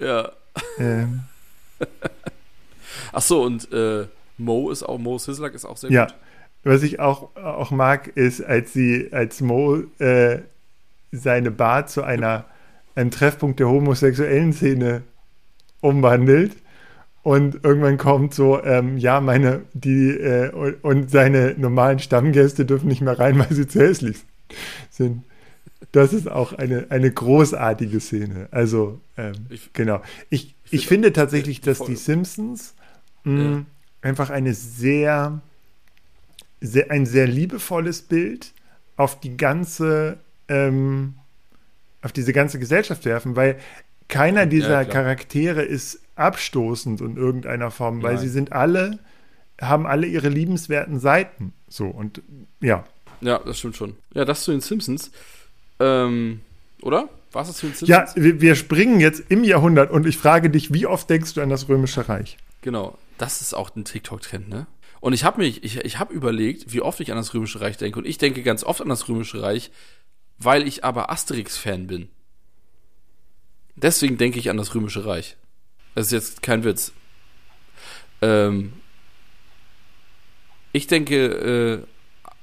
Ja. 0.01 0.33
Ähm. 0.79 1.21
Ach 3.13 3.23
so, 3.23 3.43
und 3.43 3.73
äh, 3.73 4.07
Mo 4.39 4.71
ist 4.71 4.83
auch, 4.83 4.99
Mo 4.99 5.19
Sislak 5.19 5.55
ist 5.55 5.65
auch 5.65 5.77
sehr 5.77 5.91
ja. 5.91 6.07
gut. 6.07 6.15
Was 6.63 6.83
ich 6.83 7.01
auch, 7.01 7.35
auch 7.37 7.71
mag, 7.71 8.09
ist, 8.09 8.43
als 8.43 8.73
sie, 8.73 9.09
als 9.13 9.41
Mo 9.41 9.83
äh, 9.99 10.41
seine 11.13 11.51
Bar 11.51 11.87
zu 11.87 12.03
einer, 12.03 12.45
einem 12.95 13.11
Treffpunkt 13.11 13.61
der 13.61 13.69
homosexuellen 13.69 14.53
Szene 14.53 15.03
umwandelt 15.81 16.57
und 17.23 17.63
irgendwann 17.65 17.99
kommt 17.99 18.35
so, 18.35 18.63
ähm, 18.63 18.97
ja, 18.97 19.21
meine, 19.21 19.63
die, 19.75 20.11
äh, 20.11 20.51
und, 20.51 20.83
und, 20.83 21.11
seine 21.11 21.55
normalen 21.59 21.99
Stammgäste 21.99 22.65
dürfen 22.65 22.89
nicht 22.89 23.03
mehr 23.03 23.19
rein, 23.19 23.39
weil 23.39 23.53
sie 23.53 23.67
zu 23.67 23.81
hässlich 23.81 24.19
sind. 24.91 25.25
Das 25.93 26.13
ist 26.13 26.31
auch 26.31 26.53
eine, 26.53 26.87
eine 26.91 27.11
großartige 27.11 28.01
Szene. 28.01 28.49
Also, 28.51 29.01
ähm, 29.17 29.35
ich, 29.51 29.73
genau. 29.73 30.03
Ich, 30.31 30.55
ich, 30.65 30.73
ich 30.73 30.87
finde 30.87 31.13
tatsächlich, 31.13 31.61
dass 31.61 31.81
die 31.81 31.97
Simpsons 31.97 32.75
mh, 33.25 33.43
ja. 33.43 33.65
einfach 34.03 34.31
eine 34.31 34.55
sehr, 34.55 35.41
sehr, 36.61 36.91
ein 36.91 37.07
sehr 37.07 37.27
liebevolles 37.27 38.03
Bild 38.03 38.53
auf 38.97 39.21
die 39.21 39.37
ganze, 39.37 40.19
ähm, 40.49 41.15
auf 42.03 42.13
diese 42.13 42.33
ganze 42.33 42.59
Gesellschaft 42.59 43.05
werfen, 43.05 43.37
weil 43.37 43.59
keiner 44.09 44.47
dieser 44.47 44.83
ja, 44.83 44.85
Charaktere 44.85 45.63
ist 45.63 46.01
abstoßend 46.21 47.01
in 47.01 47.17
irgendeiner 47.17 47.71
Form, 47.71 48.03
weil 48.03 48.15
Nein. 48.15 48.23
sie 48.23 48.29
sind 48.29 48.53
alle, 48.53 48.99
haben 49.61 49.87
alle 49.87 50.07
ihre 50.07 50.29
liebenswerten 50.29 51.01
Seiten. 51.01 51.53
So 51.69 51.87
und 51.87 52.23
ja. 52.61 52.85
Ja, 53.21 53.39
das 53.39 53.59
stimmt 53.59 53.77
schon. 53.77 53.97
Ja, 54.15 54.25
das 54.25 54.45
zu 54.45 54.51
den 54.51 54.61
Simpsons. 54.61 55.11
Ähm, 55.79 56.41
oder? 56.83 57.09
Was 57.33 57.49
ist 57.49 57.59
zu 57.59 57.67
den 57.67 57.75
Simpsons? 57.75 58.15
Ja, 58.15 58.23
wir, 58.23 58.41
wir 58.41 58.55
springen 58.55 59.01
jetzt 59.01 59.25
im 59.29 59.45
Jahrhundert 59.45 59.91
und 59.91 60.07
ich 60.07 60.17
frage 60.17 60.51
dich, 60.51 60.73
wie 60.73 60.87
oft 60.87 61.11
denkst 61.11 61.35
du 61.35 61.41
an 61.43 61.51
das 61.51 61.69
Römische 61.69 62.09
Reich? 62.09 62.39
Genau, 62.63 62.99
das 63.19 63.41
ist 63.41 63.55
auch 63.55 63.75
ein 63.75 63.85
TikTok-Trend, 63.85 64.49
ne? 64.49 64.67
Und 65.01 65.15
ich 65.15 65.25
habe 65.25 65.39
mich, 65.39 65.65
ich, 65.65 65.79
ich 65.79 65.99
habe 65.99 66.13
überlegt, 66.13 66.73
wie 66.73 66.83
oft 66.83 67.01
ich 67.01 67.11
an 67.11 67.17
das 67.17 67.33
Römische 67.33 67.61
Reich 67.63 67.79
denke. 67.79 67.99
Und 67.99 68.07
ich 68.07 68.19
denke 68.19 68.43
ganz 68.43 68.63
oft 68.63 68.83
an 68.83 68.91
das 68.91 69.09
Römische 69.09 69.43
Reich, 69.43 69.71
weil 70.39 70.69
ich 70.69 70.85
aber 70.85 71.11
Asterix-Fan 71.11 71.87
bin. 71.87 72.09
Deswegen 73.77 74.19
denke 74.19 74.39
ich 74.39 74.51
an 74.51 74.59
das 74.59 74.75
Römische 74.75 75.07
Reich. 75.07 75.39
Das 75.95 76.07
ist 76.07 76.13
jetzt 76.13 76.43
kein 76.43 76.65
Witz. 76.65 76.93
Ähm, 78.23 78.75
ich 80.73 80.87
denke, 80.87 81.27
äh, 81.27 81.87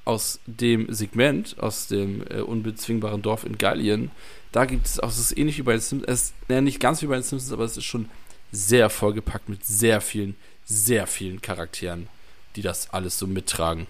aus 0.06 0.40
dem 0.46 0.94
Segment, 0.94 1.58
aus 1.60 1.88
dem 1.88 2.24
äh, 2.30 2.42
unbezwingbaren 2.42 3.22
Dorf 3.22 3.46
in 3.46 3.58
Gallien, 3.58 4.12
da 4.52 4.66
gibt 4.66 4.86
es 4.86 5.00
auch, 5.00 5.10
es 5.10 5.20
ist 5.20 5.38
ähnlich 5.38 5.58
wie 5.58 5.64
bei 5.64 5.74
den 5.74 5.82
Simpsons, 5.82 6.12
es 6.12 6.24
ist 6.24 6.34
ja, 6.48 6.62
nicht 6.62 6.80
ganz 6.80 7.02
wie 7.02 7.08
bei 7.08 7.16
den 7.16 7.24
Simpsons, 7.24 7.52
aber 7.52 7.66
es 7.66 7.78
ist 7.78 7.86
schon 7.86 8.10
sehr 8.52 8.90
vollgepackt 8.90 9.50
mit 9.50 9.66
sehr 9.66 10.02
vielen, 10.02 10.36
sehr 10.66 11.08
vielen 11.08 11.42
Charakteren, 11.42 12.08
die 12.56 12.62
das 12.62 12.94
alles 12.94 13.20
so 13.20 13.28
mittragen. 13.28 13.88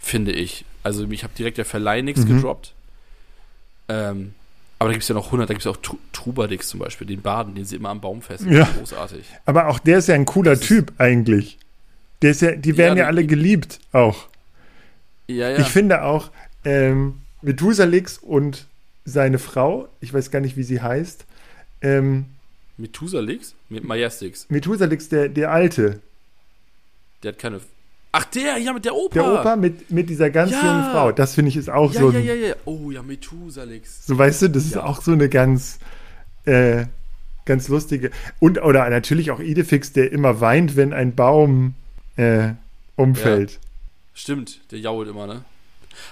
Finde 0.00 0.32
ich. 0.32 0.64
Also 0.82 1.08
ich 1.08 1.22
habe 1.22 1.34
direkt 1.36 1.58
der 1.58 1.64
Verleih 1.64 2.02
nichts 2.02 2.22
mhm. 2.22 2.36
gedroppt. 2.36 2.74
Ähm, 3.88 4.34
aber 4.78 4.90
da 4.90 4.92
gibt 4.92 5.02
es 5.02 5.08
ja 5.08 5.14
noch 5.14 5.26
100, 5.26 5.48
da 5.48 5.54
gibt 5.54 5.66
es 5.66 5.66
auch 5.66 5.78
Trubadix 6.12 6.68
zum 6.68 6.80
Beispiel, 6.80 7.06
den 7.06 7.20
Baden, 7.20 7.54
den 7.54 7.64
sie 7.64 7.76
immer 7.76 7.88
am 7.88 8.00
Baum 8.00 8.22
fesseln. 8.22 8.52
Ja. 8.52 8.68
Großartig. 8.78 9.26
Aber 9.44 9.68
auch 9.68 9.78
der 9.78 9.98
ist 9.98 10.08
ja 10.08 10.14
ein 10.14 10.24
cooler 10.24 10.52
das 10.52 10.60
Typ 10.60 10.92
eigentlich. 10.98 11.58
Der 12.22 12.30
ist 12.30 12.42
ja, 12.42 12.52
die 12.52 12.76
werden 12.76 12.96
ja, 12.96 13.04
ja 13.04 13.08
alle 13.08 13.26
geliebt 13.26 13.80
auch. 13.92 14.28
Ja, 15.26 15.50
ja. 15.50 15.58
Ich 15.58 15.68
finde 15.68 16.02
auch, 16.04 16.30
ähm, 16.64 17.20
Methusalix 17.42 18.18
und 18.18 18.66
seine 19.04 19.38
Frau, 19.38 19.88
ich 20.00 20.12
weiß 20.12 20.30
gar 20.30 20.40
nicht, 20.40 20.56
wie 20.56 20.62
sie 20.62 20.80
heißt. 20.80 21.24
Ähm, 21.80 22.26
Methusalix? 22.76 23.54
Majestix. 23.68 24.46
Methusalix, 24.48 25.08
der, 25.08 25.28
der 25.28 25.50
Alte. 25.50 26.00
Der 27.22 27.32
hat 27.32 27.38
keine 27.38 27.60
Ach, 28.10 28.24
der, 28.24 28.56
ja, 28.58 28.72
mit 28.72 28.84
der 28.84 28.94
Opa. 28.94 29.14
Der 29.14 29.32
Opa 29.32 29.56
mit, 29.56 29.90
mit 29.90 30.08
dieser 30.08 30.30
ganz 30.30 30.50
ja. 30.50 30.64
jungen 30.64 30.90
Frau. 30.90 31.12
Das 31.12 31.34
finde 31.34 31.50
ich 31.50 31.56
ist 31.56 31.68
auch 31.68 31.92
ja, 31.92 32.00
so. 32.00 32.10
Ja, 32.10 32.18
ja, 32.18 32.34
ja, 32.34 32.54
Oh, 32.64 32.90
ja, 32.90 33.02
Methusalix. 33.02 34.06
So, 34.06 34.16
weißt 34.16 34.42
du, 34.42 34.48
das 34.48 34.64
ist 34.64 34.78
auch 34.78 35.02
so 35.02 35.12
eine 35.12 35.28
ganz, 35.28 35.78
äh, 36.44 36.86
ganz 37.44 37.68
lustige. 37.68 38.10
Und, 38.38 38.62
oder 38.62 38.88
natürlich 38.88 39.30
auch 39.30 39.40
Idefix, 39.40 39.92
der 39.92 40.10
immer 40.10 40.40
weint, 40.40 40.76
wenn 40.76 40.92
ein 40.92 41.14
Baum 41.14 41.74
äh, 42.16 42.50
umfällt. 42.96 43.58
Stimmt, 44.14 44.60
der 44.70 44.80
jault 44.80 45.08
immer, 45.08 45.26
ne? 45.26 45.44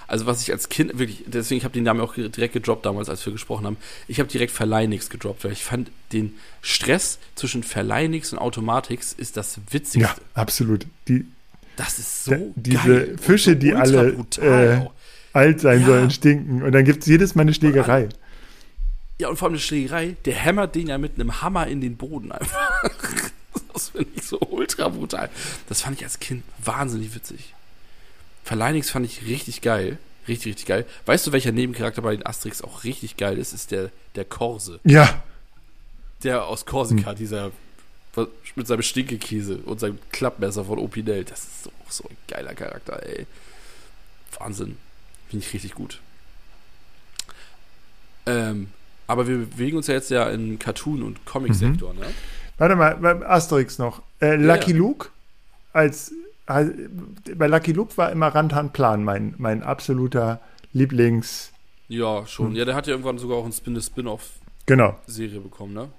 Also 0.07 0.25
was 0.25 0.41
ich 0.41 0.51
als 0.51 0.69
Kind 0.69 0.97
wirklich, 0.99 1.23
deswegen 1.27 1.57
ich 1.57 1.63
habe 1.63 1.73
den 1.73 1.83
Namen 1.83 2.01
auch 2.01 2.13
direkt 2.13 2.53
gedroppt 2.53 2.85
damals, 2.85 3.09
als 3.09 3.25
wir 3.25 3.33
gesprochen 3.33 3.65
haben. 3.65 3.77
Ich 4.07 4.19
habe 4.19 4.29
direkt 4.29 4.51
Verleinix 4.51 5.09
gedroppt, 5.09 5.43
weil 5.45 5.51
ich 5.51 5.63
fand 5.63 5.91
den 6.11 6.35
Stress 6.61 7.19
zwischen 7.35 7.63
Verleinix 7.63 8.33
und 8.33 8.39
Automatix 8.39 9.13
ist 9.13 9.37
das 9.37 9.59
Witzigste. 9.71 9.99
Ja, 9.99 10.15
absolut. 10.33 10.85
Die, 11.07 11.25
das 11.77 11.99
ist 11.99 12.25
so 12.25 12.31
da, 12.31 12.37
Diese 12.55 12.77
geil 12.83 13.17
Fische, 13.17 13.55
die 13.55 13.73
alle 13.73 14.09
äh, 14.41 14.85
alt 15.31 15.61
sein 15.61 15.81
ja. 15.81 15.85
sollen, 15.85 16.11
stinken. 16.11 16.63
Und 16.63 16.73
dann 16.73 16.83
gibt 16.83 17.03
es 17.03 17.07
jedes 17.07 17.35
Mal 17.35 17.43
eine 17.43 17.53
Schlägerei. 17.53 18.09
Ja, 19.19 19.29
und 19.29 19.37
vor 19.37 19.47
allem 19.47 19.53
eine 19.53 19.61
Schlägerei, 19.61 20.15
der 20.25 20.35
hämmert 20.35 20.75
den 20.75 20.87
ja 20.87 20.97
mit 20.97 21.15
einem 21.15 21.41
Hammer 21.41 21.67
in 21.67 21.79
den 21.79 21.95
Boden 21.95 22.31
einfach. 22.31 22.83
das 23.73 23.89
finde 23.89 24.09
ich 24.15 24.23
so 24.23 24.39
ultra 24.39 24.89
brutal. 24.89 25.29
Das 25.69 25.81
fand 25.81 25.97
ich 25.97 26.03
als 26.03 26.19
Kind 26.19 26.43
wahnsinnig 26.63 27.15
witzig. 27.15 27.53
Verleinix 28.43 28.89
fand 28.89 29.05
ich 29.05 29.25
richtig 29.25 29.61
geil. 29.61 29.97
Richtig, 30.27 30.47
richtig 30.47 30.65
geil. 30.65 30.85
Weißt 31.05 31.25
du, 31.25 31.31
welcher 31.31 31.51
Nebencharakter 31.51 32.01
bei 32.01 32.15
den 32.15 32.25
Asterix 32.25 32.61
auch 32.61 32.83
richtig 32.83 33.17
geil 33.17 33.37
ist? 33.37 33.53
Ist 33.53 33.71
der, 33.71 33.91
der 34.15 34.25
Korse. 34.25 34.79
Ja. 34.83 35.21
Der 36.23 36.45
aus 36.45 36.65
Korsika, 36.65 37.11
hm. 37.11 37.15
dieser 37.17 37.51
mit 38.55 38.67
seinem 38.67 38.81
Stinkekäse 38.81 39.57
und 39.57 39.79
seinem 39.79 39.99
Klappmesser 40.11 40.65
von 40.65 40.79
Opinel. 40.79 41.23
Das 41.23 41.39
ist 41.39 41.63
so, 41.63 41.71
so 41.89 42.03
ein 42.09 42.17
geiler 42.27 42.53
Charakter, 42.55 43.01
ey. 43.05 43.25
Wahnsinn. 44.39 44.77
Finde 45.29 45.45
ich 45.45 45.53
richtig 45.53 45.75
gut. 45.75 45.99
Ähm, 48.25 48.69
aber 49.07 49.27
wir 49.27 49.37
bewegen 49.37 49.77
uns 49.77 49.87
ja 49.87 49.93
jetzt 49.93 50.09
ja 50.09 50.29
im 50.29 50.59
Cartoon- 50.59 51.03
und 51.03 51.25
Comic-Sektor, 51.25 51.93
mhm. 51.93 51.99
ne? 51.99 52.07
Warte 52.57 52.75
mal, 52.75 53.23
Asterix 53.23 53.77
noch. 53.77 54.01
Äh, 54.19 54.35
Lucky 54.35 54.71
ja. 54.71 54.77
Luke 54.77 55.09
als, 55.73 56.11
als, 56.47 56.71
bei 57.35 57.47
Lucky 57.47 57.71
Luke 57.71 57.95
war 57.97 58.11
immer 58.11 58.27
Rantan 58.27 58.73
Plan 58.73 59.03
mein, 59.03 59.35
mein 59.37 59.61
absoluter 59.61 60.41
Lieblings. 60.73 61.51
Ja, 61.87 62.25
schon. 62.25 62.49
Hm. 62.49 62.55
Ja, 62.55 62.65
der 62.65 62.75
hat 62.75 62.87
ja 62.87 62.93
irgendwann 62.93 63.19
sogar 63.19 63.37
auch 63.37 63.45
eine 63.45 63.81
Spin-off-Serie 63.81 65.29
genau. 65.29 65.41
bekommen, 65.41 65.73
ne? 65.73 65.89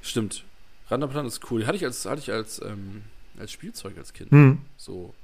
Stimmt. 0.00 0.44
Randerplan 0.92 1.26
ist 1.26 1.50
cool. 1.50 1.66
Hatte 1.66 1.76
ich 1.76 1.84
als, 1.84 2.04
hatte 2.04 2.20
ich 2.20 2.30
als, 2.30 2.60
ähm, 2.62 3.02
als 3.38 3.50
Spielzeug 3.50 3.96
als 3.98 4.12
Kind. 4.12 4.30
Mhm. 4.30 4.58
So 4.76 5.14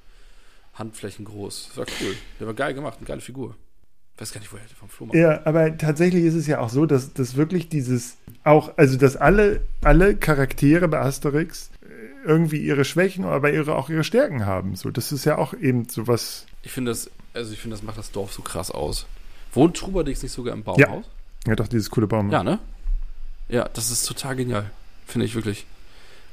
Handflächen 0.74 1.24
groß. 1.24 1.68
Das 1.68 1.76
war 1.76 1.86
cool. 2.00 2.14
Der 2.40 2.46
war 2.46 2.54
geil 2.54 2.74
gemacht, 2.74 2.96
eine 2.98 3.06
geile 3.06 3.20
Figur. 3.20 3.54
Ich 4.14 4.22
weiß 4.22 4.32
gar 4.32 4.40
nicht, 4.40 4.52
woher 4.52 4.66
der 4.66 4.76
vom 4.76 4.88
Flohmarkt. 4.88 5.20
Ja, 5.20 5.46
aber 5.46 5.76
tatsächlich 5.76 6.24
ist 6.24 6.34
es 6.34 6.46
ja 6.46 6.58
auch 6.58 6.70
so, 6.70 6.86
dass, 6.86 7.12
dass 7.12 7.36
wirklich 7.36 7.68
dieses 7.68 8.16
auch, 8.42 8.76
also 8.76 8.96
dass 8.96 9.16
alle, 9.16 9.60
alle 9.82 10.16
Charaktere 10.16 10.88
bei 10.88 11.00
Asterix 11.00 11.70
äh, 11.82 12.26
irgendwie 12.26 12.58
ihre 12.58 12.84
Schwächen, 12.84 13.24
aber 13.24 13.52
ihre, 13.52 13.76
auch 13.76 13.90
ihre 13.90 14.02
Stärken 14.02 14.46
haben. 14.46 14.74
So, 14.74 14.90
das 14.90 15.12
ist 15.12 15.24
ja 15.24 15.38
auch 15.38 15.54
eben 15.54 15.88
so 15.88 16.08
was. 16.08 16.46
Ich 16.62 16.72
finde 16.72 16.90
das, 16.90 17.10
also 17.34 17.52
ich 17.52 17.60
finde, 17.60 17.76
das 17.76 17.84
macht 17.84 17.98
das 17.98 18.10
Dorf 18.10 18.32
so 18.32 18.42
krass 18.42 18.70
aus. 18.70 19.06
Wohnt 19.52 19.76
Trubadix 19.76 20.22
nicht 20.22 20.32
sogar 20.32 20.54
im 20.54 20.64
Baumhaus? 20.64 21.04
Ja. 21.44 21.50
ja, 21.50 21.56
doch, 21.56 21.68
dieses 21.68 21.90
coole 21.90 22.06
Baumhaus. 22.06 22.32
Ja, 22.32 22.42
ne? 22.42 22.58
Ja, 23.48 23.68
das 23.68 23.90
ist 23.90 24.04
total 24.06 24.36
genial. 24.36 24.70
Finde 25.08 25.26
ich 25.26 25.34
wirklich. 25.34 25.66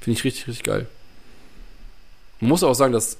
Finde 0.02 0.20
ich 0.20 0.24
richtig, 0.24 0.48
richtig 0.48 0.64
geil. 0.64 0.88
Man 2.40 2.50
muss 2.50 2.64
auch 2.64 2.76
sagen, 2.76 2.94
dass 2.94 3.18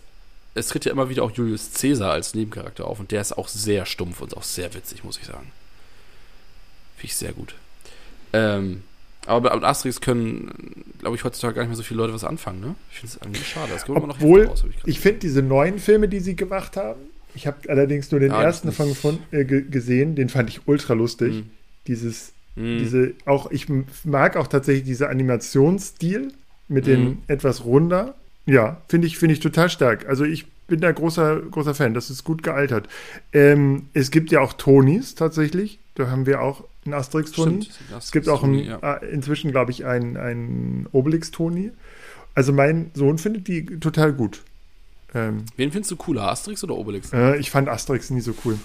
es 0.54 0.68
tritt 0.68 0.86
ja 0.86 0.92
immer 0.92 1.10
wieder 1.10 1.24
auch 1.24 1.32
Julius 1.32 1.72
Caesar 1.74 2.12
als 2.12 2.36
Nebencharakter 2.36 2.86
auf 2.86 3.00
und 3.00 3.12
der 3.12 3.22
ist 3.22 3.38
auch 3.38 3.48
sehr 3.48 3.86
stumpf 3.86 4.22
und 4.22 4.38
auch 4.38 4.44
sehr 4.44 4.74
witzig, 4.74 5.04
muss 5.04 5.18
ich 5.18 5.26
sagen. 5.26 5.52
Finde 6.96 7.06
ich 7.06 7.16
sehr 7.16 7.34
gut. 7.34 7.56
Ähm, 8.32 8.84
aber 9.26 9.56
mit 9.56 9.64
Asterix 9.64 10.00
können, 10.00 10.86
glaube 11.00 11.16
ich, 11.16 11.24
heutzutage 11.24 11.56
gar 11.56 11.64
nicht 11.64 11.70
mehr 11.70 11.78
so 11.78 11.84
viele 11.84 11.98
Leute 12.00 12.14
was 12.14 12.24
anfangen, 12.24 12.62
ne? 12.62 12.76
Ich 12.92 13.00
finde 13.00 13.16
es 13.16 13.22
eigentlich 13.22 13.48
schade. 13.48 13.72
Das 13.74 13.86
kommt 13.86 13.98
Obwohl, 13.98 14.42
immer 14.42 14.54
noch 14.54 14.64
raus, 14.64 14.70
ich, 14.70 14.88
ich 14.88 15.00
finde 15.00 15.20
diese 15.20 15.42
neuen 15.42 15.80
Filme, 15.80 16.08
die 16.08 16.20
sie 16.20 16.36
gemacht 16.36 16.78
haben, 16.78 17.00
ich 17.34 17.48
habe 17.48 17.58
allerdings 17.68 18.12
nur 18.12 18.20
den 18.20 18.32
ja, 18.32 18.42
ersten 18.42 18.68
davon 18.68 18.96
von, 18.96 19.20
äh, 19.32 19.44
gesehen, 19.44 20.16
den 20.16 20.30
fand 20.30 20.50
ich 20.50 20.68
ultra 20.68 20.94
lustig. 20.94 21.34
Mhm. 21.34 21.50
Dieses, 21.88 22.32
mhm. 22.56 22.80
diese, 22.80 23.14
auch, 23.26 23.52
ich 23.52 23.68
mag 24.04 24.38
auch 24.38 24.48
tatsächlich 24.48 24.86
diese 24.86 25.10
Animationsstil 25.10 26.32
mit 26.68 26.86
mhm. 26.86 26.90
den 26.90 27.18
etwas 27.28 27.66
runder. 27.66 28.16
Ja, 28.46 28.82
finde 28.88 29.08
ich, 29.08 29.18
finde 29.18 29.34
ich 29.34 29.40
total 29.40 29.70
stark. 29.70 30.08
Also 30.08 30.24
ich 30.24 30.46
bin 30.68 30.82
da 30.82 30.92
großer, 30.92 31.42
großer 31.42 31.76
Fan. 31.76 31.94
Das 31.94 32.10
ist 32.10 32.24
gut 32.24 32.44
gealtert. 32.44 32.88
Ähm, 33.34 33.90
es 33.94 34.12
gibt 34.12 34.32
ja 34.32 34.42
auch 34.42 34.54
Tonis 34.54 35.16
tatsächlich. 35.16 35.80
Da 35.96 36.10
haben 36.10 36.26
wir 36.26 36.42
auch 36.42 36.64
einen 36.86 36.94
Asterix-Toni. 36.94 37.68
Es 37.98 38.12
gibt 38.12 38.30
auch 38.30 38.44
einen, 38.44 38.60
ja. 38.60 38.78
äh, 38.78 39.06
inzwischen, 39.12 39.52
glaube 39.52 39.72
ich, 39.72 39.86
einen, 39.86 40.18
einen 40.18 40.88
Obelix-Toni. 40.92 41.72
Also 42.36 42.52
mein 42.52 42.92
Sohn 42.94 43.18
findet 43.18 43.48
die 43.48 43.66
total 43.80 44.14
gut. 44.14 44.42
Ähm, 45.14 45.46
Wen 45.56 45.72
findest 45.72 45.92
du 45.92 45.96
cooler, 45.96 46.30
Asterix 46.30 46.64
oder 46.64 46.76
Obelix? 46.76 47.14
Äh, 47.14 47.38
ich 47.38 47.50
fand 47.50 47.70
Asterix 47.70 48.10
nie 48.10 48.22
so 48.22 48.36
cool. 48.44 48.60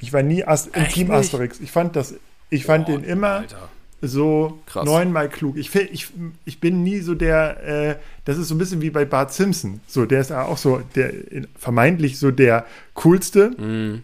Ich 0.00 0.12
war 0.12 0.22
nie 0.22 0.44
Ast 0.44 0.76
im 0.76 0.86
Team 0.88 1.08
nicht? 1.08 1.16
Asterix. 1.16 1.58
Ich 1.60 1.72
fand 1.72 1.96
das, 1.96 2.14
ich 2.50 2.64
fand 2.64 2.86
Boah, 2.86 2.98
den 2.98 3.04
immer 3.04 3.28
Alter. 3.28 3.68
so 4.00 4.58
Krass. 4.66 4.84
neunmal 4.84 5.28
klug. 5.28 5.56
Ich, 5.56 5.74
ich, 5.74 6.08
ich 6.44 6.60
bin 6.60 6.82
nie 6.82 7.00
so 7.00 7.14
der, 7.14 7.64
äh, 7.64 7.96
das 8.24 8.38
ist 8.38 8.48
so 8.48 8.54
ein 8.54 8.58
bisschen 8.58 8.80
wie 8.80 8.90
bei 8.90 9.04
Bart 9.04 9.32
Simpson. 9.32 9.80
So, 9.86 10.06
der 10.06 10.20
ist 10.20 10.32
auch 10.32 10.58
so, 10.58 10.82
der 10.94 11.12
vermeintlich 11.56 12.18
so 12.18 12.30
der 12.30 12.64
coolste. 12.94 13.50
Mm. 13.50 14.02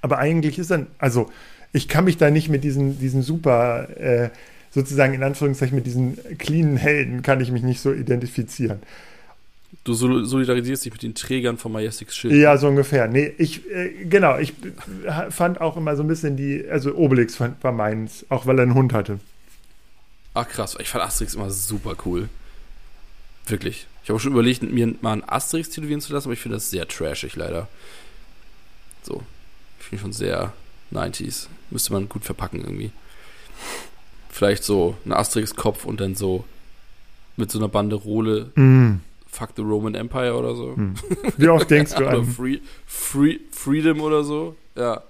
Aber 0.00 0.18
eigentlich 0.18 0.58
ist 0.58 0.70
er, 0.70 0.86
also 0.98 1.30
ich 1.72 1.88
kann 1.88 2.04
mich 2.04 2.16
da 2.16 2.30
nicht 2.30 2.48
mit 2.48 2.62
diesen, 2.62 2.98
diesen 2.98 3.22
super, 3.22 3.88
äh, 3.98 4.30
sozusagen 4.70 5.14
in 5.14 5.22
Anführungszeichen 5.22 5.74
mit 5.74 5.86
diesen 5.86 6.18
cleanen 6.38 6.76
Helden, 6.76 7.22
kann 7.22 7.40
ich 7.40 7.50
mich 7.50 7.62
nicht 7.62 7.80
so 7.80 7.92
identifizieren. 7.92 8.80
Du 9.82 9.94
solidarisierst 9.94 10.84
dich 10.84 10.92
mit 10.92 11.02
den 11.02 11.14
Trägern 11.14 11.58
von 11.58 11.72
Majestics 11.72 12.16
Schild. 12.16 12.34
Ja, 12.34 12.56
so 12.56 12.68
ungefähr. 12.68 13.08
Nee, 13.08 13.34
ich, 13.38 13.68
äh, 13.70 14.04
genau, 14.04 14.38
ich 14.38 14.52
fand 15.30 15.60
auch 15.60 15.76
immer 15.76 15.96
so 15.96 16.02
ein 16.02 16.08
bisschen 16.08 16.36
die, 16.36 16.64
also 16.68 16.94
Obelix 16.94 17.36
fand, 17.36 17.62
war 17.64 17.72
meins, 17.72 18.24
auch 18.28 18.46
weil 18.46 18.58
er 18.58 18.62
einen 18.62 18.74
Hund 18.74 18.92
hatte. 18.92 19.18
Ach 20.34 20.48
krass, 20.48 20.76
ich 20.78 20.88
fand 20.88 21.04
Asterix 21.04 21.34
immer 21.34 21.50
super 21.50 21.96
cool. 22.04 22.28
Wirklich. 23.46 23.86
Ich 24.02 24.10
habe 24.10 24.20
schon 24.20 24.32
überlegt, 24.32 24.62
mir 24.62 24.94
mal 25.00 25.12
einen 25.12 25.28
Asterix 25.28 25.70
tätowieren 25.70 26.00
zu 26.00 26.12
lassen, 26.12 26.28
aber 26.28 26.34
ich 26.34 26.40
finde 26.40 26.56
das 26.56 26.70
sehr 26.70 26.86
trashig 26.86 27.36
leider. 27.36 27.68
So. 29.02 29.22
Ich 29.80 29.86
finde 29.86 30.02
schon 30.02 30.12
sehr 30.12 30.52
90s. 30.92 31.46
Müsste 31.70 31.92
man 31.92 32.08
gut 32.08 32.24
verpacken 32.24 32.60
irgendwie. 32.60 32.90
Vielleicht 34.30 34.64
so 34.64 34.96
ein 35.04 35.12
Asterix-Kopf 35.12 35.84
und 35.84 36.00
dann 36.00 36.14
so 36.14 36.44
mit 37.36 37.50
so 37.50 37.58
einer 37.58 37.68
Banderole. 37.68 38.50
Mm 38.54 39.00
Fuck 39.34 39.50
the 39.56 39.62
Roman 39.62 39.94
Empire 39.94 40.34
oder 40.34 40.54
so. 40.54 40.76
Hm. 40.76 40.94
Wie 41.36 41.48
oft 41.48 41.70
denkst 41.70 41.94
du 41.94 42.06
an? 42.08 42.24
Free, 42.24 42.60
free, 42.86 43.38
Freedom 43.50 44.00
oder 44.00 44.24
so. 44.24 44.56
Ja. 44.76 45.02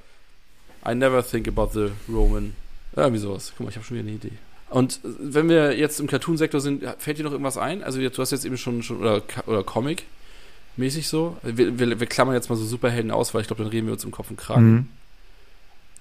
I 0.86 0.94
never 0.94 1.24
think 1.26 1.48
about 1.48 1.70
the 1.72 1.90
Roman. 2.08 2.54
Ja, 2.96 3.12
wie 3.12 3.18
sowas. 3.18 3.52
Guck 3.56 3.66
mal, 3.66 3.70
ich 3.70 3.76
habe 3.76 3.86
schon 3.86 3.96
wieder 3.96 4.06
eine 4.06 4.16
Idee. 4.16 4.32
Und 4.70 5.00
wenn 5.02 5.48
wir 5.48 5.76
jetzt 5.76 6.00
im 6.00 6.06
Cartoon-Sektor 6.06 6.60
sind, 6.60 6.84
fällt 6.98 7.18
dir 7.18 7.24
noch 7.24 7.32
irgendwas 7.32 7.58
ein? 7.58 7.82
Also 7.82 8.00
du 8.00 8.18
hast 8.18 8.32
jetzt 8.32 8.44
eben 8.44 8.56
schon, 8.56 8.82
schon 8.82 8.98
oder, 8.98 9.22
oder 9.46 9.62
Comic-mäßig 9.62 11.06
so. 11.06 11.36
Wir, 11.42 11.78
wir, 11.78 12.00
wir, 12.00 12.06
klammern 12.06 12.34
jetzt 12.34 12.48
mal 12.50 12.56
so 12.56 12.64
Superhelden 12.64 13.10
aus, 13.10 13.34
weil 13.34 13.42
ich 13.42 13.46
glaube, 13.46 13.62
dann 13.62 13.70
reden 13.70 13.86
wir 13.86 13.92
uns 13.92 14.04
im 14.04 14.10
Kopf 14.10 14.30
und 14.30 14.36
Kragen. 14.36 14.72
Mhm. 14.72 14.88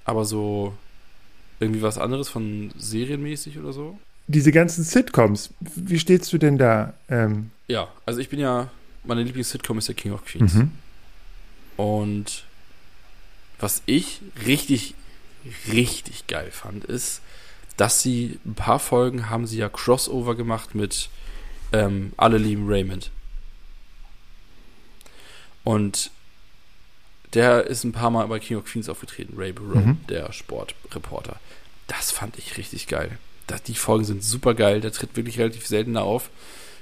Aber 0.05 0.25
so 0.25 0.73
irgendwie 1.59 1.81
was 1.81 1.97
anderes 1.97 2.29
von 2.29 2.71
serienmäßig 2.75 3.59
oder 3.59 3.73
so? 3.73 3.97
diese 4.27 4.51
ganzen 4.51 4.83
Sitcoms, 4.83 5.53
wie 5.59 5.99
stehst 5.99 6.31
du 6.33 6.37
denn 6.37 6.57
da? 6.57 6.93
Ähm? 7.09 7.51
Ja, 7.67 7.89
also 8.05 8.19
ich 8.19 8.29
bin 8.29 8.39
ja, 8.39 8.69
meine 9.03 9.23
Lieblings-Sitcom 9.23 9.77
ist 9.77 9.87
der 9.87 9.95
King 9.95 10.13
of 10.13 10.25
Queens. 10.25 10.53
Mhm. 10.53 10.71
Und 11.77 12.45
was 13.59 13.81
ich 13.85 14.21
richtig, 14.45 14.95
richtig 15.71 16.27
geil 16.27 16.51
fand, 16.51 16.85
ist, 16.85 17.21
dass 17.77 18.01
sie 18.01 18.39
ein 18.45 18.55
paar 18.55 18.79
Folgen 18.79 19.29
haben 19.29 19.47
sie 19.47 19.57
ja 19.57 19.69
Crossover 19.69 20.35
gemacht 20.35 20.75
mit 20.75 21.09
ähm, 21.71 22.13
Alle 22.17 22.37
lieben 22.37 22.67
Raymond. 22.67 23.09
Und 25.63 26.11
der 27.33 27.65
ist 27.65 27.83
ein 27.83 27.93
paar 27.93 28.11
Mal 28.11 28.27
bei 28.27 28.39
King 28.39 28.57
of 28.57 28.65
Queens 28.65 28.89
aufgetreten, 28.89 29.33
Ray 29.37 29.53
Barone, 29.53 29.85
mhm. 29.85 30.07
der 30.07 30.31
Sportreporter. 30.33 31.39
Das 31.87 32.11
fand 32.11 32.37
ich 32.37 32.57
richtig 32.57 32.87
geil 32.87 33.17
das, 33.47 33.63
die 33.63 33.75
Folgen 33.75 34.05
sind 34.05 34.23
super 34.23 34.53
geil. 34.53 34.81
Der 34.81 34.91
tritt 34.91 35.15
wirklich 35.15 35.39
relativ 35.39 35.67
selten 35.67 35.93
da 35.93 36.01
auf. 36.01 36.29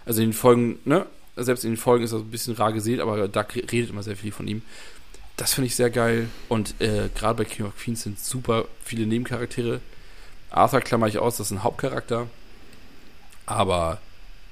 Also 0.05 0.21
in 0.21 0.29
den 0.29 0.33
Folgen, 0.33 0.79
ne? 0.85 1.05
Selbst 1.35 1.63
in 1.63 1.71
den 1.71 1.77
Folgen 1.77 2.03
ist 2.03 2.11
er 2.11 2.19
so 2.19 2.25
ein 2.25 2.31
bisschen 2.31 2.55
rar 2.55 2.73
gesehen, 2.73 2.99
aber 2.99 3.27
da 3.27 3.41
redet 3.41 3.89
immer 3.89 4.03
sehr 4.03 4.17
viel 4.17 4.31
von 4.31 4.47
ihm. 4.47 4.61
Das 5.37 5.53
finde 5.53 5.67
ich 5.67 5.75
sehr 5.75 5.89
geil. 5.89 6.29
Und 6.49 6.79
äh, 6.81 7.09
gerade 7.15 7.43
bei 7.43 7.45
King 7.45 7.65
of 7.65 7.77
Queens 7.77 8.03
sind 8.03 8.19
super 8.19 8.65
viele 8.83 9.05
Nebencharaktere. 9.05 9.79
Arthur 10.49 10.81
klammer 10.81 11.07
ich 11.07 11.17
aus, 11.17 11.37
das 11.37 11.47
ist 11.47 11.51
ein 11.51 11.63
Hauptcharakter. 11.63 12.27
Aber 13.45 14.01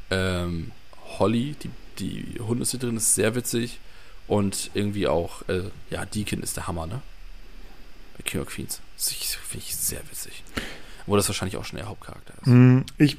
ähm, 0.09 0.71
Holly, 1.19 1.55
die, 1.61 1.69
die 1.99 2.39
Hundesitterin, 2.39 2.97
ist 2.97 3.15
sehr 3.15 3.35
witzig. 3.35 3.79
Und 4.27 4.71
irgendwie 4.73 5.07
auch, 5.07 5.47
äh, 5.49 5.63
ja, 5.89 6.05
Deacon 6.05 6.41
ist 6.41 6.55
der 6.55 6.67
Hammer, 6.67 6.87
ne? 6.87 7.01
Bei 8.17 8.23
King 8.23 8.41
of 8.41 8.47
Queens. 8.47 8.81
Finde 8.97 9.65
ich 9.65 9.75
sehr 9.75 10.01
witzig. 10.09 10.43
Wo 11.09 11.15
das 11.15 11.27
wahrscheinlich 11.27 11.57
auch 11.57 11.65
schon 11.65 11.77
der 11.77 11.89
Hauptcharakter 11.89 12.33
ist. 12.41 12.47
Mm, 12.47 12.81
ich. 12.99 13.17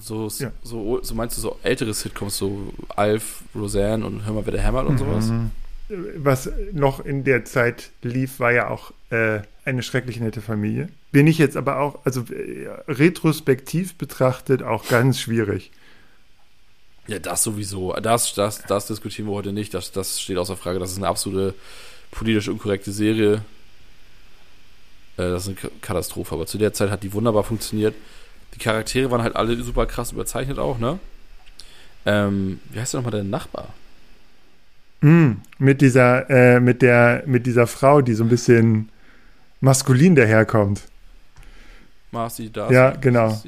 So, 0.00 0.28
ja. 0.38 0.52
so, 0.62 1.02
so 1.02 1.14
meinst 1.14 1.36
du 1.36 1.40
so 1.40 1.58
ältere 1.62 1.92
Sitcoms, 1.92 2.38
so 2.38 2.72
Alf, 2.94 3.42
Roseanne 3.54 4.06
und 4.06 4.24
Hör 4.24 4.34
mal, 4.34 4.46
wer 4.46 4.52
der 4.52 4.62
hämmert 4.62 4.86
und 4.86 4.98
sowas? 4.98 5.26
Mhm. 5.26 5.50
Was 6.16 6.48
noch 6.72 7.04
in 7.04 7.24
der 7.24 7.44
Zeit 7.44 7.90
lief, 8.02 8.38
war 8.38 8.52
ja 8.52 8.68
auch 8.68 8.92
äh, 9.10 9.40
eine 9.64 9.82
schrecklich 9.82 10.20
nette 10.20 10.40
Familie. 10.40 10.88
Bin 11.10 11.26
ich 11.26 11.38
jetzt 11.38 11.56
aber 11.56 11.80
auch, 11.80 11.98
also 12.04 12.22
äh, 12.32 12.68
retrospektiv 12.88 13.96
betrachtet, 13.96 14.62
auch 14.62 14.86
ganz 14.88 15.18
schwierig. 15.18 15.72
Ja, 17.06 17.18
das 17.18 17.42
sowieso. 17.42 17.92
Das, 17.94 18.34
das, 18.34 18.62
das 18.62 18.86
diskutieren 18.86 19.28
wir 19.28 19.34
heute 19.34 19.52
nicht. 19.52 19.74
Das, 19.74 19.92
das 19.92 20.20
steht 20.20 20.38
außer 20.38 20.56
Frage. 20.56 20.78
Das 20.78 20.92
ist 20.92 20.98
eine 20.98 21.08
absolute 21.08 21.54
politisch 22.12 22.48
unkorrekte 22.48 22.92
Serie. 22.92 23.42
Äh, 25.16 25.30
das 25.30 25.46
ist 25.46 25.58
eine 25.62 25.70
Katastrophe. 25.80 26.34
Aber 26.34 26.46
zu 26.46 26.58
der 26.58 26.72
Zeit 26.72 26.90
hat 26.90 27.02
die 27.02 27.12
wunderbar 27.12 27.44
funktioniert. 27.44 27.94
Die 28.54 28.58
Charaktere 28.58 29.10
waren 29.10 29.22
halt 29.22 29.36
alle 29.36 29.60
super 29.62 29.86
krass 29.86 30.12
überzeichnet 30.12 30.58
auch, 30.58 30.78
ne? 30.78 30.98
Ähm, 32.06 32.60
wie 32.70 32.80
heißt 32.80 32.94
der 32.94 33.00
nochmal 33.00 33.12
der 33.12 33.24
Nachbar? 33.24 33.68
Mm, 35.00 35.32
mit 35.58 35.80
dieser, 35.80 36.28
äh, 36.30 36.60
mit 36.60 36.82
der, 36.82 37.24
mit 37.26 37.46
dieser 37.46 37.66
Frau, 37.66 38.00
die 38.00 38.14
so 38.14 38.24
ein 38.24 38.28
bisschen 38.28 38.90
maskulin 39.60 40.14
daherkommt. 40.14 40.82
Marcy, 42.10 42.50
da. 42.50 42.70
Ja, 42.70 42.90
genau. 42.90 43.40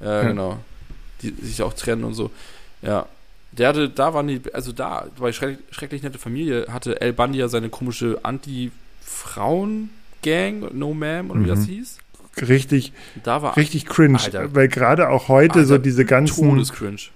Ja, 0.00 0.22
ja, 0.22 0.28
genau. 0.28 0.58
Die, 1.22 1.30
die 1.32 1.46
sich 1.46 1.62
auch 1.62 1.74
trennen 1.74 2.04
und 2.04 2.14
so. 2.14 2.30
Ja. 2.82 3.06
Der 3.52 3.68
hatte, 3.68 3.88
da 3.88 4.14
waren 4.14 4.28
die, 4.28 4.40
also 4.52 4.72
da, 4.72 5.06
bei 5.18 5.32
Schreck, 5.32 5.58
Schrecklich 5.70 6.02
Nette 6.02 6.18
Familie 6.18 6.66
hatte 6.68 7.00
El 7.00 7.12
Bandi 7.12 7.38
ja 7.38 7.48
seine 7.48 7.68
komische 7.68 8.20
Anti-Frauen- 8.22 9.90
Gang, 10.22 10.70
No 10.72 10.92
Ma'am 10.92 11.30
oder 11.30 11.40
mhm. 11.40 11.44
wie 11.44 11.48
das 11.48 11.60
mhm. 11.60 11.64
hieß. 11.64 11.98
Richtig, 12.48 12.92
richtig 13.56 13.86
cringe, 13.86 14.18
Alter. 14.18 14.54
weil 14.54 14.68
gerade 14.68 15.10
auch 15.10 15.28
heute 15.28 15.54
Alter, 15.54 15.66
so 15.66 15.78
diese 15.78 16.04
ganzen, 16.04 16.64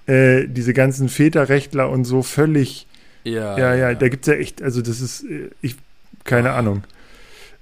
äh, 0.07 0.45
diese 0.47 0.73
ganzen 0.73 1.09
Väterrechtler 1.09 1.89
und 1.89 2.03
so 2.03 2.21
völlig, 2.21 2.85
ja, 3.23 3.57
ja, 3.57 3.73
ja, 3.73 3.89
ja. 3.89 3.95
da 3.95 4.09
gibt 4.09 4.27
es 4.27 4.33
ja 4.33 4.39
echt, 4.39 4.61
also 4.61 4.81
das 4.81 5.01
ist, 5.01 5.23
äh, 5.23 5.49
ich, 5.61 5.77
keine 6.25 6.51
Ach. 6.51 6.57
Ahnung. 6.57 6.83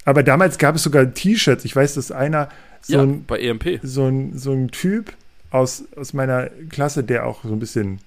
Aber 0.04 0.24
damals 0.24 0.58
gab 0.58 0.76
es 0.76 0.84
sogar 0.84 1.14
T-Shirts. 1.14 1.64
Ich 1.64 1.76
weiß, 1.76 1.94
dass 1.94 2.12
einer 2.12 2.50
so 2.82 2.94
ja, 2.94 3.04
ein, 3.04 3.24
bei 3.26 3.40
EMP. 3.40 3.80
So 3.84 4.08
ein, 4.08 4.38
so 4.38 4.52
ein 4.52 4.70
Typ 4.72 5.14
aus, 5.52 5.86
aus 5.96 6.14
meiner 6.14 6.50
Klasse, 6.70 7.04
der 7.04 7.26
auch 7.26 7.44
so 7.44 7.54
ein 7.54 7.60
bisschen 7.60 8.00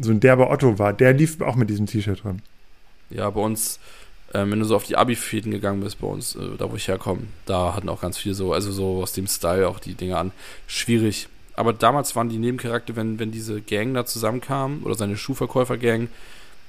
so 0.00 0.10
ein 0.10 0.20
derber 0.20 0.50
Otto 0.50 0.78
war, 0.78 0.92
der 0.92 1.12
lief 1.12 1.40
auch 1.40 1.56
mit 1.56 1.70
diesem 1.70 1.86
T-Shirt 1.86 2.22
dran. 2.22 2.42
Ja, 3.08 3.28
bei 3.30 3.40
uns 3.40 3.80
ähm, 4.32 4.52
wenn 4.52 4.60
du 4.60 4.64
so 4.64 4.76
auf 4.76 4.84
die 4.84 4.96
Abi-Fäden 4.96 5.50
gegangen 5.50 5.80
bist 5.80 6.00
bei 6.00 6.06
uns, 6.06 6.36
äh, 6.36 6.56
da 6.56 6.70
wo 6.70 6.76
ich 6.76 6.88
herkomme, 6.88 7.22
da 7.46 7.74
hatten 7.74 7.88
auch 7.88 8.00
ganz 8.00 8.18
viele 8.18 8.34
so, 8.34 8.52
also 8.52 8.70
so 8.70 9.02
aus 9.02 9.12
dem 9.12 9.26
Style 9.26 9.68
auch 9.68 9.80
die 9.80 9.94
Dinge 9.94 10.16
an. 10.18 10.32
Schwierig. 10.66 11.28
Aber 11.54 11.72
damals 11.72 12.14
waren 12.16 12.28
die 12.28 12.38
Nebencharakter, 12.38 12.96
wenn, 12.96 13.18
wenn 13.18 13.32
diese 13.32 13.60
Gang 13.60 13.92
da 13.94 14.06
zusammenkamen, 14.06 14.82
oder 14.82 14.94
seine 14.94 15.16
Schuhverkäufer-Gang, 15.16 16.08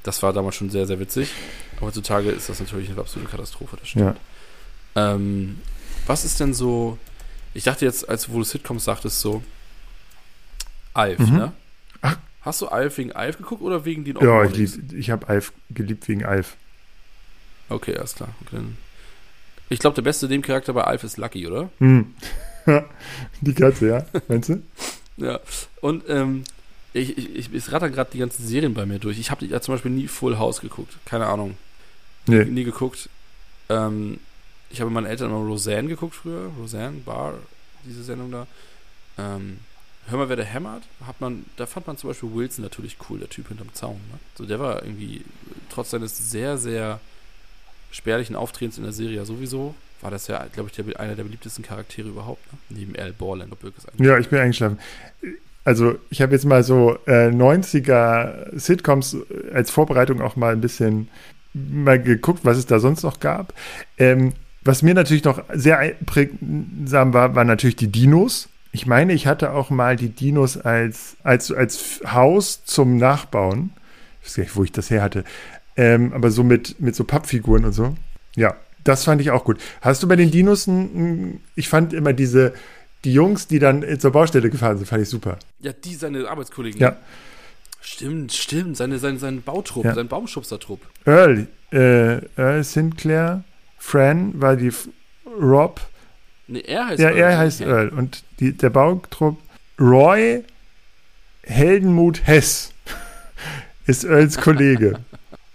das 0.03 0.23
war 0.23 0.33
damals 0.33 0.55
schon 0.55 0.69
sehr, 0.69 0.87
sehr 0.87 0.99
witzig. 0.99 1.31
Aber 1.77 1.87
heutzutage 1.87 2.31
ist 2.31 2.49
das 2.49 2.59
natürlich 2.59 2.89
eine 2.89 2.99
absolute 2.99 3.29
Katastrophe, 3.29 3.77
das 3.79 3.89
stimmt. 3.89 4.17
Ja. 4.95 5.13
Ähm, 5.13 5.59
was 6.07 6.25
ist 6.25 6.39
denn 6.39 6.53
so, 6.53 6.97
ich 7.53 7.63
dachte 7.63 7.85
jetzt, 7.85 8.09
als 8.09 8.29
wo 8.29 8.39
du 8.39 8.43
Sitcoms 8.43 8.83
sagtest, 8.83 9.21
so 9.21 9.43
Alf, 10.93 11.19
mhm. 11.19 11.37
ne? 11.37 11.51
Ach, 12.01 12.17
Hast 12.41 12.59
du 12.61 12.67
Alf 12.67 12.97
wegen 12.97 13.11
Alf 13.11 13.37
geguckt 13.37 13.61
oder 13.61 13.85
wegen 13.85 14.03
den 14.03 14.17
Ja, 14.19 14.43
ich, 14.43 14.55
lieb, 14.55 14.93
ich 14.93 15.11
habe 15.11 15.29
Alf 15.29 15.53
geliebt 15.69 16.07
wegen 16.07 16.25
Alf. 16.25 16.57
Okay, 17.71 17.95
alles 17.95 18.15
klar. 18.15 18.29
Okay. 18.45 18.61
Ich 19.69 19.79
glaube, 19.79 19.95
der 19.95 20.01
beste 20.01 20.27
Nebencharakter 20.27 20.73
bei 20.73 20.83
Alf 20.83 21.03
ist 21.03 21.17
Lucky, 21.17 21.47
oder? 21.47 21.69
Hm. 21.79 22.13
die 23.41 23.53
Katze, 23.53 23.87
ja. 23.87 24.05
Meinst 24.27 24.49
du? 24.49 24.61
ja. 25.17 25.39
Und 25.79 26.03
ähm, 26.09 26.43
ich, 26.93 27.17
ich, 27.17 27.53
ich, 27.53 27.71
ratter 27.71 27.89
gerade 27.89 28.11
die 28.11 28.19
ganzen 28.19 28.45
Serien 28.45 28.73
bei 28.73 28.85
mir 28.85 28.99
durch. 28.99 29.17
Ich 29.17 29.31
habe 29.31 29.45
ja 29.45 29.61
zum 29.61 29.75
Beispiel 29.75 29.91
nie 29.91 30.07
Full 30.07 30.37
House 30.37 30.59
geguckt. 30.59 30.97
Keine 31.05 31.27
Ahnung. 31.27 31.55
Nee. 32.27 32.43
Nie, 32.43 32.51
nie 32.51 32.63
geguckt. 32.65 33.09
Ähm, 33.69 34.19
ich 34.69 34.81
habe 34.81 34.89
mit 34.89 34.95
meinen 34.95 35.09
Eltern 35.09 35.29
immer 35.29 35.39
Roseanne 35.39 35.87
geguckt 35.87 36.15
früher. 36.15 36.51
Roseanne, 36.59 36.97
Bar, 37.05 37.35
diese 37.85 38.03
Sendung 38.03 38.31
da. 38.31 38.47
Ähm, 39.17 39.59
Hör 40.07 40.17
mal, 40.17 40.29
wer 40.29 40.35
der 40.35 40.45
hämmert, 40.45 40.83
hat 41.05 41.21
man, 41.21 41.45
da 41.57 41.65
fand 41.65 41.87
man 41.87 41.95
zum 41.95 42.09
Beispiel 42.09 42.33
Wilson 42.33 42.63
natürlich 42.63 42.97
cool, 43.09 43.19
der 43.19 43.29
Typ 43.29 43.47
hinterm 43.47 43.73
Zaun. 43.73 44.01
Ne? 44.11 44.19
So, 44.35 44.45
der 44.45 44.59
war 44.59 44.83
irgendwie, 44.83 45.23
trotz 45.69 45.91
seines 45.91 46.31
sehr, 46.31 46.57
sehr 46.57 46.99
spärlichen 47.91 48.35
Auftretens 48.35 48.77
in 48.77 48.83
der 48.83 48.93
Serie 48.93 49.25
sowieso, 49.25 49.75
war 50.01 50.11
das 50.11 50.27
ja, 50.27 50.45
glaube 50.51 50.69
ich, 50.69 50.75
der, 50.75 50.99
einer 50.99 51.15
der 51.15 51.23
beliebtesten 51.23 51.63
Charaktere 51.63 52.09
überhaupt, 52.09 52.41
ne? 52.51 52.59
neben 52.69 52.95
Al 52.95 53.13
Borland. 53.13 53.53
Ja, 53.97 54.17
ich 54.17 54.29
bin 54.29 54.39
eingeschlafen. 54.39 54.79
Also, 55.63 55.95
ich 56.09 56.21
habe 56.21 56.33
jetzt 56.33 56.45
mal 56.45 56.63
so 56.63 56.97
äh, 57.05 57.27
90er 57.29 58.57
Sitcoms 58.57 59.15
als 59.53 59.69
Vorbereitung 59.69 60.21
auch 60.21 60.35
mal 60.35 60.53
ein 60.53 60.61
bisschen 60.61 61.07
mal 61.53 62.01
geguckt, 62.01 62.39
was 62.43 62.57
es 62.57 62.65
da 62.65 62.79
sonst 62.79 63.03
noch 63.03 63.19
gab. 63.19 63.53
Ähm, 63.97 64.33
was 64.63 64.81
mir 64.81 64.93
natürlich 64.93 65.23
noch 65.23 65.43
sehr 65.53 65.95
prägsam 66.05 67.13
war, 67.13 67.35
waren 67.35 67.47
natürlich 67.47 67.75
die 67.75 67.91
Dinos. 67.91 68.49
Ich 68.71 68.85
meine, 68.85 69.13
ich 69.13 69.27
hatte 69.27 69.51
auch 69.51 69.69
mal 69.69 69.95
die 69.95 70.09
Dinos 70.09 70.57
als, 70.57 71.17
als, 71.23 71.51
als 71.51 72.01
Haus 72.05 72.63
zum 72.63 72.97
Nachbauen. 72.97 73.71
Ich 74.21 74.27
weiß 74.27 74.35
gar 74.35 74.43
nicht, 74.43 74.55
wo 74.55 74.63
ich 74.63 74.71
das 74.71 74.89
her 74.89 75.01
hatte. 75.01 75.23
Ähm, 75.75 76.13
aber 76.13 76.31
so 76.31 76.43
mit, 76.43 76.79
mit 76.79 76.95
so 76.95 77.03
Pappfiguren 77.03 77.65
und 77.65 77.73
so. 77.73 77.95
Ja, 78.35 78.55
das 78.83 79.03
fand 79.03 79.21
ich 79.21 79.31
auch 79.31 79.43
gut. 79.43 79.59
Hast 79.81 80.03
du 80.03 80.07
bei 80.07 80.15
den 80.15 80.31
Dinos, 80.31 80.67
ein, 80.67 81.41
ich 81.55 81.69
fand 81.69 81.93
immer 81.93 82.13
diese, 82.13 82.53
die 83.03 83.13
Jungs, 83.13 83.47
die 83.47 83.59
dann 83.59 83.85
zur 83.99 84.11
Baustelle 84.11 84.49
gefahren 84.49 84.77
sind, 84.77 84.87
fand 84.87 85.03
ich 85.03 85.09
super. 85.09 85.37
Ja, 85.59 85.73
die, 85.73 85.95
seine 85.95 86.27
Arbeitskollegen. 86.29 86.79
Ja. 86.79 86.97
Stimmt, 87.79 88.33
stimmt. 88.33 88.77
Seine, 88.77 88.99
seine, 88.99 89.17
sein 89.17 89.41
Bautrupp, 89.41 89.85
ja. 89.85 89.95
sein 89.95 90.07
Baumschubsertrupp. 90.07 90.81
Earl, 91.05 91.47
äh, 91.71 92.21
Earl 92.35 92.63
Sinclair, 92.63 93.43
Fran 93.77 94.39
war 94.39 94.55
die 94.55 94.71
Rob, 95.25 95.81
Nee, 96.51 96.63
er 96.67 96.87
heißt 96.87 96.99
ja, 96.99 97.09
Earl. 97.09 97.17
Ja, 97.17 97.29
er 97.29 97.37
heißt 97.37 97.61
Earl. 97.61 97.89
Und 97.89 98.23
die, 98.39 98.51
der 98.51 98.69
Bautrupp 98.69 99.39
Roy 99.79 100.43
Heldenmut 101.43 102.27
Hess 102.27 102.73
ist 103.85 104.03
Earls 104.03 104.37
Kollege. 104.37 104.99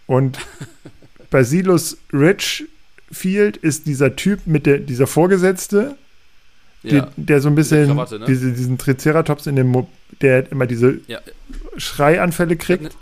Und 0.07 0.39
Basilus 1.31 1.99
Richfield 2.13 3.57
ist 3.57 3.87
dieser 3.87 4.17
Typ 4.17 4.47
mit 4.47 4.67
der, 4.67 4.79
dieser 4.79 5.07
Vorgesetzte, 5.07 5.97
die, 6.83 6.97
ja, 6.97 7.11
der 7.17 7.41
so 7.41 7.49
ein 7.49 7.55
bisschen 7.55 7.89
Krawatte, 7.89 8.21
ne? 8.21 8.27
diese, 8.27 8.53
diesen 8.53 8.79
Triceratops 8.79 9.47
in 9.47 9.57
dem, 9.57 9.69
Mo 9.69 9.89
der 10.21 10.51
immer 10.53 10.67
diese 10.67 11.01
ja. 11.09 11.21
Schreianfälle 11.77 12.57
kriegt. 12.57 12.97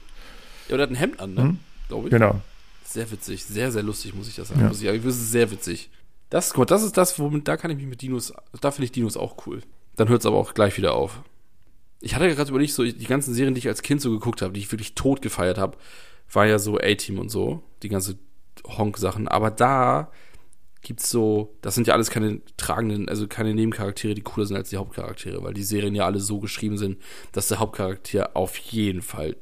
Ja, 0.69 0.77
der 0.77 0.83
hat 0.85 0.90
ein 0.90 0.97
Hemd 0.97 1.21
an, 1.21 1.35
ne? 1.35 1.43
Hm? 1.43 1.59
Glaube 1.88 2.09
ich. 2.09 2.11
Genau. 2.11 2.40
Sehr 2.85 3.11
witzig, 3.11 3.45
sehr, 3.45 3.71
sehr 3.71 3.83
lustig, 3.83 4.14
muss 4.14 4.29
ich 4.29 4.37
das 4.37 4.49
sagen. 4.49 4.61
Ja. 4.61 4.69
Muss 4.69 4.81
ich, 4.81 5.03
das 5.03 5.17
ist 5.17 5.33
sehr 5.33 5.51
witzig. 5.51 5.90
Das, 6.31 6.51
guck 6.51 6.59
mal, 6.61 6.64
das 6.64 6.83
ist 6.83 6.97
das, 6.97 7.19
womit, 7.19 7.47
da 7.47 7.57
kann 7.57 7.71
ich 7.71 7.77
mich 7.77 7.87
mit 7.87 8.01
Dinos, 8.01 8.33
da 8.61 8.71
finde 8.71 8.87
ich 8.87 8.93
Dinos 8.93 9.17
auch 9.17 9.47
cool. 9.47 9.61
Dann 9.97 10.09
hört 10.09 10.21
es 10.21 10.27
aber 10.27 10.37
auch 10.37 10.55
gleich 10.55 10.77
wieder 10.79 10.95
auf. 10.95 11.21
Ich 12.01 12.14
hatte 12.14 12.33
gerade 12.35 12.51
überlegt, 12.51 12.73
so 12.73 12.85
die 12.85 13.07
ganzen 13.07 13.35
Serien, 13.35 13.55
die 13.55 13.61
ich 13.61 13.69
als 13.69 13.83
Kind 13.83 14.01
so 14.01 14.11
geguckt 14.11 14.43
habe, 14.43 14.53
die 14.53 14.61
ich 14.61 14.73
wirklich 14.73 14.95
tot 14.95 15.23
gefeiert 15.23 15.59
habe, 15.59 15.77
war 16.33 16.47
ja 16.47 16.59
so 16.59 16.79
A-Team 16.79 17.19
und 17.19 17.29
so, 17.29 17.63
die 17.83 17.89
ganze 17.89 18.19
Honk-Sachen. 18.67 19.29
Aber 19.29 19.51
da 19.51 20.11
gibt's 20.83 21.11
so, 21.11 21.55
das 21.63 21.75
sind 21.75 21.87
ja 21.87 21.95
alles 21.95 22.11
keine 22.11 22.41
tragenden, 22.57 23.09
also 23.09 23.27
keine 23.27 23.55
Nebencharaktere, 23.55 24.15
die 24.15 24.23
cooler 24.23 24.47
sind 24.47 24.57
als 24.57 24.71
die 24.71 24.77
Hauptcharaktere, 24.77 25.43
weil 25.43 25.55
die 25.55 25.63
Serien 25.63 25.95
ja 25.95 26.05
alle 26.05 26.21
so 26.21 26.41
geschrieben 26.41 26.77
sind, 26.77 26.99
dass 27.33 27.49
der 27.49 27.59
Hauptcharakter 27.59 28.37
auf 28.37 28.57
jeden 28.57 29.03
Fall 29.03 29.37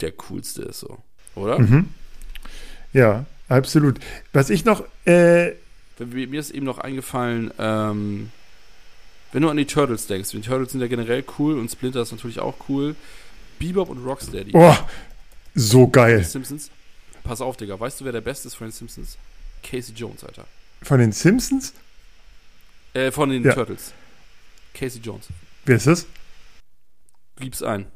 der 0.00 0.12
coolste 0.12 0.62
ist, 0.62 0.80
so. 0.80 0.98
Oder? 1.34 1.58
Mhm. 1.58 1.88
Ja, 2.92 3.24
absolut. 3.48 4.00
Was 4.32 4.50
ich 4.50 4.64
noch 4.64 4.84
äh, 5.06 5.52
mir 5.98 6.40
ist 6.40 6.50
eben 6.50 6.66
noch 6.66 6.78
eingefallen, 6.78 7.52
ähm, 7.58 8.30
wenn 9.32 9.42
du 9.42 9.48
an 9.48 9.56
die 9.56 9.66
Turtles 9.66 10.06
denkst, 10.06 10.30
die 10.30 10.40
Turtles 10.40 10.72
sind 10.72 10.80
ja 10.80 10.88
generell 10.88 11.24
cool 11.38 11.58
und 11.58 11.70
Splinter 11.70 12.02
ist 12.02 12.12
natürlich 12.12 12.40
auch 12.40 12.54
cool. 12.68 12.94
Bebop 13.58 13.88
und 13.88 14.04
Rocksteady. 14.04 14.50
Oh, 14.54 14.74
so 15.54 15.88
geil. 15.88 16.24
Simpsons. 16.24 16.70
Pass 17.24 17.40
auf, 17.40 17.56
Digga. 17.56 17.78
Weißt 17.78 18.00
du, 18.00 18.04
wer 18.04 18.12
der 18.12 18.20
Beste 18.20 18.48
ist 18.48 18.54
von 18.54 18.66
den 18.66 18.72
Simpsons? 18.72 19.16
Casey 19.62 19.94
Jones, 19.94 20.24
Alter. 20.24 20.46
Von 20.82 20.98
den 20.98 21.12
Simpsons? 21.12 21.72
Äh, 22.94 23.10
von 23.10 23.30
den 23.30 23.44
ja. 23.44 23.54
Turtles. 23.54 23.92
Casey 24.74 25.00
Jones. 25.00 25.28
Wer 25.64 25.76
ist 25.76 25.86
das? 25.86 26.06
Gib's 27.38 27.62
ein. 27.62 27.86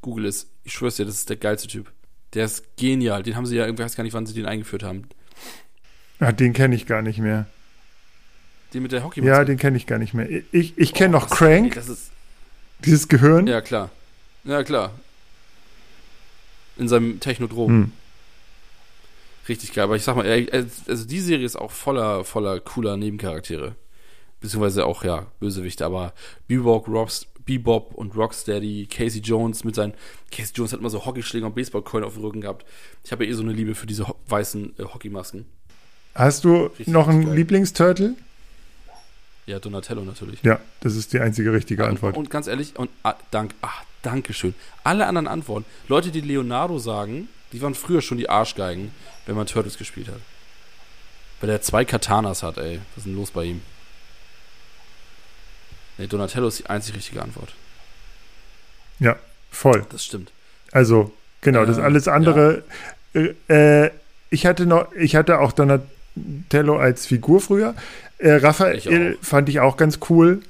Google 0.00 0.26
es. 0.26 0.46
Ich 0.62 0.72
schwör's 0.72 0.96
dir, 0.96 1.04
das 1.04 1.16
ist 1.16 1.28
der 1.28 1.36
geilste 1.36 1.68
Typ. 1.68 1.90
Der 2.34 2.46
ist 2.46 2.76
genial. 2.76 3.22
Den 3.22 3.36
haben 3.36 3.46
sie 3.46 3.56
ja, 3.56 3.68
ich 3.68 3.78
weiß 3.78 3.96
gar 3.96 4.04
nicht, 4.04 4.12
wann 4.12 4.26
sie 4.26 4.34
den 4.34 4.46
eingeführt 4.46 4.82
haben. 4.82 5.08
Ja, 6.20 6.32
den 6.32 6.52
kenne 6.52 6.74
ich 6.74 6.86
gar 6.86 7.02
nicht 7.02 7.18
mehr. 7.18 7.46
Den 8.72 8.82
mit 8.82 8.92
der 8.92 9.04
hockey 9.04 9.24
Ja, 9.24 9.44
den 9.44 9.56
kenne 9.56 9.76
ich 9.76 9.86
gar 9.86 9.98
nicht 9.98 10.14
mehr. 10.14 10.28
Ich, 10.52 10.76
ich 10.76 10.94
kenne 10.94 11.16
oh, 11.16 11.20
noch 11.20 11.30
Crank. 11.30 11.74
Das 11.74 11.88
ist, 11.88 12.10
dieses 12.80 13.08
Gehirn. 13.08 13.46
Ja, 13.46 13.60
klar. 13.60 13.90
Ja, 14.44 14.62
klar. 14.64 14.92
In 16.76 16.88
seinem 16.88 17.20
Technodrom. 17.20 17.68
Hm. 17.68 17.92
Richtig 19.48 19.72
geil. 19.72 19.84
Aber 19.84 19.96
ich 19.96 20.02
sag 20.02 20.16
mal, 20.16 20.26
also 20.26 21.04
die 21.06 21.20
Serie 21.20 21.44
ist 21.44 21.56
auch 21.56 21.70
voller, 21.70 22.24
voller 22.24 22.60
cooler 22.60 22.96
Nebencharaktere. 22.96 23.74
Beziehungsweise 24.40 24.86
auch, 24.86 25.04
ja, 25.04 25.26
Bösewichte. 25.40 25.84
Aber 25.84 26.12
Bebop, 26.48 26.88
Robs, 26.88 27.26
Bebop 27.44 27.94
und 27.94 28.16
Rocksteady, 28.16 28.88
Casey 28.90 29.20
Jones 29.20 29.64
mit 29.64 29.74
seinen. 29.74 29.94
Casey 30.30 30.52
Jones 30.54 30.72
hat 30.72 30.80
immer 30.80 30.90
so 30.90 31.04
Hockeyschläger 31.04 31.46
und 31.46 31.54
Baseballcoin 31.54 32.04
auf 32.04 32.14
dem 32.14 32.24
Rücken 32.24 32.40
gehabt. 32.40 32.64
Ich 33.04 33.12
habe 33.12 33.24
ja 33.24 33.30
eh 33.30 33.34
so 33.34 33.42
eine 33.42 33.52
Liebe 33.52 33.74
für 33.74 33.86
diese 33.86 34.06
weißen 34.28 34.74
äh, 34.78 34.82
Hockeymasken. 34.82 35.46
Hast 36.14 36.44
du 36.44 36.66
richtig 36.66 36.88
noch 36.88 37.08
einen. 37.08 37.34
Lieblingsturtle? 37.34 38.14
Ja, 39.46 39.58
Donatello 39.58 40.02
natürlich. 40.02 40.42
Ja, 40.42 40.60
das 40.80 40.96
ist 40.96 41.12
die 41.12 41.20
einzige 41.20 41.52
richtige 41.52 41.86
Antwort. 41.86 42.16
Und, 42.16 42.24
und 42.24 42.30
ganz 42.30 42.46
ehrlich, 42.46 42.78
und 42.78 42.88
ah, 43.02 43.14
dank, 43.30 43.54
ach, 43.60 43.84
danke 44.04 44.32
schön. 44.32 44.54
Alle 44.82 45.06
anderen 45.06 45.26
Antworten, 45.26 45.64
Leute, 45.88 46.10
die 46.10 46.20
Leonardo 46.20 46.78
sagen, 46.78 47.28
die 47.52 47.62
waren 47.62 47.74
früher 47.74 48.02
schon 48.02 48.18
die 48.18 48.28
Arschgeigen, 48.28 48.92
wenn 49.26 49.36
man 49.36 49.46
Turtles 49.46 49.78
gespielt 49.78 50.08
hat. 50.08 50.20
Weil 51.40 51.48
der 51.48 51.62
zwei 51.62 51.84
Katanas 51.84 52.42
hat, 52.42 52.58
ey. 52.58 52.80
Was 52.94 52.98
ist 52.98 53.06
denn 53.06 53.16
los 53.16 53.30
bei 53.30 53.44
ihm? 53.44 53.62
Nee, 55.98 56.06
Donatello 56.06 56.48
ist 56.48 56.60
die 56.60 56.66
einzig 56.66 56.96
richtige 56.96 57.22
Antwort. 57.22 57.52
Ja, 58.98 59.16
voll. 59.50 59.86
Das 59.90 60.04
stimmt. 60.04 60.32
Also, 60.72 61.12
genau, 61.40 61.64
das 61.64 61.78
äh, 61.78 61.82
alles 61.82 62.08
andere. 62.08 62.64
Ja. 63.12 63.22
Äh, 63.48 63.90
ich 64.30 64.46
hatte 64.46 64.66
noch, 64.66 64.92
ich 64.92 65.14
hatte 65.14 65.38
auch 65.38 65.52
Donatello 65.52 65.88
Tello 66.48 66.78
als 66.78 67.06
Figur 67.06 67.40
früher. 67.40 67.74
Äh, 68.18 68.34
Raphael 68.34 68.76
ich 68.76 69.26
fand 69.26 69.48
ich 69.48 69.60
auch 69.60 69.76
ganz 69.76 69.98
cool. 70.08 70.42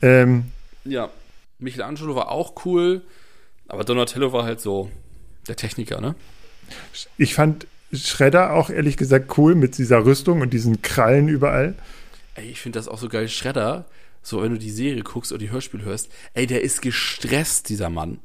Ähm, 0.00 0.46
ja, 0.84 1.10
Michelangelo 1.62 2.14
war 2.14 2.30
auch 2.30 2.64
cool, 2.64 3.02
aber 3.68 3.84
Donatello 3.84 4.32
war 4.32 4.44
halt 4.44 4.60
so 4.60 4.90
der 5.48 5.56
Techniker, 5.56 6.00
ne? 6.00 6.14
Ich 7.16 7.34
fand 7.34 7.66
Shredder 7.92 8.52
auch 8.52 8.70
ehrlich 8.70 8.96
gesagt 8.96 9.36
cool 9.38 9.54
mit 9.54 9.78
dieser 9.78 10.04
Rüstung 10.04 10.40
und 10.40 10.52
diesen 10.52 10.82
Krallen 10.82 11.28
überall. 11.28 11.74
Ey, 12.34 12.46
ich 12.46 12.60
finde 12.60 12.78
das 12.78 12.88
auch 12.88 12.98
so 12.98 13.08
geil. 13.08 13.28
Shredder, 13.28 13.86
so 14.22 14.42
wenn 14.42 14.52
du 14.52 14.58
die 14.58 14.70
Serie 14.70 15.02
guckst 15.02 15.32
oder 15.32 15.38
die 15.38 15.50
Hörspiel 15.50 15.82
hörst, 15.82 16.10
ey, 16.34 16.46
der 16.46 16.62
ist 16.62 16.80
gestresst, 16.80 17.68
dieser 17.68 17.90
Mann. 17.90 18.20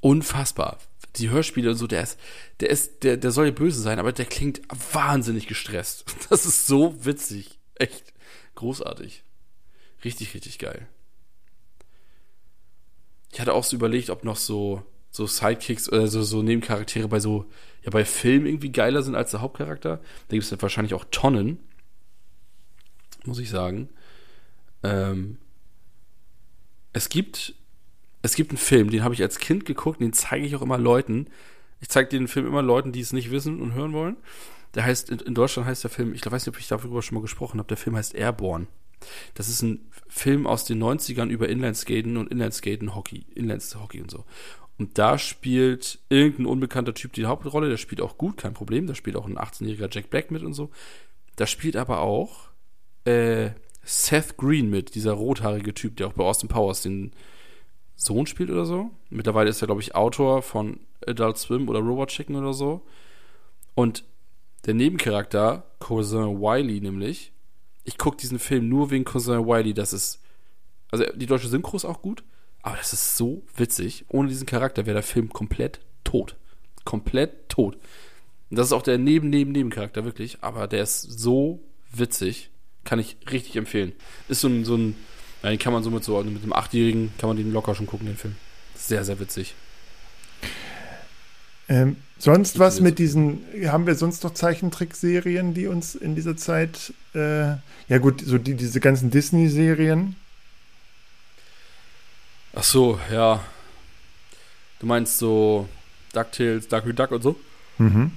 Unfassbar 0.00 0.78
die 1.18 1.30
Hörspiele 1.30 1.70
und 1.70 1.76
so, 1.76 1.86
der 1.86 2.02
ist, 2.02 2.18
der 2.60 2.70
ist, 2.70 3.02
der, 3.02 3.16
der 3.16 3.30
soll 3.30 3.46
ja 3.46 3.52
böse 3.52 3.80
sein, 3.80 3.98
aber 3.98 4.12
der 4.12 4.26
klingt 4.26 4.60
wahnsinnig 4.92 5.46
gestresst. 5.46 6.04
Das 6.28 6.46
ist 6.46 6.66
so 6.66 7.04
witzig. 7.04 7.58
Echt 7.74 8.12
großartig. 8.54 9.22
Richtig, 10.04 10.34
richtig 10.34 10.58
geil. 10.58 10.88
Ich 13.36 13.40
hatte 13.42 13.52
auch 13.52 13.64
so 13.64 13.76
überlegt, 13.76 14.08
ob 14.08 14.24
noch 14.24 14.36
so, 14.36 14.82
so 15.10 15.26
Sidekicks 15.26 15.90
oder 15.92 16.06
so, 16.06 16.22
so 16.22 16.42
Nebencharaktere 16.42 17.06
bei 17.06 17.20
so, 17.20 17.44
ja, 17.82 17.90
bei 17.90 18.06
Filmen 18.06 18.46
irgendwie 18.46 18.72
geiler 18.72 19.02
sind 19.02 19.14
als 19.14 19.32
der 19.32 19.42
Hauptcharakter. 19.42 20.00
Da 20.28 20.36
gibt 20.36 20.50
es 20.50 20.62
wahrscheinlich 20.62 20.94
auch 20.94 21.04
Tonnen. 21.10 21.58
Muss 23.26 23.38
ich 23.38 23.50
sagen. 23.50 23.90
Ähm, 24.82 25.36
es 26.94 27.10
gibt 27.10 27.54
es 28.22 28.36
gibt 28.36 28.52
einen 28.52 28.56
Film, 28.56 28.88
den 28.88 29.04
habe 29.04 29.12
ich 29.12 29.20
als 29.20 29.38
Kind 29.38 29.66
geguckt, 29.66 30.00
den 30.00 30.14
zeige 30.14 30.46
ich 30.46 30.56
auch 30.56 30.62
immer 30.62 30.78
Leuten. 30.78 31.26
Ich 31.82 31.90
zeige 31.90 32.08
den 32.08 32.28
Film 32.28 32.46
immer 32.46 32.62
Leuten, 32.62 32.90
die 32.90 33.00
es 33.00 33.12
nicht 33.12 33.30
wissen 33.30 33.60
und 33.60 33.74
hören 33.74 33.92
wollen. 33.92 34.16
Der 34.74 34.84
heißt, 34.86 35.10
in, 35.10 35.34
Deutschland 35.34 35.68
heißt 35.68 35.84
der 35.84 35.90
Film, 35.90 36.14
ich 36.14 36.24
weiß 36.24 36.46
nicht, 36.46 36.56
ob 36.56 36.58
ich 36.58 36.68
darüber 36.68 37.02
schon 37.02 37.16
mal 37.16 37.20
gesprochen 37.20 37.58
habe, 37.58 37.68
der 37.68 37.76
Film 37.76 37.96
heißt 37.96 38.14
Airborne. 38.14 38.66
Das 39.34 39.48
ist 39.48 39.62
ein 39.62 39.90
Film 40.08 40.46
aus 40.46 40.64
den 40.64 40.82
90ern 40.82 41.28
über 41.28 41.48
Inlineskaten 41.48 42.16
und 42.16 42.30
Inlineskaten 42.30 42.94
Hockey, 42.94 43.26
Inlineshockey 43.34 44.00
und 44.00 44.10
so. 44.10 44.24
Und 44.78 44.98
da 44.98 45.18
spielt 45.18 45.98
irgendein 46.08 46.46
unbekannter 46.46 46.94
Typ 46.94 47.12
die 47.14 47.26
Hauptrolle, 47.26 47.68
der 47.68 47.78
spielt 47.78 48.00
auch 48.00 48.18
gut, 48.18 48.36
kein 48.36 48.54
Problem. 48.54 48.86
Da 48.86 48.94
spielt 48.94 49.16
auch 49.16 49.26
ein 49.26 49.38
18-jähriger 49.38 49.88
Jack 49.90 50.10
Black 50.10 50.30
mit 50.30 50.42
und 50.42 50.52
so. 50.52 50.70
Da 51.36 51.46
spielt 51.46 51.76
aber 51.76 52.00
auch 52.00 52.48
äh, 53.04 53.50
Seth 53.82 54.36
Green 54.36 54.68
mit, 54.68 54.94
dieser 54.94 55.12
rothaarige 55.12 55.72
Typ, 55.72 55.96
der 55.96 56.08
auch 56.08 56.12
bei 56.12 56.24
Austin 56.24 56.48
Powers 56.48 56.82
den 56.82 57.12
Sohn 57.94 58.26
spielt 58.26 58.50
oder 58.50 58.66
so. 58.66 58.90
Mittlerweile 59.08 59.48
ist 59.48 59.62
er, 59.62 59.66
glaube 59.66 59.80
ich, 59.80 59.94
Autor 59.94 60.42
von 60.42 60.80
Adult 61.06 61.38
Swim 61.38 61.68
oder 61.68 61.78
Robot 61.80 62.10
Chicken 62.10 62.36
oder 62.36 62.52
so. 62.52 62.82
Und 63.74 64.04
der 64.66 64.74
Nebencharakter, 64.74 65.64
Cousin 65.78 66.40
Wiley 66.40 66.80
nämlich, 66.80 67.32
ich 67.86 67.96
gucke 67.98 68.16
diesen 68.16 68.38
Film 68.38 68.68
nur 68.68 68.90
wegen 68.90 69.04
Cousin 69.04 69.46
Wiley, 69.46 69.72
das 69.72 69.92
ist, 69.92 70.20
also 70.90 71.04
die 71.14 71.26
deutsche 71.26 71.48
Synchro 71.48 71.76
ist 71.76 71.84
auch 71.84 72.02
gut, 72.02 72.24
aber 72.62 72.76
das 72.76 72.92
ist 72.92 73.16
so 73.16 73.42
witzig. 73.56 74.04
Ohne 74.08 74.28
diesen 74.28 74.44
Charakter 74.44 74.86
wäre 74.86 74.94
der 74.94 75.02
Film 75.04 75.32
komplett 75.32 75.78
tot. 76.02 76.34
Komplett 76.84 77.48
tot. 77.48 77.76
Und 78.50 78.58
das 78.58 78.66
ist 78.66 78.72
auch 78.72 78.82
der 78.82 78.98
Neben, 78.98 79.30
Neben, 79.30 79.52
Nebencharakter, 79.52 80.04
wirklich. 80.04 80.38
Aber 80.40 80.66
der 80.66 80.82
ist 80.82 81.00
so 81.02 81.60
witzig. 81.92 82.50
Kann 82.82 82.98
ich 82.98 83.16
richtig 83.30 83.54
empfehlen. 83.54 83.92
Ist 84.28 84.40
so 84.40 84.48
ein, 84.48 84.64
so 84.64 84.76
ein, 84.76 84.96
ja, 85.44 85.50
den 85.50 85.58
kann 85.60 85.72
man 85.72 85.84
so 85.84 85.90
mit 85.90 86.02
so, 86.02 86.20
mit 86.24 86.42
einem 86.42 86.52
Achtjährigen, 86.52 87.12
kann 87.18 87.28
man 87.28 87.36
den 87.36 87.52
locker 87.52 87.76
schon 87.76 87.86
gucken, 87.86 88.06
den 88.06 88.16
Film. 88.16 88.34
Sehr, 88.74 89.04
sehr 89.04 89.20
witzig. 89.20 89.54
Ähm, 91.68 91.96
sonst 92.18 92.58
was 92.58 92.80
mit 92.80 92.98
diesen, 92.98 93.44
haben 93.66 93.86
wir 93.86 93.94
sonst 93.94 94.24
noch 94.24 94.34
Zeichentrickserien, 94.34 95.54
die 95.54 95.66
uns 95.66 95.94
in 95.94 96.14
dieser 96.14 96.36
Zeit, 96.36 96.92
äh, 97.14 97.56
ja 97.88 97.98
gut, 98.00 98.22
so 98.24 98.38
die, 98.38 98.54
diese 98.54 98.80
ganzen 98.80 99.10
Disney-Serien, 99.10 100.16
Ach 102.58 102.64
so, 102.64 102.98
ja. 103.12 103.44
Du 104.80 104.86
meinst 104.86 105.18
so 105.18 105.68
DuckTales, 106.14 106.68
Ducky 106.68 106.94
Duck 106.94 107.12
und 107.12 107.22
so? 107.22 107.36
Mhm. 107.76 108.12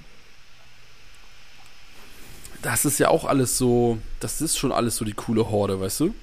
Das 2.62 2.86
ist 2.86 3.00
ja 3.00 3.10
auch 3.10 3.26
alles 3.26 3.58
so, 3.58 3.98
das 4.22 4.42
ist 4.42 4.58
schon 4.58 4.72
alles 4.72 4.96
so 4.96 5.04
die 5.04 5.14
coole 5.14 5.50
Horde, 5.50 5.80
weißt 5.82 6.00
du? 6.00 6.16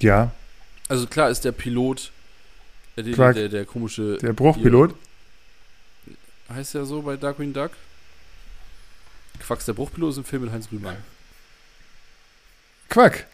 Ja. 0.00 0.32
Also 0.88 1.06
klar 1.06 1.30
ist 1.30 1.44
der 1.46 1.52
Pilot, 1.52 2.12
der, 2.96 3.04
der, 3.04 3.32
der, 3.32 3.48
der 3.48 3.64
komische. 3.64 4.18
Der 4.18 4.34
Bruchpilot? 4.34 4.90
Hier, 4.90 4.98
heißt 6.54 6.74
ja 6.74 6.84
so 6.84 7.02
bei 7.02 7.16
Darkwing 7.16 7.52
Duck? 7.52 7.72
Quacks 9.40 9.64
der 9.64 9.72
Bruchpilot 9.72 10.10
ist 10.10 10.18
ein 10.18 10.24
Film 10.24 10.44
mit 10.44 10.52
Heinz 10.52 10.68
Rühmann. 10.70 10.96
Quack. 12.88 13.26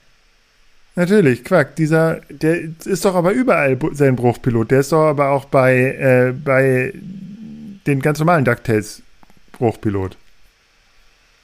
Natürlich, 0.95 1.45
Quack. 1.45 1.77
Dieser, 1.77 2.21
der 2.29 2.61
ist 2.85 3.05
doch 3.05 3.15
aber 3.15 3.33
überall 3.33 3.79
sein 3.93 4.17
Bruchpilot. 4.17 4.71
Der 4.71 4.81
ist 4.81 4.93
doch 4.93 5.07
aber 5.07 5.31
auch 5.31 5.47
bei, 5.47 5.77
äh, 5.77 6.33
bei 6.33 6.93
den 6.95 8.01
ganz 8.01 8.19
normalen 8.19 8.45
DuckTales 8.45 9.03
Bruchpilot. 9.53 10.17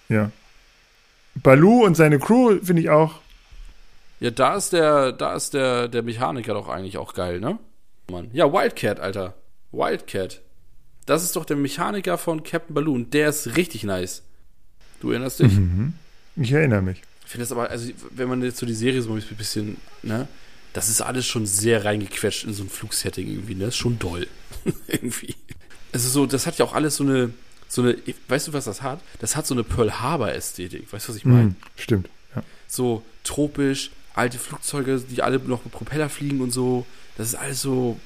Ja. 0.08 0.30
Balu 1.35 1.85
und 1.85 1.96
seine 1.96 2.18
Crew 2.18 2.58
finde 2.62 2.82
ich 2.82 2.90
auch. 2.90 3.20
Ja, 4.20 4.30
da 4.30 4.56
ist 4.56 4.72
der, 4.72 5.12
da 5.12 5.35
ist 5.35 5.54
der, 5.54 5.88
der 5.88 6.02
Mechaniker 6.02 6.54
doch 6.54 6.68
eigentlich 6.68 6.98
auch 6.98 7.14
geil, 7.14 7.40
ne? 7.40 7.58
Mann. 8.11 8.30
Ja, 8.32 8.52
Wildcat, 8.52 9.00
Alter. 9.00 9.35
Wildcat. 9.72 10.40
Das 11.07 11.23
ist 11.23 11.37
doch 11.37 11.45
der 11.45 11.57
Mechaniker 11.57 12.19
von 12.19 12.43
Captain 12.43 12.75
Balloon. 12.75 13.11
Der 13.11 13.29
ist 13.29 13.57
richtig 13.57 13.85
nice. 13.85 14.23
Du 15.01 15.11
erinnerst 15.11 15.41
dich? 15.41 15.53
Mhm. 15.53 15.95
Ich 16.37 16.53
erinnere 16.53 16.83
mich 16.83 17.03
finde 17.33 17.45
das 17.45 17.53
aber, 17.53 17.71
also 17.71 17.91
wenn 18.11 18.29
man 18.29 18.43
jetzt 18.43 18.59
so 18.59 18.67
die 18.67 18.75
Serie 18.75 19.01
so 19.03 19.15
ein 19.15 19.23
bisschen, 19.37 19.79
ne, 20.03 20.29
das 20.75 20.88
ist 20.88 21.01
alles 21.01 21.27
schon 21.27 21.47
sehr 21.47 21.85
reingequetscht 21.85 22.45
in 22.45 22.53
so 22.53 22.62
ein 22.62 22.69
Flugsetting 22.69 23.27
irgendwie, 23.27 23.55
ne? 23.55 23.65
Das 23.65 23.75
ist 23.75 23.79
schon 23.79 23.99
doll. 23.99 24.27
irgendwie. 24.87 25.35
Also 25.93 26.09
so, 26.09 26.27
das 26.27 26.47
hat 26.47 26.59
ja 26.59 26.65
auch 26.65 26.75
alles 26.75 26.97
so 26.97 27.05
eine, 27.05 27.33
so 27.69 27.83
eine, 27.83 27.97
weißt 28.29 28.49
du, 28.49 28.53
was 28.53 28.67
das 28.67 28.83
hat? 28.83 29.01
Das 29.19 29.35
hat 29.35 29.47
so 29.47 29.55
eine 29.55 29.65
Pearl 29.65 30.01
Harbor-Ästhetik. 30.01 30.93
Weißt 30.93 31.09
du, 31.09 31.11
was 31.11 31.17
ich 31.17 31.25
meine? 31.25 31.51
Mm, 31.51 31.57
stimmt, 31.77 32.09
ja. 32.35 32.43
So 32.69 33.03
tropisch, 33.25 33.91
alte 34.15 34.38
Flugzeuge, 34.38 35.01
die 35.01 35.23
alle 35.23 35.38
noch 35.38 35.65
mit 35.65 35.73
Propeller 35.73 36.09
fliegen 36.09 36.41
und 36.41 36.53
so. 36.53 36.87
Das 37.17 37.29
ist 37.29 37.35
alles 37.35 37.61
so, 37.62 37.99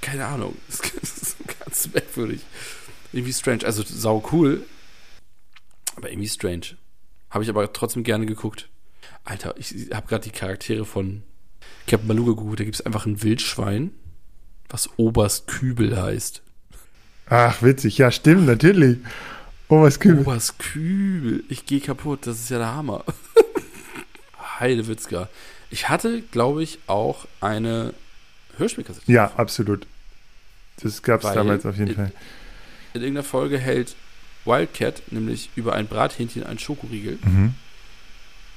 keine 0.00 0.26
Ahnung. 0.26 0.56
Das 1.00 1.16
ist 1.18 1.36
ganz 1.76 1.88
merkwürdig. 1.94 2.40
Irgendwie 3.12 3.32
strange. 3.32 3.64
Also 3.64 3.82
sau 3.82 4.24
cool, 4.32 4.62
aber 5.96 6.10
irgendwie 6.10 6.28
strange. 6.28 6.76
Habe 7.30 7.44
ich 7.44 7.50
aber 7.50 7.72
trotzdem 7.72 8.04
gerne 8.04 8.26
geguckt. 8.26 8.68
Alter, 9.24 9.54
ich 9.58 9.90
habe 9.92 10.06
gerade 10.06 10.24
die 10.24 10.30
Charaktere 10.30 10.84
von 10.84 11.22
Captain 11.86 12.08
Baloo 12.08 12.26
geguckt. 12.26 12.60
Da 12.60 12.64
gibt 12.64 12.76
es 12.76 12.84
einfach 12.86 13.06
ein 13.06 13.22
Wildschwein, 13.22 13.92
was 14.68 14.90
Oberst 14.98 15.46
Kübel 15.46 16.00
heißt. 16.00 16.42
Ach, 17.28 17.62
witzig. 17.62 17.98
Ja, 17.98 18.10
stimmt, 18.10 18.46
natürlich. 18.46 18.98
Oberst 19.68 20.00
Kübel. 20.00 20.20
Oberst 20.20 20.58
Kübel. 20.58 21.44
Ich 21.48 21.66
gehe 21.66 21.80
kaputt. 21.80 22.26
Das 22.26 22.38
ist 22.38 22.50
ja 22.50 22.58
der 22.58 22.74
Hammer. 22.74 23.04
Heidewitzka. 24.60 25.28
Ich 25.70 25.88
hatte, 25.88 26.22
glaube 26.22 26.62
ich, 26.62 26.78
auch 26.86 27.26
eine 27.40 27.92
Hörspielkassette. 28.56 29.10
Ja, 29.10 29.32
absolut. 29.36 29.86
Das 30.82 31.02
gab 31.02 31.24
es 31.24 31.32
damals 31.32 31.64
auf 31.64 31.76
jeden 31.76 31.90
in, 31.90 31.96
Fall. 31.96 32.12
In 32.94 33.02
irgendeiner 33.02 33.24
Folge 33.24 33.58
hält 33.58 33.96
Wildcat 34.44 35.02
nämlich 35.10 35.50
über 35.56 35.74
ein 35.74 35.86
Brathähnchen 35.86 36.44
einen 36.44 36.58
Schokoriegel 36.58 37.18
mhm. 37.24 37.54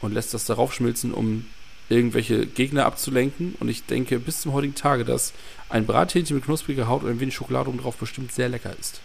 und 0.02 0.14
lässt 0.14 0.34
das 0.34 0.46
darauf 0.46 0.74
schmilzen, 0.74 1.14
um 1.14 1.46
irgendwelche 1.90 2.46
Gegner 2.46 2.86
abzulenken. 2.86 3.56
Und 3.60 3.70
ich 3.70 3.86
denke 3.86 4.20
bis 4.20 4.42
zum 4.42 4.54
heutigen 4.54 4.76
Tage, 4.76 5.04
dass 5.04 5.34
ein 5.70 5.86
Brathähnchen 5.86 6.36
mit 6.36 6.46
knuspriger 6.46 6.88
Haut 6.88 7.04
und 7.04 7.10
ein 7.10 7.20
wenig 7.20 7.36
Schokolade 7.36 7.70
oben 7.70 7.80
drauf 7.80 7.98
bestimmt 7.98 8.32
sehr 8.32 8.50
lecker 8.50 8.74
ist. 8.80 9.02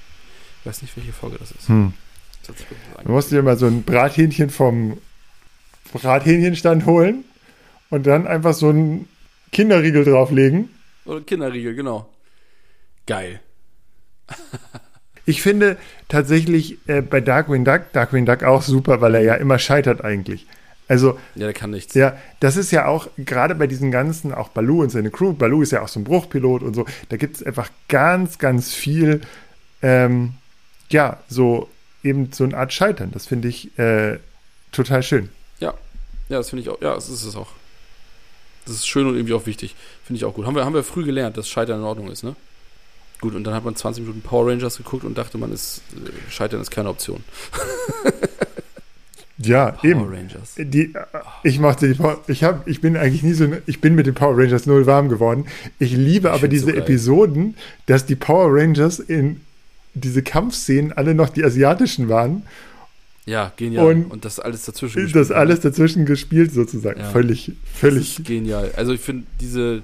Ich 0.60 0.66
weiß 0.66 0.82
nicht, 0.82 0.96
welche 0.96 1.12
Folge 1.12 1.38
das 1.38 1.50
ist. 1.50 1.68
Hm. 1.68 1.94
Das 2.46 2.56
du 3.04 3.12
musst 3.12 3.30
dir 3.30 3.42
mal 3.42 3.56
so 3.56 3.66
ein 3.66 3.82
Brathähnchen 3.84 4.50
vom 4.50 4.98
Brathähnchenstand 5.92 6.84
holen 6.84 7.24
und 7.88 8.06
dann 8.06 8.26
einfach 8.26 8.52
so 8.52 8.68
einen 8.68 9.08
Kinderriegel 9.52 10.04
drauflegen. 10.04 10.68
Oder 11.06 11.22
Kinderriegel, 11.22 11.74
genau. 11.74 12.08
Geil. 13.06 13.40
Ich 15.26 15.42
finde 15.42 15.78
tatsächlich 16.08 16.78
äh, 16.86 17.00
bei 17.00 17.20
Darkwing 17.20 17.64
Duck, 17.64 17.92
Darkwing 17.92 18.26
Duck 18.26 18.42
auch 18.42 18.62
super, 18.62 19.00
weil 19.00 19.14
er 19.14 19.22
ja 19.22 19.34
immer 19.34 19.58
scheitert 19.58 20.04
eigentlich. 20.04 20.46
Also, 20.86 21.18
ja, 21.34 21.46
der 21.46 21.54
kann 21.54 21.70
nichts. 21.70 21.94
Ja, 21.94 22.18
das 22.40 22.56
ist 22.56 22.70
ja 22.70 22.86
auch, 22.86 23.08
gerade 23.16 23.54
bei 23.54 23.66
diesen 23.66 23.90
ganzen, 23.90 24.34
auch 24.34 24.50
Baloo 24.50 24.82
und 24.82 24.90
seine 24.90 25.10
Crew, 25.10 25.32
Baloo 25.32 25.62
ist 25.62 25.72
ja 25.72 25.80
auch 25.80 25.88
so 25.88 25.98
ein 25.98 26.04
Bruchpilot 26.04 26.62
und 26.62 26.74
so, 26.74 26.84
da 27.08 27.16
gibt 27.16 27.36
es 27.36 27.42
einfach 27.42 27.70
ganz, 27.88 28.38
ganz 28.38 28.74
viel, 28.74 29.22
ähm, 29.80 30.34
ja, 30.90 31.20
so 31.28 31.70
eben 32.02 32.32
so 32.32 32.44
eine 32.44 32.56
Art 32.56 32.72
Scheitern. 32.74 33.10
Das 33.12 33.26
finde 33.26 33.48
ich 33.48 33.78
äh, 33.78 34.18
total 34.72 35.02
schön. 35.02 35.30
Ja, 35.58 35.72
ja, 36.28 36.36
das 36.36 36.50
finde 36.50 36.62
ich 36.62 36.68
auch, 36.68 36.80
ja, 36.82 36.94
das 36.94 37.08
ist 37.08 37.24
es 37.24 37.34
auch. 37.34 37.48
Das 38.66 38.74
ist 38.74 38.86
schön 38.86 39.06
und 39.06 39.14
irgendwie 39.14 39.34
auch 39.34 39.46
wichtig. 39.46 39.74
Finde 40.04 40.18
ich 40.18 40.24
auch 40.24 40.34
gut. 40.34 40.46
Haben 40.46 40.54
wir, 40.54 40.64
haben 40.64 40.74
wir 40.74 40.84
früh 40.84 41.04
gelernt, 41.04 41.36
dass 41.36 41.48
Scheitern 41.48 41.80
in 41.80 41.84
Ordnung 41.84 42.10
ist, 42.10 42.24
ne? 42.24 42.36
Gut, 43.24 43.34
und 43.34 43.44
dann 43.44 43.54
hat 43.54 43.64
man 43.64 43.74
20 43.74 44.02
Minuten 44.02 44.20
Power 44.20 44.50
Rangers 44.50 44.76
geguckt 44.76 45.02
und 45.02 45.16
dachte, 45.16 45.38
man 45.38 45.50
ist, 45.50 45.80
äh, 45.94 46.30
Scheitern 46.30 46.60
ist 46.60 46.70
keine 46.70 46.90
Option. 46.90 47.24
ja, 49.38 49.70
Power 49.70 49.90
eben. 49.90 50.00
Rangers. 50.02 50.56
Die, 50.58 50.94
äh, 50.94 51.04
ich 51.42 51.58
mochte 51.58 51.88
die 51.88 51.94
Power, 51.94 52.20
ich 52.26 52.44
habe, 52.44 52.68
ich 52.68 52.82
bin 52.82 52.98
eigentlich 52.98 53.22
nie 53.22 53.32
so, 53.32 53.48
ich 53.64 53.80
bin 53.80 53.94
mit 53.94 54.06
den 54.06 54.12
Power 54.12 54.36
Rangers 54.36 54.66
null 54.66 54.84
warm 54.84 55.08
geworden. 55.08 55.46
Ich 55.78 55.92
liebe 55.92 56.28
ich 56.28 56.34
aber 56.34 56.48
diese 56.48 56.66
so 56.66 56.72
Episoden, 56.72 57.56
dass 57.86 58.04
die 58.04 58.14
Power 58.14 58.50
Rangers 58.50 58.98
in 58.98 59.40
diese 59.94 60.22
Kampfszenen 60.22 60.92
alle 60.92 61.14
noch 61.14 61.30
die 61.30 61.44
asiatischen 61.44 62.10
waren. 62.10 62.42
Ja, 63.24 63.54
genial. 63.56 63.86
Und, 63.86 64.10
und 64.10 64.26
das 64.26 64.38
alles 64.38 64.66
dazwischen 64.66 65.00
gespielt. 65.00 65.16
Das 65.16 65.30
alles 65.30 65.60
dazwischen 65.60 66.04
gespielt 66.04 66.52
sozusagen. 66.52 67.00
Ja. 67.00 67.10
Völlig, 67.10 67.52
völlig. 67.72 68.22
genial. 68.22 68.70
Also 68.76 68.92
ich 68.92 69.00
finde 69.00 69.24
diese, 69.40 69.80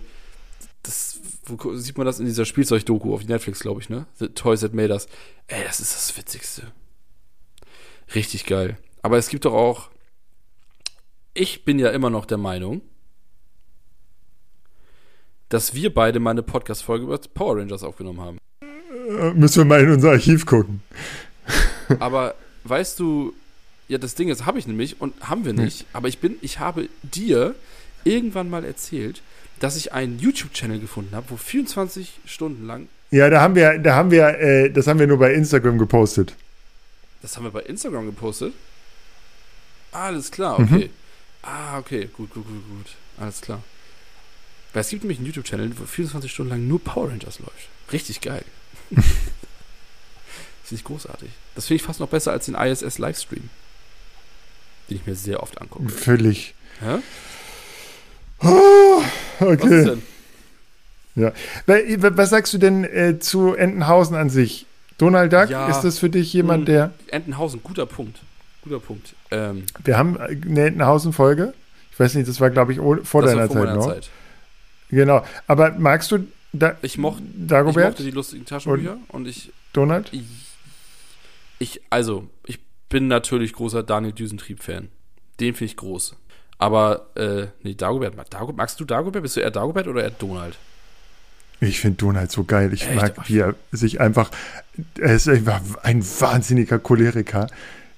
das 0.82 1.19
wo 1.50 1.74
sieht 1.74 1.98
man 1.98 2.06
das 2.06 2.20
in 2.20 2.26
dieser 2.26 2.44
Spielzeug-Doku 2.44 3.14
auf 3.14 3.24
Netflix, 3.24 3.60
glaube 3.60 3.80
ich, 3.80 3.88
ne? 3.88 4.06
The 4.18 4.28
Toys 4.28 4.60
That 4.60 4.74
Made 4.74 4.92
Us. 4.92 5.06
Ey, 5.46 5.62
das 5.64 5.80
ist 5.80 5.94
das 5.94 6.16
Witzigste. 6.16 6.72
Richtig 8.14 8.46
geil. 8.46 8.78
Aber 9.02 9.18
es 9.18 9.28
gibt 9.28 9.44
doch 9.44 9.54
auch. 9.54 9.90
Ich 11.34 11.64
bin 11.64 11.78
ja 11.78 11.90
immer 11.90 12.10
noch 12.10 12.26
der 12.26 12.38
Meinung, 12.38 12.82
dass 15.48 15.74
wir 15.74 15.94
beide 15.94 16.20
mal 16.20 16.30
eine 16.30 16.42
Podcast-Folge 16.42 17.04
über 17.04 17.18
Power 17.18 17.58
Rangers 17.58 17.84
aufgenommen 17.84 18.20
haben. 18.20 18.38
Äh, 18.60 19.32
müssen 19.34 19.58
wir 19.58 19.64
mal 19.64 19.80
in 19.80 19.92
unser 19.92 20.10
Archiv 20.10 20.46
gucken. 20.46 20.82
Aber 22.00 22.34
weißt 22.64 22.98
du, 22.98 23.34
ja, 23.88 23.98
das 23.98 24.14
Ding 24.14 24.28
ist, 24.28 24.46
habe 24.46 24.58
ich 24.58 24.66
nämlich 24.66 25.00
und 25.00 25.28
haben 25.28 25.44
wir 25.44 25.52
nicht, 25.52 25.80
hm. 25.80 25.86
aber 25.92 26.06
ich 26.06 26.20
bin, 26.20 26.36
ich 26.42 26.60
habe 26.60 26.88
dir 27.02 27.56
irgendwann 28.04 28.48
mal 28.48 28.64
erzählt, 28.64 29.20
dass 29.60 29.76
ich 29.76 29.92
einen 29.92 30.18
YouTube-Channel 30.18 30.80
gefunden 30.80 31.14
habe, 31.14 31.30
wo 31.30 31.36
24 31.36 32.20
Stunden 32.24 32.66
lang. 32.66 32.88
Ja, 33.10 33.30
da 33.30 33.40
haben 33.40 33.54
wir, 33.54 33.78
da 33.78 33.94
haben 33.94 34.10
wir, 34.10 34.40
äh, 34.40 34.70
das 34.70 34.86
haben 34.86 34.98
wir 34.98 35.06
nur 35.06 35.18
bei 35.18 35.32
Instagram 35.32 35.78
gepostet. 35.78 36.34
Das 37.22 37.36
haben 37.36 37.44
wir 37.44 37.50
bei 37.50 37.62
Instagram 37.62 38.06
gepostet? 38.06 38.54
Alles 39.92 40.30
klar, 40.30 40.60
mhm. 40.60 40.66
okay. 40.66 40.84
Mhm. 40.86 40.90
Ah, 41.42 41.78
okay, 41.78 42.08
gut, 42.16 42.30
gut, 42.34 42.46
gut, 42.46 42.68
gut. 42.68 42.86
Alles 43.18 43.40
klar. 43.40 43.62
Weil 44.72 44.82
es 44.82 44.88
gibt 44.88 45.02
nämlich 45.02 45.18
einen 45.18 45.26
YouTube-Channel, 45.26 45.72
wo 45.78 45.84
24 45.84 46.30
Stunden 46.30 46.50
lang 46.50 46.66
nur 46.66 46.82
Power 46.82 47.08
Rangers 47.08 47.38
läuft. 47.38 47.68
Richtig 47.92 48.20
geil. 48.20 48.44
finde 50.70 50.80
ich 50.80 50.84
großartig. 50.84 51.30
Das 51.54 51.66
finde 51.66 51.76
ich 51.76 51.82
fast 51.82 51.98
noch 51.98 52.08
besser 52.08 52.32
als 52.32 52.46
den 52.46 52.54
ISS-Livestream, 52.54 53.50
den 54.88 54.96
ich 54.96 55.06
mir 55.06 55.16
sehr 55.16 55.42
oft 55.42 55.60
angucke. 55.60 55.88
Völlig. 55.88 56.54
Hä? 56.80 56.98
Oh, 58.42 59.02
Was 59.38 59.48
okay. 59.48 59.84
denn? 59.84 60.02
Ja. 61.16 61.32
Wa- 61.66 62.10
Was 62.16 62.30
sagst 62.30 62.52
du 62.54 62.58
denn 62.58 62.84
äh, 62.84 63.18
zu 63.18 63.54
Entenhausen 63.54 64.16
an 64.16 64.30
sich? 64.30 64.66
Donald 64.98 65.32
Duck, 65.32 65.48
Ja. 65.50 65.68
ist 65.68 65.80
das 65.82 65.98
für 65.98 66.10
dich 66.10 66.32
jemand, 66.32 66.64
Mm. 66.64 66.66
der. 66.66 66.92
Entenhausen, 67.08 67.60
guter 67.62 67.86
Punkt. 67.86 68.18
Guter 68.62 68.80
Punkt. 68.80 69.14
Ähm, 69.30 69.64
Wir 69.84 69.96
haben 69.96 70.18
eine 70.18 70.66
Entenhausen-Folge. 70.66 71.54
Ich 71.92 71.98
weiß 72.00 72.14
nicht, 72.14 72.28
das 72.28 72.40
war, 72.40 72.50
glaube 72.50 72.72
ich, 72.72 72.78
vor 73.06 73.22
deiner 73.22 73.46
vor 73.46 73.56
Zeit 73.64 73.74
noch. 73.74 73.86
Zeit. 73.86 74.10
Genau. 74.90 75.24
Aber 75.46 75.72
magst 75.72 76.10
du 76.12 76.26
da, 76.52 76.76
Ich, 76.82 76.98
moch, 76.98 77.18
ich 77.18 77.46
Dagobert, 77.48 77.90
mochte 77.92 78.02
die 78.04 78.10
lustigen 78.10 78.44
Taschenbücher 78.44 78.98
und 79.08 79.26
ich, 79.28 79.52
Donald? 79.72 80.08
ich, 80.12 80.22
ich, 81.58 81.80
also, 81.90 82.28
ich 82.44 82.58
bin 82.88 83.06
natürlich 83.08 83.52
großer 83.52 83.82
Daniel 83.82 84.12
Düsentrieb-Fan. 84.12 84.88
Den 85.40 85.54
finde 85.54 85.70
ich 85.70 85.76
groß. 85.76 86.16
Aber, 86.60 87.06
äh, 87.16 87.46
nee, 87.62 87.74
Dagobert, 87.74 88.16
mag- 88.16 88.28
Dago, 88.30 88.52
magst 88.52 88.78
du 88.78 88.84
Dagobert? 88.84 89.22
Bist 89.22 89.36
du 89.36 89.40
eher 89.40 89.50
Dagobert 89.50 89.88
oder 89.88 90.02
eher 90.02 90.10
Donald? 90.10 90.56
Ich 91.60 91.80
finde 91.80 91.96
Donald 91.96 92.30
so 92.30 92.44
geil. 92.44 92.72
Ich 92.74 92.86
Echt? 92.86 92.94
mag, 92.96 93.28
wie 93.28 93.38
er 93.38 93.54
sich 93.72 94.00
einfach. 94.00 94.30
Er 94.98 95.14
ist 95.14 95.26
einfach 95.28 95.60
ein 95.82 96.04
wahnsinniger 96.20 96.78
Choleriker, 96.78 97.48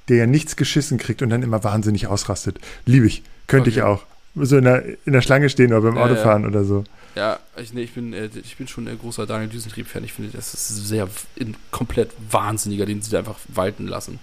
der 0.08 0.16
ja 0.16 0.26
nichts 0.26 0.54
geschissen 0.56 0.96
kriegt 0.98 1.22
und 1.22 1.30
dann 1.30 1.42
immer 1.42 1.62
wahnsinnig 1.64 2.06
ausrastet. 2.06 2.58
Liebe 2.86 3.06
ich. 3.06 3.22
Könnte 3.48 3.68
ich 3.70 3.82
Okay. 3.82 3.86
auch. 3.86 4.04
So 4.36 4.56
in 4.56 4.64
der, 4.64 4.84
in 5.06 5.12
der 5.12 5.22
Schlange 5.22 5.50
stehen 5.50 5.72
oder 5.72 5.82
beim 5.82 5.96
Ja, 5.96 6.04
Autofahren 6.04 6.46
oder 6.46 6.64
so. 6.64 6.84
Ja, 7.16 7.38
ich, 7.56 7.72
nee, 7.74 7.82
ich, 7.82 7.92
bin, 7.94 8.12
äh, 8.14 8.30
ich 8.42 8.56
bin 8.56 8.66
schon 8.68 8.88
ein 8.88 8.98
großer 8.98 9.26
Daniel 9.26 9.50
Düsentrieb-Fan. 9.50 10.04
Ich 10.04 10.12
finde, 10.12 10.30
das 10.30 10.54
ist 10.54 10.68
sehr 10.88 11.08
in, 11.36 11.56
komplett 11.72 12.10
wahnsinniger, 12.30 12.86
den 12.86 13.02
sie 13.02 13.10
da 13.10 13.18
einfach 13.18 13.38
walten 13.48 13.86
lassen. 13.88 14.20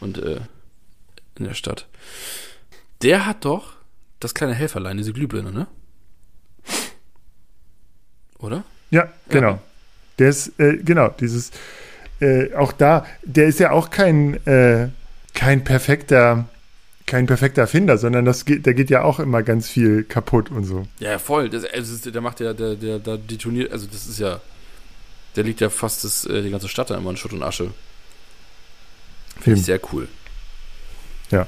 Und 0.00 0.18
äh, 0.18 0.40
in 1.38 1.44
der 1.44 1.54
Stadt. 1.54 1.86
Der 3.04 3.26
hat 3.26 3.44
doch 3.44 3.74
das 4.18 4.34
kleine 4.34 4.54
Helferlein, 4.54 4.96
diese 4.96 5.12
Glühbirne, 5.12 5.52
ne? 5.52 5.66
Oder? 8.38 8.64
Ja, 8.90 9.12
genau. 9.28 9.50
Ja. 9.50 9.62
Der 10.18 10.28
ist, 10.30 10.58
äh, 10.58 10.78
genau, 10.78 11.08
dieses, 11.08 11.50
äh, 12.20 12.54
auch 12.54 12.72
da, 12.72 13.06
der 13.22 13.46
ist 13.46 13.60
ja 13.60 13.72
auch 13.72 13.90
kein, 13.90 14.44
äh, 14.46 14.88
kein 15.34 15.64
perfekter, 15.64 16.48
kein 17.04 17.26
perfekter 17.26 17.62
Erfinder, 17.62 17.98
sondern 17.98 18.24
das 18.24 18.46
geht, 18.46 18.64
der 18.64 18.72
geht 18.72 18.88
ja 18.88 19.02
auch 19.02 19.20
immer 19.20 19.42
ganz 19.42 19.68
viel 19.68 20.04
kaputt 20.04 20.50
und 20.50 20.64
so. 20.64 20.86
Ja, 20.98 21.18
voll. 21.18 21.50
Das, 21.50 21.64
ist, 21.64 22.14
der 22.14 22.22
macht 22.22 22.40
ja, 22.40 22.54
der, 22.54 22.74
der, 22.74 22.98
der 23.00 23.18
detoniert, 23.18 23.70
also 23.70 23.86
das 23.86 24.06
ist 24.06 24.18
ja, 24.18 24.40
der 25.36 25.44
liegt 25.44 25.60
ja 25.60 25.68
fast 25.68 26.04
das, 26.04 26.24
äh, 26.24 26.42
die 26.42 26.50
ganze 26.50 26.68
Stadt 26.68 26.88
da 26.88 26.96
immer 26.96 27.10
in 27.10 27.18
Schutt 27.18 27.34
und 27.34 27.42
Asche. 27.42 27.70
Finde 29.40 29.58
ich 29.58 29.66
sehr 29.66 29.80
cool. 29.92 30.08
Ja. 31.30 31.46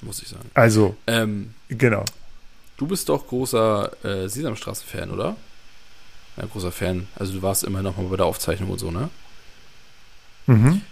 Muss 0.00 0.22
ich 0.22 0.28
sagen. 0.28 0.50
Also, 0.54 0.96
Ähm, 1.06 1.54
genau. 1.68 2.04
Du 2.76 2.86
bist 2.86 3.08
doch 3.08 3.26
großer 3.26 3.92
äh, 4.04 4.28
Sesamstraße-Fan, 4.28 5.10
oder? 5.10 5.36
Ja, 6.36 6.46
großer 6.46 6.70
Fan. 6.70 7.08
Also 7.16 7.32
du 7.32 7.42
warst 7.42 7.64
immer 7.64 7.82
noch 7.82 7.96
mal 7.96 8.04
bei 8.04 8.16
der 8.16 8.26
Aufzeichnung 8.26 8.70
und 8.70 8.78
so, 8.78 8.92
ne? 8.92 9.10
Mhm. 10.46 10.82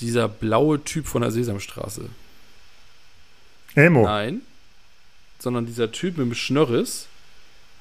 Dieser 0.00 0.28
blaue 0.28 0.84
Typ 0.84 1.06
von 1.06 1.22
der 1.22 1.30
Sesamstraße. 1.30 2.10
Elmo. 3.74 4.04
Nein. 4.04 4.42
Sondern 5.38 5.64
dieser 5.64 5.90
Typ 5.90 6.18
mit 6.18 6.26
dem 6.26 6.34
Schnörres, 6.34 7.06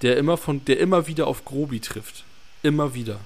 der 0.01 0.17
immer 0.17 0.37
von, 0.37 0.63
der 0.65 0.79
immer 0.79 1.07
wieder 1.07 1.27
auf 1.27 1.43
Grobi 1.43 1.81
trifft. 1.81 2.23
Immer 2.63 2.93
wieder. 2.93 3.19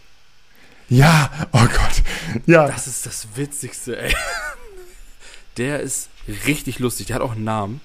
Ja, 0.89 1.31
oh 1.51 1.59
Gott. 1.65 2.03
Ja, 2.47 2.67
Das 2.67 2.87
ist 2.87 3.05
das 3.05 3.27
Witzigste, 3.35 3.97
ey. 3.97 4.15
Der 5.57 5.79
ist 5.79 6.09
richtig 6.27 6.79
lustig. 6.79 7.07
Der 7.07 7.15
hat 7.15 7.23
auch 7.23 7.33
einen 7.33 7.43
Namen. 7.43 7.81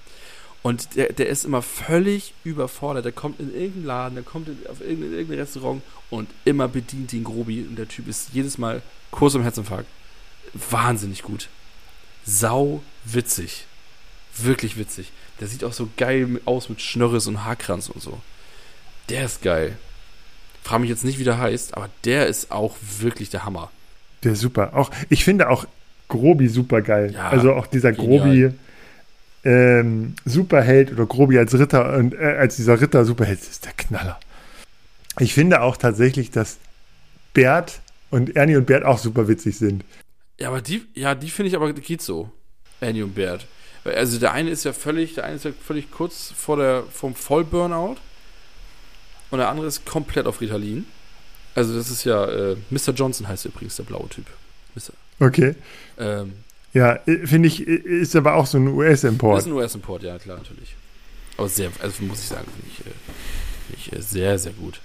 Und 0.63 0.97
der, 0.97 1.13
der 1.13 1.29
ist 1.29 1.45
immer 1.45 1.63
völlig 1.63 2.35
überfordert. 2.45 3.05
Der 3.05 3.13
kommt 3.13 3.41
in 3.41 3.53
irgendeinen 3.53 3.87
Laden, 3.87 4.15
der 4.17 4.25
kommt 4.25 4.49
in, 4.49 4.59
auf 4.69 4.81
irgendein, 4.81 5.13
irgendein 5.13 5.39
Restaurant 5.41 5.83
und 6.11 6.29
immer 6.45 6.69
bedient 6.69 7.13
den 7.13 7.25
Grobi. 7.25 7.63
Und 7.63 7.77
der 7.77 7.89
Typ 7.89 8.09
ist 8.09 8.31
jedes 8.33 8.59
Mal 8.59 8.83
kurz 9.11 9.35
im 9.35 9.43
Herzinfarkt. 9.43 9.89
Wahnsinnig 10.53 11.23
gut. 11.23 11.49
Sau 12.25 12.83
witzig. 13.05 13.67
Wirklich 14.37 14.77
witzig. 14.77 15.13
Der 15.41 15.49
sieht 15.49 15.65
auch 15.65 15.73
so 15.73 15.89
geil 15.97 16.41
aus 16.45 16.69
mit 16.69 16.83
Schnörres 16.83 17.27
und 17.27 17.45
Haarkranz 17.45 17.89
und 17.89 18.03
so. 18.03 18.21
Der 19.09 19.25
ist 19.25 19.43
geil. 19.43 19.79
Frag 20.63 20.81
mich 20.81 20.91
jetzt 20.91 21.05
nicht, 21.05 21.19
wie 21.19 21.25
der 21.25 21.39
heißt, 21.39 21.75
aber 21.75 21.89
der 22.05 22.27
ist 22.27 22.53
auch 22.53 22.77
wirklich 22.99 23.31
der 23.31 23.45
Hammer. 23.45 23.71
der 24.23 24.33
ist 24.33 24.41
super. 24.41 24.75
Auch, 24.75 24.91
ich 25.09 25.25
finde 25.25 25.49
auch 25.49 25.67
Grobi 26.11 26.49
super 26.49 26.83
geil. 26.83 27.13
Ja, 27.15 27.31
also 27.31 27.55
auch 27.55 27.67
dieser 27.67 27.93
genial. 27.93 28.19
Grobi 28.19 28.55
ähm, 29.45 30.15
Superheld 30.27 30.93
oder 30.93 31.07
Grobi 31.07 31.39
als 31.39 31.59
Ritter 31.59 31.97
und 31.97 32.15
äh, 32.15 32.37
als 32.39 32.57
dieser 32.57 32.79
Ritter 32.79 33.07
Superheld 33.07 33.41
ist 33.41 33.65
der 33.65 33.73
Knaller. 33.73 34.21
Ich 35.19 35.33
finde 35.33 35.63
auch 35.63 35.79
tatsächlich, 35.79 36.31
dass 36.31 36.59
Bert 37.33 37.81
und 38.11 38.37
Ernie 38.37 38.57
und 38.57 38.67
Bert 38.67 38.85
auch 38.85 38.99
super 38.99 39.29
witzig 39.29 39.57
sind. 39.57 39.85
Ja, 40.39 40.49
aber 40.49 40.61
die, 40.61 40.83
ja, 40.95 41.15
die 41.15 41.31
finde 41.31 41.49
ich 41.49 41.57
aber 41.57 41.73
geht 41.73 42.03
so. 42.03 42.31
Annie 42.81 43.05
und 43.05 43.15
Bert. 43.15 43.47
Also 43.85 44.19
der 44.19 44.33
eine 44.33 44.51
ist 44.51 44.65
ja 44.65 44.73
völlig, 44.73 45.15
der 45.15 45.25
eine 45.25 45.37
ist 45.37 45.45
ja 45.45 45.53
völlig 45.53 45.91
kurz 45.91 46.33
vor 46.37 46.57
der, 46.57 46.85
vom 46.91 47.15
Vollburnout 47.15 47.97
und 49.31 49.39
der 49.39 49.49
andere 49.49 49.67
ist 49.67 49.87
komplett 49.87 50.27
auf 50.27 50.41
Ritalin. 50.41 50.87
Also 51.55 51.75
das 51.77 51.91
ist 51.91 52.05
ja, 52.05 52.27
äh, 52.27 52.57
Mr. 52.71 52.93
Johnson 52.95 53.27
heißt 53.29 53.45
übrigens 53.47 53.77
der 53.77 53.85
blaue 53.85 54.09
Typ. 54.09 54.27
Mr. 54.75 54.93
Okay. 55.21 55.55
Ähm, 55.99 56.33
Ja, 56.73 56.99
finde 57.25 57.49
ich, 57.49 57.67
ist 57.67 58.15
aber 58.17 58.35
auch 58.35 58.47
so 58.47 58.59
ein 58.59 58.69
US-Import. 58.69 59.39
ist 59.41 59.47
ein 59.47 59.53
US-Import, 59.53 60.03
ja 60.03 60.19
klar, 60.19 60.39
natürlich. 60.39 60.75
Aber 61.37 61.49
sehr, 61.49 61.71
also 61.81 62.03
muss 62.05 62.21
ich 62.21 62.27
sagen, 62.29 62.47
finde 62.51 62.67
ich, 62.73 62.81
äh, 62.81 62.91
finde 63.67 63.77
ich 63.77 63.93
äh, 63.93 64.03
sehr, 64.03 64.39
sehr 64.39 64.53
gut. 64.53 64.81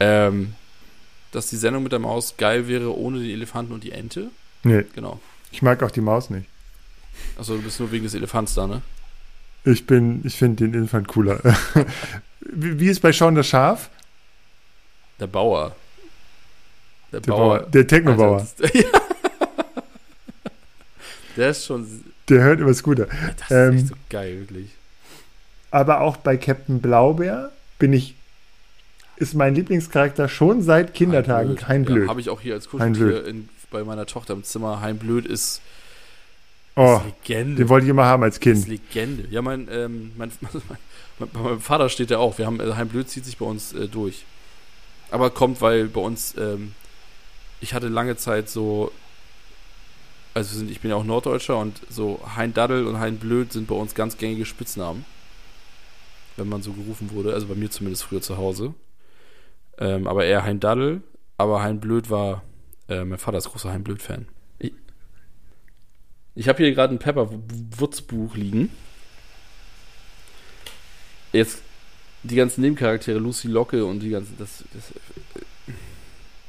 Ähm, 0.00 0.54
dass 1.32 1.48
die 1.48 1.56
Sendung 1.56 1.82
mit 1.82 1.92
der 1.92 1.98
Maus 1.98 2.36
geil 2.36 2.68
wäre 2.68 2.96
ohne 2.96 3.18
den 3.20 3.30
Elefanten 3.30 3.72
und 3.72 3.82
die 3.84 3.92
Ente. 3.92 4.30
Nee, 4.62 4.84
Genau. 4.94 5.20
ich 5.50 5.62
mag 5.62 5.82
auch 5.82 5.90
die 5.90 6.00
Maus 6.00 6.30
nicht. 6.30 6.46
Achso, 7.38 7.54
du 7.56 7.62
bist 7.62 7.78
nur 7.80 7.90
wegen 7.92 8.04
des 8.04 8.14
Elefants 8.14 8.54
da, 8.54 8.66
ne? 8.66 8.82
Ich 9.64 9.86
bin, 9.86 10.20
ich 10.24 10.36
finde 10.36 10.64
den 10.68 10.74
Infant 10.74 11.08
cooler. 11.08 11.40
wie, 12.40 12.78
wie 12.80 12.88
ist 12.88 13.00
bei 13.00 13.12
Sean 13.12 13.34
das 13.34 13.46
Schaf? 13.48 13.88
Der 15.20 15.26
Bauer. 15.26 15.74
Der, 17.12 17.20
Der 17.20 17.30
Bauer, 17.32 17.60
der 17.60 17.86
Technobauer. 17.86 18.46
Das- 18.58 18.72
ja. 18.74 18.82
Der 21.36 21.50
ist 21.50 21.66
schon. 21.66 22.04
Der 22.28 22.42
hört 22.42 22.60
immer 22.60 22.74
Scooter. 22.74 23.06
Das 23.06 23.50
ist 23.50 23.50
Ähm, 23.50 23.76
echt 23.76 23.86
so 23.88 23.94
geil, 24.10 24.40
wirklich. 24.40 24.70
Aber 25.70 26.00
auch 26.00 26.16
bei 26.16 26.36
Captain 26.36 26.80
Blaubeer 26.80 27.50
bin 27.78 27.92
ich, 27.92 28.14
ist 29.16 29.34
mein 29.34 29.54
Lieblingscharakter 29.54 30.28
schon 30.28 30.62
seit 30.62 30.94
Kindertagen 30.94 31.56
kein 31.56 31.84
Blöd. 31.84 32.04
Ja, 32.04 32.08
Habe 32.08 32.20
ich 32.20 32.30
auch 32.30 32.40
hier 32.40 32.54
als 32.54 32.68
Kuscheltier 32.68 33.26
in, 33.26 33.48
bei 33.70 33.82
meiner 33.84 34.06
Tochter 34.06 34.34
im 34.34 34.44
Zimmer. 34.44 34.80
Hein 34.80 34.98
Blöd 34.98 35.26
ist, 35.26 35.60
oh, 36.76 36.96
ist 36.98 37.28
Legende. 37.28 37.56
den 37.56 37.68
wollte 37.68 37.86
ich 37.86 37.90
immer 37.90 38.04
haben 38.04 38.22
als 38.22 38.36
ist 38.36 38.40
Kind. 38.40 38.68
Legende. 38.68 39.26
Ja, 39.30 39.42
mein, 39.42 39.68
ähm, 39.70 40.12
mein, 40.16 40.30
mein, 41.18 41.28
bei 41.32 41.40
meinem 41.40 41.60
Vater 41.60 41.88
steht 41.88 42.10
der 42.10 42.20
auch. 42.20 42.38
Wir 42.38 42.46
haben, 42.46 42.60
also 42.60 42.76
Hein 42.76 42.88
Blöd 42.88 43.08
zieht 43.08 43.24
sich 43.24 43.36
bei 43.38 43.46
uns 43.46 43.72
äh, 43.72 43.88
durch. 43.88 44.24
Aber 45.10 45.30
kommt, 45.30 45.60
weil 45.60 45.86
bei 45.86 46.00
uns, 46.00 46.34
ähm, 46.38 46.72
ich 47.60 47.74
hatte 47.74 47.88
lange 47.88 48.16
Zeit 48.16 48.48
so, 48.48 48.92
also 50.34 50.58
sind, 50.58 50.70
ich 50.70 50.80
bin 50.80 50.90
ja 50.90 50.96
auch 50.96 51.04
Norddeutscher 51.04 51.56
und 51.56 51.80
so 51.88 52.20
Hein 52.36 52.52
Daddel 52.52 52.86
und 52.86 52.98
Hein 52.98 53.18
Blöd 53.18 53.52
sind 53.52 53.68
bei 53.68 53.74
uns 53.76 53.94
ganz 53.94 54.18
gängige 54.18 54.44
Spitznamen. 54.44 55.04
Wenn 56.36 56.48
man 56.48 56.62
so 56.62 56.72
gerufen 56.72 57.12
wurde, 57.12 57.32
also 57.32 57.46
bei 57.46 57.54
mir 57.54 57.70
zumindest 57.70 58.02
früher 58.02 58.20
zu 58.20 58.36
Hause. 58.36 58.74
Ähm, 59.78 60.08
aber 60.08 60.24
eher 60.24 60.44
Hein 60.44 60.58
Daddel, 60.58 61.02
aber 61.38 61.62
Hein 61.62 61.78
Blöd 61.78 62.10
war, 62.10 62.42
äh, 62.88 63.04
mein 63.04 63.18
Vater 63.18 63.38
ist 63.38 63.50
großer 63.50 63.72
Hein 63.72 63.84
Blöd-Fan. 63.84 64.26
Ich, 64.58 64.72
ich 66.34 66.48
habe 66.48 66.58
hier 66.58 66.74
gerade 66.74 66.92
ein 66.92 66.98
Pepper-Wutz-Buch 66.98 68.34
liegen. 68.34 68.70
Jetzt 71.32 71.62
die 72.24 72.36
ganzen 72.36 72.62
Nebencharaktere, 72.62 73.18
Lucy 73.18 73.48
Locke 73.48 73.84
und 73.84 74.00
die 74.00 74.10
ganzen, 74.10 74.36
das, 74.38 74.64
das, 74.72 74.92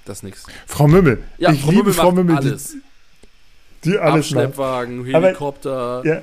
das 0.06 0.18
ist 0.18 0.24
nix. 0.24 0.46
Frau 0.66 0.88
Mümmel. 0.88 1.24
Ja, 1.38 1.52
ich 1.52 1.62
Frau 1.62 1.70
liebe 1.70 1.84
Mümmel 1.84 1.94
Frau 1.94 2.12
Mümmel, 2.12 2.36
alles. 2.36 2.72
die, 2.72 2.82
die 3.86 3.98
alles. 4.00 4.26
Abschleppwagen, 4.28 5.00
Aber- 5.14 5.28
Helikopter. 5.28 6.02
Ja. 6.06 6.22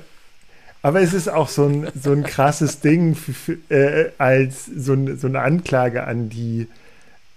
Aber 0.81 1.01
es 1.01 1.13
ist 1.13 1.29
auch 1.29 1.47
so 1.47 1.65
ein, 1.65 1.87
so 2.01 2.11
ein 2.11 2.23
krasses 2.23 2.81
Ding 2.81 3.15
für, 3.15 3.33
für, 3.33 3.57
äh, 3.69 4.11
als 4.17 4.65
so, 4.65 4.93
ein, 4.93 5.17
so 5.17 5.27
eine 5.27 5.39
Anklage 5.41 6.03
an 6.05 6.27
die, 6.29 6.67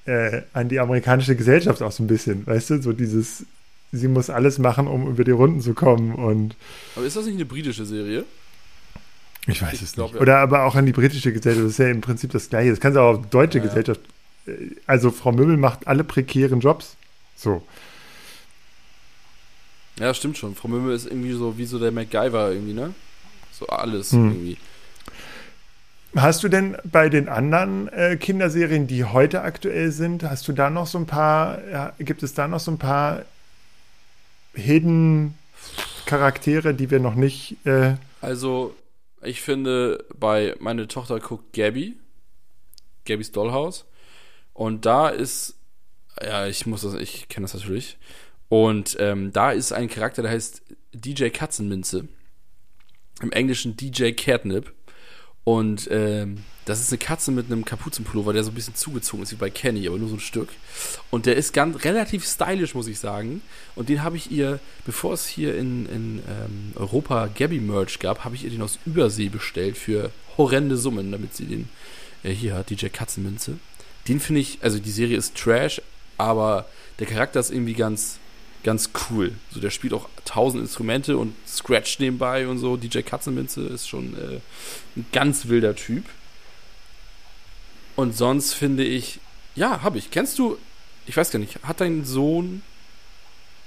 äh, 0.06 0.42
an 0.52 0.68
die 0.68 0.80
amerikanische 0.80 1.36
Gesellschaft 1.36 1.80
auch 1.82 1.92
so 1.92 2.02
ein 2.02 2.08
bisschen. 2.08 2.44
Weißt 2.46 2.70
du, 2.70 2.82
so 2.82 2.92
dieses, 2.92 3.44
sie 3.92 4.08
muss 4.08 4.30
alles 4.30 4.58
machen, 4.58 4.88
um 4.88 5.06
über 5.08 5.22
die 5.22 5.30
Runden 5.30 5.60
zu 5.60 5.74
kommen 5.74 6.14
und 6.16 6.56
Aber 6.96 7.06
ist 7.06 7.14
das 7.16 7.24
nicht 7.26 7.36
eine 7.36 7.44
britische 7.44 7.86
Serie? 7.86 8.24
ich 9.46 9.62
weiß 9.62 9.74
Ich 9.74 9.82
es 9.82 9.92
glaub, 9.92 10.08
nicht. 10.08 10.16
ja. 10.16 10.20
Oder 10.22 10.38
aber 10.38 10.64
auch 10.64 10.74
an 10.74 10.86
die 10.86 10.92
britische 10.92 11.32
Gesellschaft. 11.32 11.64
Das 11.66 11.72
ist 11.72 11.78
ja 11.78 11.88
im 11.88 12.00
Prinzip 12.00 12.32
das 12.32 12.48
Gleiche. 12.50 12.70
Das 12.70 12.80
kannst 12.80 12.96
du 12.96 13.00
auch 13.00 13.18
auf 13.20 13.30
deutsche 13.30 13.58
Ja, 13.58 13.64
ja. 13.64 13.68
Gesellschaft. 13.70 14.00
äh, 14.48 14.50
Also 14.88 15.12
Frau 15.12 15.30
Möbel 15.30 15.56
macht 15.56 15.86
alle 15.86 16.02
prekären 16.02 16.58
Jobs. 16.58 16.96
So. 17.36 17.62
Ja, 19.98 20.12
stimmt 20.14 20.36
schon. 20.38 20.54
Frau 20.54 20.68
Möhme 20.68 20.92
ist 20.92 21.06
irgendwie 21.06 21.32
so 21.32 21.56
wie 21.58 21.64
so 21.64 21.78
der 21.78 21.92
MacGyver 21.92 22.52
irgendwie, 22.52 22.74
ne? 22.74 22.94
So 23.52 23.66
alles 23.66 24.12
hm. 24.12 24.30
irgendwie. 24.30 24.56
Hast 26.14 26.42
du 26.42 26.48
denn 26.48 26.76
bei 26.84 27.08
den 27.08 27.28
anderen 27.28 27.88
äh, 27.88 28.16
Kinderserien, 28.16 28.86
die 28.86 29.04
heute 29.04 29.42
aktuell 29.42 29.90
sind, 29.90 30.22
hast 30.22 30.48
du 30.48 30.52
da 30.52 30.70
noch 30.70 30.86
so 30.86 30.98
ein 30.98 31.06
paar, 31.06 31.66
ja, 31.68 31.92
gibt 31.98 32.22
es 32.22 32.32
da 32.32 32.48
noch 32.48 32.60
so 32.60 32.70
ein 32.70 32.78
paar 32.78 33.22
Hidden 34.54 35.34
Charaktere, 36.06 36.72
die 36.72 36.90
wir 36.90 37.00
noch 37.00 37.14
nicht. 37.14 37.56
Äh 37.66 37.96
also, 38.20 38.74
ich 39.22 39.42
finde, 39.42 40.04
bei 40.14 40.54
meine 40.58 40.88
Tochter 40.88 41.20
guckt 41.20 41.52
Gabby, 41.52 41.96
Gabby's 43.04 43.32
Dollhouse. 43.32 43.84
Und 44.54 44.86
da 44.86 45.10
ist, 45.10 45.56
ja, 46.22 46.46
ich 46.46 46.64
muss 46.64 46.82
das, 46.82 46.94
ich 46.94 47.28
kenne 47.28 47.44
das 47.44 47.54
natürlich. 47.54 47.98
Und 48.48 48.96
ähm, 49.00 49.32
da 49.32 49.50
ist 49.50 49.72
ein 49.72 49.88
Charakter, 49.88 50.22
der 50.22 50.30
heißt 50.30 50.62
DJ 50.92 51.28
Katzenminze. 51.28 52.08
Im 53.22 53.32
Englischen 53.32 53.76
DJ 53.76 54.12
Catnip. 54.12 54.72
Und 55.44 55.88
ähm, 55.92 56.38
das 56.64 56.80
ist 56.80 56.90
eine 56.90 56.98
Katze 56.98 57.30
mit 57.30 57.46
einem 57.46 57.64
Kapuzenpullover, 57.64 58.32
der 58.32 58.42
so 58.42 58.50
ein 58.50 58.54
bisschen 58.54 58.74
zugezogen 58.74 59.22
ist 59.22 59.30
wie 59.30 59.36
bei 59.36 59.50
Kenny, 59.50 59.86
aber 59.86 59.96
nur 59.96 60.08
so 60.08 60.16
ein 60.16 60.20
Stück. 60.20 60.48
Und 61.10 61.26
der 61.26 61.36
ist 61.36 61.52
ganz 61.52 61.84
relativ 61.84 62.26
stylisch, 62.26 62.74
muss 62.74 62.88
ich 62.88 62.98
sagen. 62.98 63.40
Und 63.76 63.88
den 63.88 64.02
habe 64.02 64.16
ich 64.16 64.32
ihr, 64.32 64.58
bevor 64.84 65.12
es 65.12 65.28
hier 65.28 65.56
in, 65.56 65.86
in 65.86 66.18
ähm, 66.28 66.72
Europa 66.74 67.28
Gabby 67.32 67.60
Merch 67.60 68.00
gab, 68.00 68.24
habe 68.24 68.34
ich 68.34 68.42
ihr 68.42 68.50
den 68.50 68.62
aus 68.62 68.80
Übersee 68.84 69.28
bestellt 69.28 69.78
für 69.78 70.10
horrende 70.36 70.76
Summen, 70.76 71.12
damit 71.12 71.36
sie 71.36 71.46
den 71.46 71.68
äh, 72.24 72.32
hier 72.32 72.56
hat, 72.56 72.70
DJ 72.70 72.88
Katzenminze. 72.88 73.58
Den 74.08 74.18
finde 74.18 74.40
ich, 74.40 74.58
also 74.62 74.80
die 74.80 74.90
Serie 74.90 75.16
ist 75.16 75.36
Trash, 75.36 75.80
aber 76.18 76.68
der 76.98 77.06
Charakter 77.06 77.38
ist 77.38 77.52
irgendwie 77.52 77.74
ganz 77.74 78.18
ganz 78.62 78.90
cool. 79.10 79.32
So, 79.50 79.60
der 79.60 79.70
spielt 79.70 79.92
auch 79.92 80.08
tausend 80.24 80.62
Instrumente 80.62 81.16
und 81.18 81.34
scratcht 81.46 82.00
nebenbei 82.00 82.48
und 82.48 82.58
so. 82.58 82.76
DJ 82.76 83.00
Katzenminze 83.00 83.62
ist 83.62 83.88
schon 83.88 84.16
äh, 84.16 84.40
ein 84.96 85.06
ganz 85.12 85.48
wilder 85.48 85.74
Typ. 85.74 86.04
Und 87.96 88.14
sonst 88.16 88.52
finde 88.52 88.84
ich, 88.84 89.20
ja, 89.54 89.82
habe 89.82 89.98
ich. 89.98 90.10
Kennst 90.10 90.38
du, 90.38 90.58
ich 91.06 91.16
weiß 91.16 91.30
gar 91.30 91.38
nicht, 91.38 91.62
hat 91.62 91.80
dein 91.80 92.04
Sohn 92.04 92.62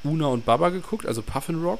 Una 0.03 0.27
und 0.27 0.45
Baba 0.45 0.69
geguckt, 0.69 1.05
also 1.05 1.21
Puffin 1.21 1.61
Rock? 1.61 1.79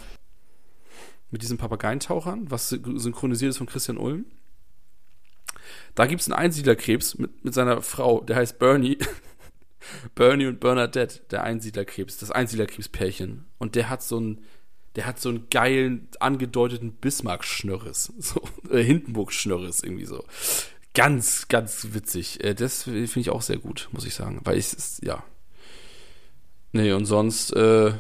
Mit 1.32 1.43
diesen 1.43 1.60
Papageientauchern, 1.60 2.49
was 2.49 2.70
synchronisiert 2.70 3.51
ist 3.51 3.60
von 3.60 3.68
Christian 3.68 3.97
Ulm? 3.97 4.26
Da 5.93 6.07
gibt 6.07 6.22
es 6.22 6.28
einen 6.28 6.39
Einsiedlerkrebs 6.39 7.20
mit, 7.20 7.45
mit 7.45 7.53
seiner 7.53 7.84
Frau, 7.84 8.22
der 8.22 8.38
heißt 8.38 8.57
Bernie. 8.57 8.97
Bernie 10.15 10.47
und 10.47 10.59
Bernadette, 10.59 11.21
der 11.32 11.43
Einsiedlerkrebs, 11.43 12.17
das 12.17 12.32
Einsiedlerkrebspärchen. 12.32 13.45
Und 13.57 13.75
der 13.75 13.89
hat 13.89 14.03
so 14.03 14.17
einen, 14.17 14.43
der 14.95 15.05
hat 15.05 15.19
so 15.19 15.30
einen 15.30 15.49
geilen, 15.49 16.07
angedeuteten 16.19 16.93
Bismarck-Schnörres. 16.93 18.13
So, 18.19 18.41
äh, 18.69 18.84
Hindenburg-Schnörres 18.84 19.84
irgendwie 19.84 20.05
so. 20.05 20.23
Ganz, 20.93 21.47
ganz 21.47 21.88
witzig. 21.93 22.43
Äh, 22.43 22.55
das 22.55 22.84
finde 22.84 23.19
ich 23.19 23.30
auch 23.30 23.41
sehr 23.41 23.57
gut, 23.57 23.89
muss 23.91 24.05
ich 24.05 24.15
sagen. 24.15 24.41
Weil 24.43 24.57
ich, 24.57 24.73
ist, 24.73 25.03
ja. 25.03 25.23
Nee, 26.71 26.91
und 26.91 27.05
sonst, 27.05 27.51
äh, 27.53 27.93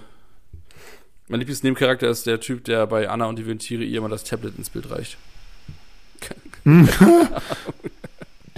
mein 1.27 1.39
Lieblingsnebencharakter 1.39 2.09
ist 2.09 2.25
der 2.27 2.39
Typ, 2.39 2.65
der 2.65 2.87
bei 2.87 3.09
Anna 3.09 3.25
und 3.25 3.37
die 3.37 3.47
Ventiere 3.47 3.83
ihr 3.83 4.01
mal 4.01 4.09
das 4.09 4.23
Tablet 4.23 4.57
ins 4.57 4.69
Bild 4.69 4.89
reicht. 4.89 5.17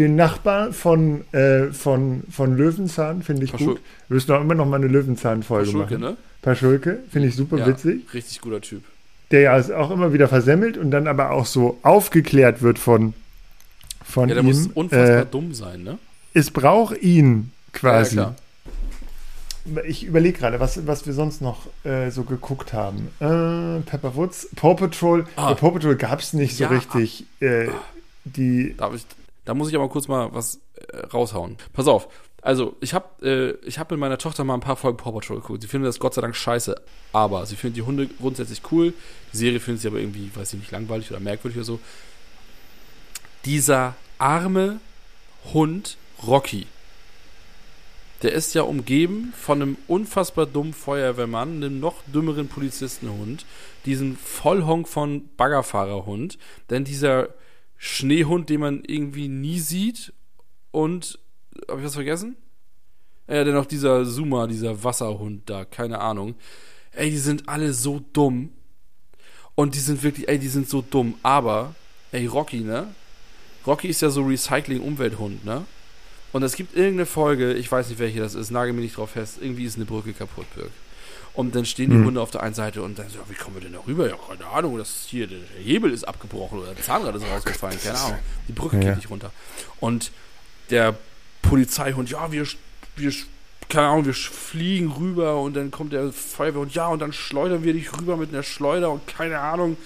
den 0.02 0.16
Nachbar 0.16 0.74
von, 0.74 1.26
äh, 1.34 1.68
von, 1.72 2.24
von 2.30 2.56
Löwenzahn 2.56 3.24
finde 3.24 3.46
ich 3.46 3.52
Paschul 3.52 3.76
gut. 3.76 3.82
Wir 4.08 4.16
müssen 4.16 4.32
auch 4.32 4.42
immer 4.42 4.56
noch 4.56 4.66
mal 4.66 4.78
eine 4.78 4.88
Löwenzahn-Folge 4.88 5.72
machen. 5.78 6.00
Ne? 6.00 6.18
Paschulke, 6.42 7.00
finde 7.10 7.28
ich 7.28 7.36
super 7.36 7.58
ja, 7.58 7.68
witzig. 7.68 8.14
Richtig 8.14 8.42
guter 8.42 8.62
Typ. 8.62 8.84
Der 9.32 9.42
ja 9.42 9.78
auch 9.78 9.92
immer 9.92 10.14
wieder 10.14 10.28
versemmelt 10.28 10.78
und 10.78 10.92
dann 10.92 11.08
aber 11.08 11.32
auch 11.32 11.46
so 11.46 11.78
aufgeklärt 11.84 12.62
wird 12.62 12.80
von, 12.80 13.14
von 14.04 14.30
ja, 14.30 14.36
der 14.36 14.44
ihm. 14.44 14.48
muss 14.48 14.68
unfassbar 14.74 15.22
äh, 15.22 15.26
dumm 15.26 15.54
sein, 15.54 15.84
ne? 15.84 15.98
Es 16.34 16.52
braucht 16.52 17.02
ihn 17.02 17.52
quasi. 17.74 18.18
Ja, 18.18 18.36
ich 19.86 20.06
überlege 20.06 20.40
gerade, 20.40 20.60
was, 20.60 20.88
was 20.88 21.06
wir 21.06 21.14
sonst 21.14 21.42
noch 21.42 21.68
äh, 21.84 22.10
so 22.10 22.24
geguckt 22.24 22.74
haben. 22.74 23.10
Äh, 23.20 23.82
Pepper 23.82 24.16
Woods, 24.16 24.50
Paw 24.56 24.76
Patrol. 24.76 25.26
Ah. 25.36 25.54
Paw 25.54 25.72
Patrol 25.72 25.96
gab 25.96 26.20
es 26.20 26.34
nicht 26.34 26.58
so 26.58 26.66
richtig. 26.66 27.26
Äh, 27.40 27.68
die 28.26 28.76
Darf 28.78 28.96
ich, 28.96 29.06
da 29.46 29.54
muss 29.54 29.70
ich 29.70 29.76
aber 29.76 29.90
kurz 29.90 30.08
mal 30.08 30.34
was 30.34 30.62
äh, 30.76 30.98
raushauen. 31.08 31.58
Pass 31.74 31.88
auf. 31.88 32.08
Also, 32.42 32.76
ich 32.82 32.94
habe 32.94 33.60
äh, 33.64 33.68
ich 33.68 33.78
hab 33.78 33.92
mit 33.92 34.00
meiner 34.00 34.18
Tochter 34.18 34.44
mal 34.44 34.56
ein 34.56 34.62
paar 34.62 34.76
Folgen 34.76 34.98
Paw 34.98 35.12
Patrol 35.12 35.42
geguckt. 35.42 35.62
Sie 35.62 35.68
findet 35.68 35.90
das 35.90 36.00
Gott 36.00 36.16
sei 36.16 36.22
Dank 36.22 36.36
scheiße, 36.36 36.76
aber 37.14 37.46
sie 37.46 37.56
findet 37.56 37.78
die 37.78 37.84
Hunde 37.84 38.08
grundsätzlich 38.08 38.62
cool. 38.72 38.94
Die 39.32 39.38
Serie 39.38 39.60
findet 39.60 39.82
sie 39.82 39.88
aber 39.88 40.00
irgendwie, 40.00 40.32
weiß 40.34 40.54
ich 40.54 40.60
nicht, 40.60 40.72
langweilig 40.72 41.12
oder 41.12 41.20
merkwürdig 41.20 41.58
oder 41.58 41.66
so. 41.66 41.80
Dieser 43.46 43.96
arme 44.18 44.80
Hund 45.54 45.98
Rocky, 46.26 46.68
der 48.22 48.34
ist 48.34 48.54
ja 48.54 48.64
umgeben 48.64 49.34
von 49.36 49.62
einem 49.62 49.78
unfassbar 49.88 50.46
dummen 50.46 50.74
Feuerwehrmann, 50.74 51.56
einem 51.56 51.80
noch 51.80 51.96
dümmeren 52.06 52.48
Polizistenhund, 52.48 53.46
diesen 53.86 54.18
Vollhonk 54.18 54.88
von 54.88 55.30
Baggerfahrerhund, 55.38 56.38
denn 56.70 56.84
dieser 56.84 57.30
Schneehund, 57.84 58.48
den 58.52 58.60
man 58.60 58.84
irgendwie 58.86 59.28
nie 59.28 59.60
sieht. 59.60 60.14
Und, 60.70 61.18
habe 61.68 61.80
ich 61.80 61.86
was 61.88 61.96
vergessen? 61.96 62.36
Ja, 63.28 63.44
dann 63.44 63.56
noch 63.56 63.66
dieser 63.66 64.06
Zuma, 64.06 64.46
dieser 64.46 64.84
Wasserhund 64.84 65.50
da, 65.50 65.66
keine 65.66 66.00
Ahnung. 66.00 66.36
Ey, 66.92 67.10
die 67.10 67.18
sind 67.18 67.50
alle 67.50 67.74
so 67.74 68.00
dumm. 68.14 68.52
Und 69.56 69.74
die 69.74 69.80
sind 69.80 70.04
wirklich, 70.04 70.30
ey, 70.30 70.38
die 70.38 70.48
sind 70.48 70.70
so 70.70 70.84
dumm. 70.84 71.16
Aber, 71.24 71.74
ey, 72.12 72.28
Rocky, 72.28 72.60
ne? 72.60 72.94
Rocky 73.66 73.88
ist 73.88 74.02
ja 74.04 74.12
so 74.12 74.22
Recycling-Umwelthund, 74.22 75.44
ne? 75.44 75.66
Und 76.34 76.44
es 76.44 76.56
gibt 76.56 76.76
irgendeine 76.76 77.08
Folge, 77.08 77.54
ich 77.54 77.72
weiß 77.72 77.90
nicht 77.90 77.98
welche 77.98 78.20
das 78.20 78.36
ist, 78.36 78.52
nagel 78.52 78.74
mir 78.74 78.82
nicht 78.82 78.98
drauf 78.98 79.10
fest, 79.10 79.40
irgendwie 79.42 79.66
ist 79.66 79.78
eine 79.78 79.86
Brücke 79.86 80.14
kaputt, 80.14 80.46
Birk. 80.56 80.70
Und 81.34 81.56
dann 81.56 81.66
stehen 81.66 81.90
die 81.90 81.96
hm. 81.96 82.06
Hunde 82.06 82.22
auf 82.22 82.32
der 82.32 82.44
einen 82.44 82.54
Seite 82.54 82.82
und 82.82 83.00
dann 83.00 83.08
so, 83.10 83.20
wie 83.30 83.36
kommen 83.36 83.56
wir 83.56 83.62
denn 83.62 83.74
da 83.74 83.80
rüber? 83.88 84.10
Ja, 84.10 84.16
keine 84.28 84.46
Ahnung, 84.48 84.78
das 84.78 85.06
hier, 85.08 85.28
der 85.28 85.40
Hebel 85.64 85.92
ist 85.92 86.04
abgebrochen 86.04 86.60
oder 86.60 86.74
der 86.74 86.84
Zahnrad 86.84 87.16
ist 87.16 87.26
rausgefallen, 87.26 87.80
keine 87.82 87.98
Ahnung. 87.98 88.20
Die 88.50 88.54
Brücke 88.54 88.78
ja. 88.78 88.84
geht 88.84 88.98
nicht 88.98 89.10
runter. 89.10 89.32
Und 89.80 90.12
der 90.70 90.96
Polizeihund, 91.42 92.10
ja, 92.10 92.32
wir, 92.32 92.46
wir, 92.98 93.14
keine 93.70 93.88
Ahnung, 93.88 94.06
wir 94.06 94.14
fliegen 94.14 94.92
rüber 94.92 95.40
und 95.40 95.56
dann 95.56 95.72
kommt 95.72 95.94
der 95.94 96.12
Feuerwehrhund, 96.12 96.74
ja, 96.74 96.88
und 96.88 97.00
dann 97.00 97.14
schleudern 97.14 97.64
wir 97.64 97.74
dich 97.74 97.98
rüber 97.98 98.18
mit 98.18 98.30
einer 98.30 98.44
Schleuder 98.44 98.92
und 98.92 99.08
keine 99.08 99.40
Ahnung. 99.40 99.78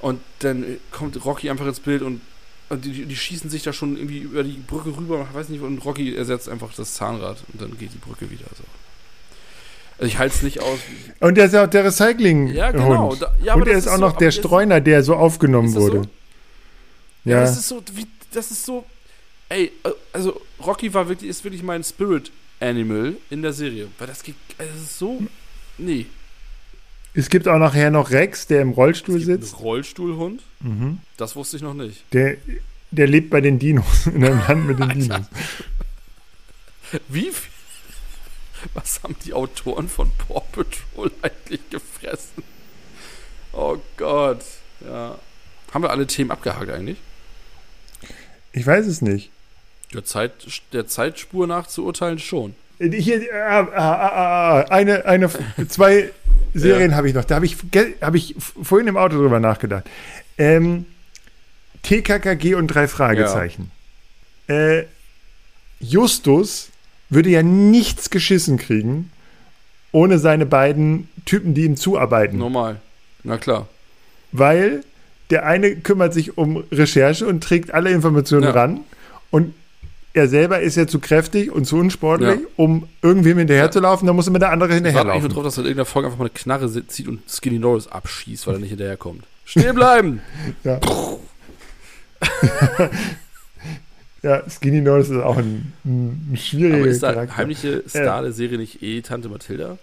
Und 0.00 0.20
dann 0.38 0.78
kommt 0.92 1.22
Rocky 1.26 1.50
einfach 1.50 1.66
ins 1.66 1.80
Bild 1.80 2.00
und, 2.00 2.22
und 2.70 2.84
die, 2.86 3.04
die, 3.04 3.16
schießen 3.16 3.50
sich 3.50 3.62
da 3.62 3.74
schon 3.74 3.98
irgendwie 3.98 4.20
über 4.20 4.42
die 4.42 4.56
Brücke 4.56 4.96
rüber, 4.96 5.26
ich 5.28 5.36
weiß 5.36 5.50
nicht, 5.50 5.60
und 5.60 5.84
Rocky 5.84 6.16
ersetzt 6.16 6.48
einfach 6.48 6.72
das 6.74 6.94
Zahnrad 6.94 7.44
und 7.52 7.60
dann 7.60 7.76
geht 7.76 7.92
die 7.92 7.98
Brücke 7.98 8.30
wieder 8.30 8.46
so. 8.56 8.64
Also 10.00 10.06
ich 10.06 10.18
halte 10.18 10.34
es 10.34 10.42
nicht 10.42 10.60
aus. 10.60 10.78
Und 11.20 11.36
der 11.36 11.44
ist 11.44 11.52
ja 11.52 11.64
auch 11.64 11.68
der 11.68 11.84
Recycling-Hund. 11.84 12.54
Ja, 12.54 12.70
genau. 12.70 13.14
Da, 13.14 13.34
ja, 13.44 13.54
und 13.54 13.68
er 13.68 13.76
ist, 13.76 13.84
ist 13.84 13.88
auch 13.88 13.96
so, 13.96 14.00
noch 14.00 14.16
der 14.16 14.30
Streuner, 14.30 14.80
der 14.80 15.02
so 15.02 15.14
aufgenommen 15.14 15.74
wurde. 15.74 16.04
So? 16.04 16.08
Ja. 17.26 17.32
ja. 17.32 17.40
Das 17.42 17.58
ist 17.58 17.68
so, 17.68 17.82
wie, 17.92 18.06
das 18.32 18.50
ist 18.50 18.64
so. 18.64 18.86
Ey, 19.50 19.70
äh, 19.84 19.90
also 20.14 20.40
Rocky 20.64 20.94
war 20.94 21.06
wirklich, 21.06 21.28
ist 21.28 21.44
wirklich 21.44 21.62
mein 21.62 21.84
Spirit 21.84 22.32
Animal 22.60 23.16
in 23.28 23.42
der 23.42 23.52
Serie. 23.52 23.88
Weil 23.98 24.06
das 24.06 24.22
geht, 24.22 24.36
also 24.56 24.72
das 24.72 24.82
ist 24.84 24.98
so. 24.98 25.22
Nee. 25.76 26.06
Es 27.12 27.28
gibt 27.28 27.46
auch 27.46 27.58
nachher 27.58 27.90
noch 27.90 28.10
Rex, 28.10 28.46
der 28.46 28.62
im 28.62 28.70
Rollstuhl 28.70 29.16
es 29.16 29.26
gibt 29.26 29.42
sitzt. 29.42 29.54
Einen 29.56 29.64
Rollstuhlhund? 29.64 30.42
Mhm. 30.60 31.00
Das 31.18 31.36
wusste 31.36 31.58
ich 31.58 31.62
noch 31.62 31.74
nicht. 31.74 32.04
Der, 32.14 32.38
der 32.90 33.06
lebt 33.06 33.28
bei 33.28 33.42
den 33.42 33.58
Dinos, 33.58 34.06
in 34.14 34.24
einem 34.24 34.38
Land 34.38 34.66
mit 34.66 34.78
den. 34.78 34.88
Dinos. 34.98 35.26
Wie 37.08 37.30
viel? 37.30 37.50
Was 38.74 39.02
haben 39.02 39.16
die 39.24 39.32
Autoren 39.32 39.88
von 39.88 40.10
Paw 40.16 40.42
Patrol 40.52 41.10
eigentlich 41.22 41.68
gefressen? 41.70 42.42
Oh 43.52 43.78
Gott. 43.96 44.44
Ja. 44.80 45.18
Haben 45.72 45.84
wir 45.84 45.90
alle 45.90 46.06
Themen 46.06 46.30
abgehakt 46.30 46.70
eigentlich? 46.70 46.98
Ich 48.52 48.66
weiß 48.66 48.86
es 48.86 49.02
nicht. 49.02 49.30
Der, 49.92 50.04
Zeit, 50.04 50.32
der 50.72 50.86
Zeitspur 50.86 51.46
nach 51.46 51.66
zu 51.66 51.84
urteilen 51.84 52.18
schon. 52.18 52.54
Hier, 52.78 53.20
äh, 53.20 53.24
äh, 53.24 53.60
äh, 53.72 54.70
eine, 54.70 55.04
eine, 55.04 55.30
zwei 55.68 56.10
Serien 56.54 56.92
ja. 56.92 56.96
habe 56.96 57.08
ich 57.08 57.14
noch. 57.14 57.24
Da 57.24 57.36
habe 57.36 57.46
ich, 57.46 57.56
hab 58.00 58.14
ich 58.14 58.34
vorhin 58.38 58.88
im 58.88 58.96
Auto 58.96 59.16
drüber 59.16 59.40
nachgedacht. 59.40 59.84
Ähm, 60.38 60.86
TKKG 61.82 62.54
und 62.54 62.68
drei 62.68 62.88
Fragezeichen. 62.88 63.70
Ja. 64.48 64.54
Äh, 64.54 64.86
Justus 65.80 66.70
würde 67.10 67.28
ja 67.30 67.42
nichts 67.42 68.10
geschissen 68.10 68.56
kriegen, 68.56 69.10
ohne 69.92 70.18
seine 70.18 70.46
beiden 70.46 71.08
Typen, 71.26 71.54
die 71.54 71.64
ihm 71.64 71.76
zuarbeiten. 71.76 72.38
Normal. 72.38 72.76
Na 73.24 73.36
klar. 73.38 73.68
Weil 74.32 74.84
der 75.30 75.44
eine 75.46 75.76
kümmert 75.76 76.14
sich 76.14 76.38
um 76.38 76.64
Recherche 76.72 77.26
und 77.26 77.42
trägt 77.42 77.72
alle 77.74 77.90
Informationen 77.90 78.44
ja. 78.44 78.50
ran 78.50 78.80
und 79.30 79.54
er 80.12 80.26
selber 80.26 80.60
ist 80.60 80.76
ja 80.76 80.88
zu 80.88 80.98
kräftig 80.98 81.52
und 81.52 81.66
zu 81.66 81.76
unsportlich, 81.76 82.40
Ja. 82.40 82.46
um 82.56 82.88
irgendwem 83.00 83.38
hinterherzulaufen, 83.38 84.06
dann 84.08 84.16
muss 84.16 84.26
immer 84.26 84.40
der 84.40 84.50
andere 84.50 84.70
Ich 84.70 84.74
warte 84.82 84.88
hinterherlaufen. 84.88 85.28
drauf, 85.30 85.44
dass 85.44 85.56
er 85.56 85.60
in 85.60 85.66
irgendeiner 85.66 85.86
Folge 85.86 86.06
einfach 86.08 86.18
mal 86.18 86.24
eine 86.24 86.34
Knarre 86.34 86.86
zieht 86.88 87.06
und 87.06 87.20
Skinny 87.30 87.60
Norris 87.60 87.86
abschießt, 87.86 88.46
weil 88.48 88.54
er 88.54 88.60
nicht 88.60 88.70
hinterherkommt. 88.70 89.24
Stehen 89.44 89.74
bleiben! 89.74 90.20
Ja. 90.64 90.80
ja, 94.22 94.42
Skinny 94.50 94.80
Norris 94.80 95.08
ist 95.08 95.18
auch 95.22 95.36
ein, 95.38 95.72
ein 95.84 96.36
schwieriger 96.36 96.78
Aber 96.78 96.86
ist 96.88 97.02
da 97.02 97.12
Charakter. 97.12 97.36
heimliche 97.36 97.82
Star 97.88 98.22
der 98.22 98.32
Serie 98.32 98.58
nicht 98.58 98.82
eh 98.82 99.00
Tante 99.02 99.28
Mathilda? 99.28 99.78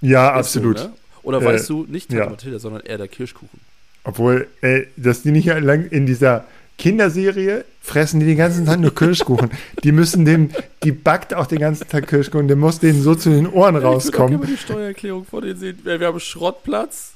ja, 0.00 0.26
so, 0.28 0.32
absolut. 0.38 0.76
ne? 0.76 0.92
Oder 1.22 1.40
Äh, 1.40 1.44
weißt 1.46 1.68
du, 1.70 1.84
nicht 1.88 2.10
Tante 2.10 2.24
ja. 2.24 2.30
Mathilda, 2.30 2.58
sondern 2.58 2.82
eher 2.82 2.98
der 2.98 3.08
Kirschkuchen. 3.08 3.60
Obwohl, 4.04 4.46
äh, 4.60 4.82
dass 4.96 5.22
die 5.22 5.30
nicht 5.30 5.46
lang 5.46 5.86
in 5.88 6.04
dieser 6.06 6.44
Kinderserie 6.76 7.64
fressen 7.80 8.20
die 8.20 8.26
den 8.26 8.36
ganzen 8.36 8.66
Tag 8.66 8.80
nur 8.80 8.94
Kirschkuchen. 8.94 9.50
die 9.84 9.92
müssen 9.92 10.24
dem, 10.24 10.50
die 10.82 10.92
backt 10.92 11.32
auch 11.32 11.46
den 11.46 11.60
ganzen 11.60 11.88
Tag 11.88 12.08
Kirschkuchen, 12.08 12.48
der 12.48 12.56
muss 12.56 12.80
denen 12.80 13.00
so 13.02 13.14
zu 13.14 13.30
den 13.30 13.46
Ohren 13.48 13.76
Ich 13.76 13.82
rauskommen. 13.82 14.30
gerne 14.40 14.44
mal 14.44 14.50
die 14.52 14.58
Steuererklärung 14.58 15.24
vor 15.24 15.40
denen 15.40 15.58
sehen. 15.58 15.78
Wir 15.82 16.00
wir 16.00 16.06
haben 16.08 16.20
Schrottplatz 16.20 17.12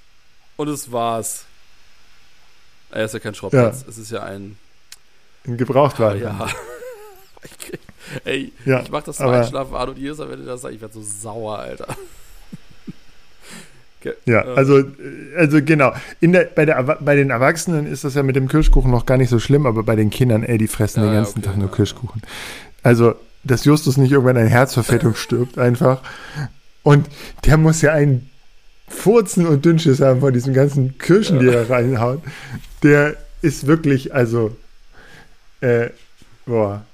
und 0.57 0.69
es 0.69 0.91
war's. 0.93 1.45
Er 2.91 3.05
ist 3.05 3.13
ja 3.15 3.21
kein 3.21 3.35
Schrottplatz, 3.35 3.85
es 3.89 3.99
ist 3.99 4.11
ja 4.11 4.23
ein. 4.23 4.57
Ein 5.49 5.57
Gebrauchtwagen. 5.57 6.23
Ja. 6.23 6.47
Ich 7.43 7.79
ey, 8.25 8.53
Ja, 8.65 8.81
ich 8.81 8.91
mach 8.91 9.03
das 9.03 9.17
zum 9.17 9.29
Einschlafen 9.29 9.75
an 9.75 9.89
und 9.89 9.99
jedes 9.99 10.19
Mal, 10.19 10.31
wenn 10.31 10.41
du 10.41 10.47
das 10.47 10.61
sagst, 10.61 10.75
ich 10.75 10.81
werde 10.81 10.95
so 10.95 11.03
sauer, 11.03 11.59
Alter. 11.59 11.87
Okay, 14.01 14.13
Ja, 14.27 14.45
äh, 14.45 14.55
also, 14.55 14.85
also 15.37 15.61
genau. 15.61 15.93
In 16.21 16.31
der, 16.31 16.45
bei, 16.45 16.65
der, 16.65 16.81
bei 16.85 17.17
den 17.17 17.31
Erwachsenen 17.31 17.85
ist 17.85 18.05
das 18.05 18.15
ja 18.15 18.23
mit 18.23 18.37
dem 18.37 18.47
Kirschkuchen 18.47 18.93
noch 18.93 19.07
gar 19.07 19.17
nicht 19.17 19.29
so 19.29 19.41
schlimm, 19.41 19.67
aber 19.67 19.83
bei 19.83 19.97
den 19.97 20.11
Kindern, 20.11 20.45
ey, 20.45 20.57
die 20.57 20.69
fressen 20.69 21.01
Ja, 21.01 21.07
den 21.07 21.15
ja, 21.15 21.21
ganzen 21.23 21.39
okay, 21.39 21.49
Tag 21.49 21.57
nur 21.57 21.69
ja, 21.69 21.75
Kirschkuchen. 21.75 22.23
Also, 22.85 23.17
dass 23.43 23.65
Justus 23.65 23.97
nicht 23.97 24.13
irgendwann 24.13 24.37
an 24.37 24.47
Herzverfettung 24.47 25.15
stirbt, 25.17 25.59
einfach. 25.59 26.01
Und 26.85 27.09
der 27.45 27.57
muss 27.57 27.83
ja 27.83 27.93
einen 27.93 28.31
Furzen 28.87 29.49
und 29.49 29.65
Dünnschiss 29.65 30.01
haben 30.01 30.21
von 30.21 30.33
diesem 30.33 30.55
ganzen 30.55 30.97
Kirschen, 30.99 31.41
die 31.41 31.49
er 31.49 31.69
reinhaut. 31.69 32.23
Der 32.85 33.17
ist 33.43 33.67
wirklich, 33.67 34.15
also, 34.15 34.57
äh, 35.61 35.91
boah, 36.47 36.85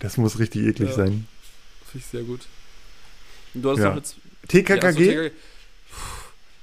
das 0.00 0.16
muss 0.16 0.38
richtig 0.38 0.66
eklig 0.66 0.90
Ja. 0.90 0.94
sein. 0.96 1.26
Finde 1.90 2.04
ich 2.04 2.06
sehr 2.06 2.22
gut. 2.22 2.40
Und 3.54 3.62
du 3.62 3.70
hast 3.70 3.78
Ja. 3.78 3.86
noch 3.90 3.94
mit. 3.96 4.14
TKKG, 4.48 5.12
Ja, 5.14 5.20
achso, 5.22 5.34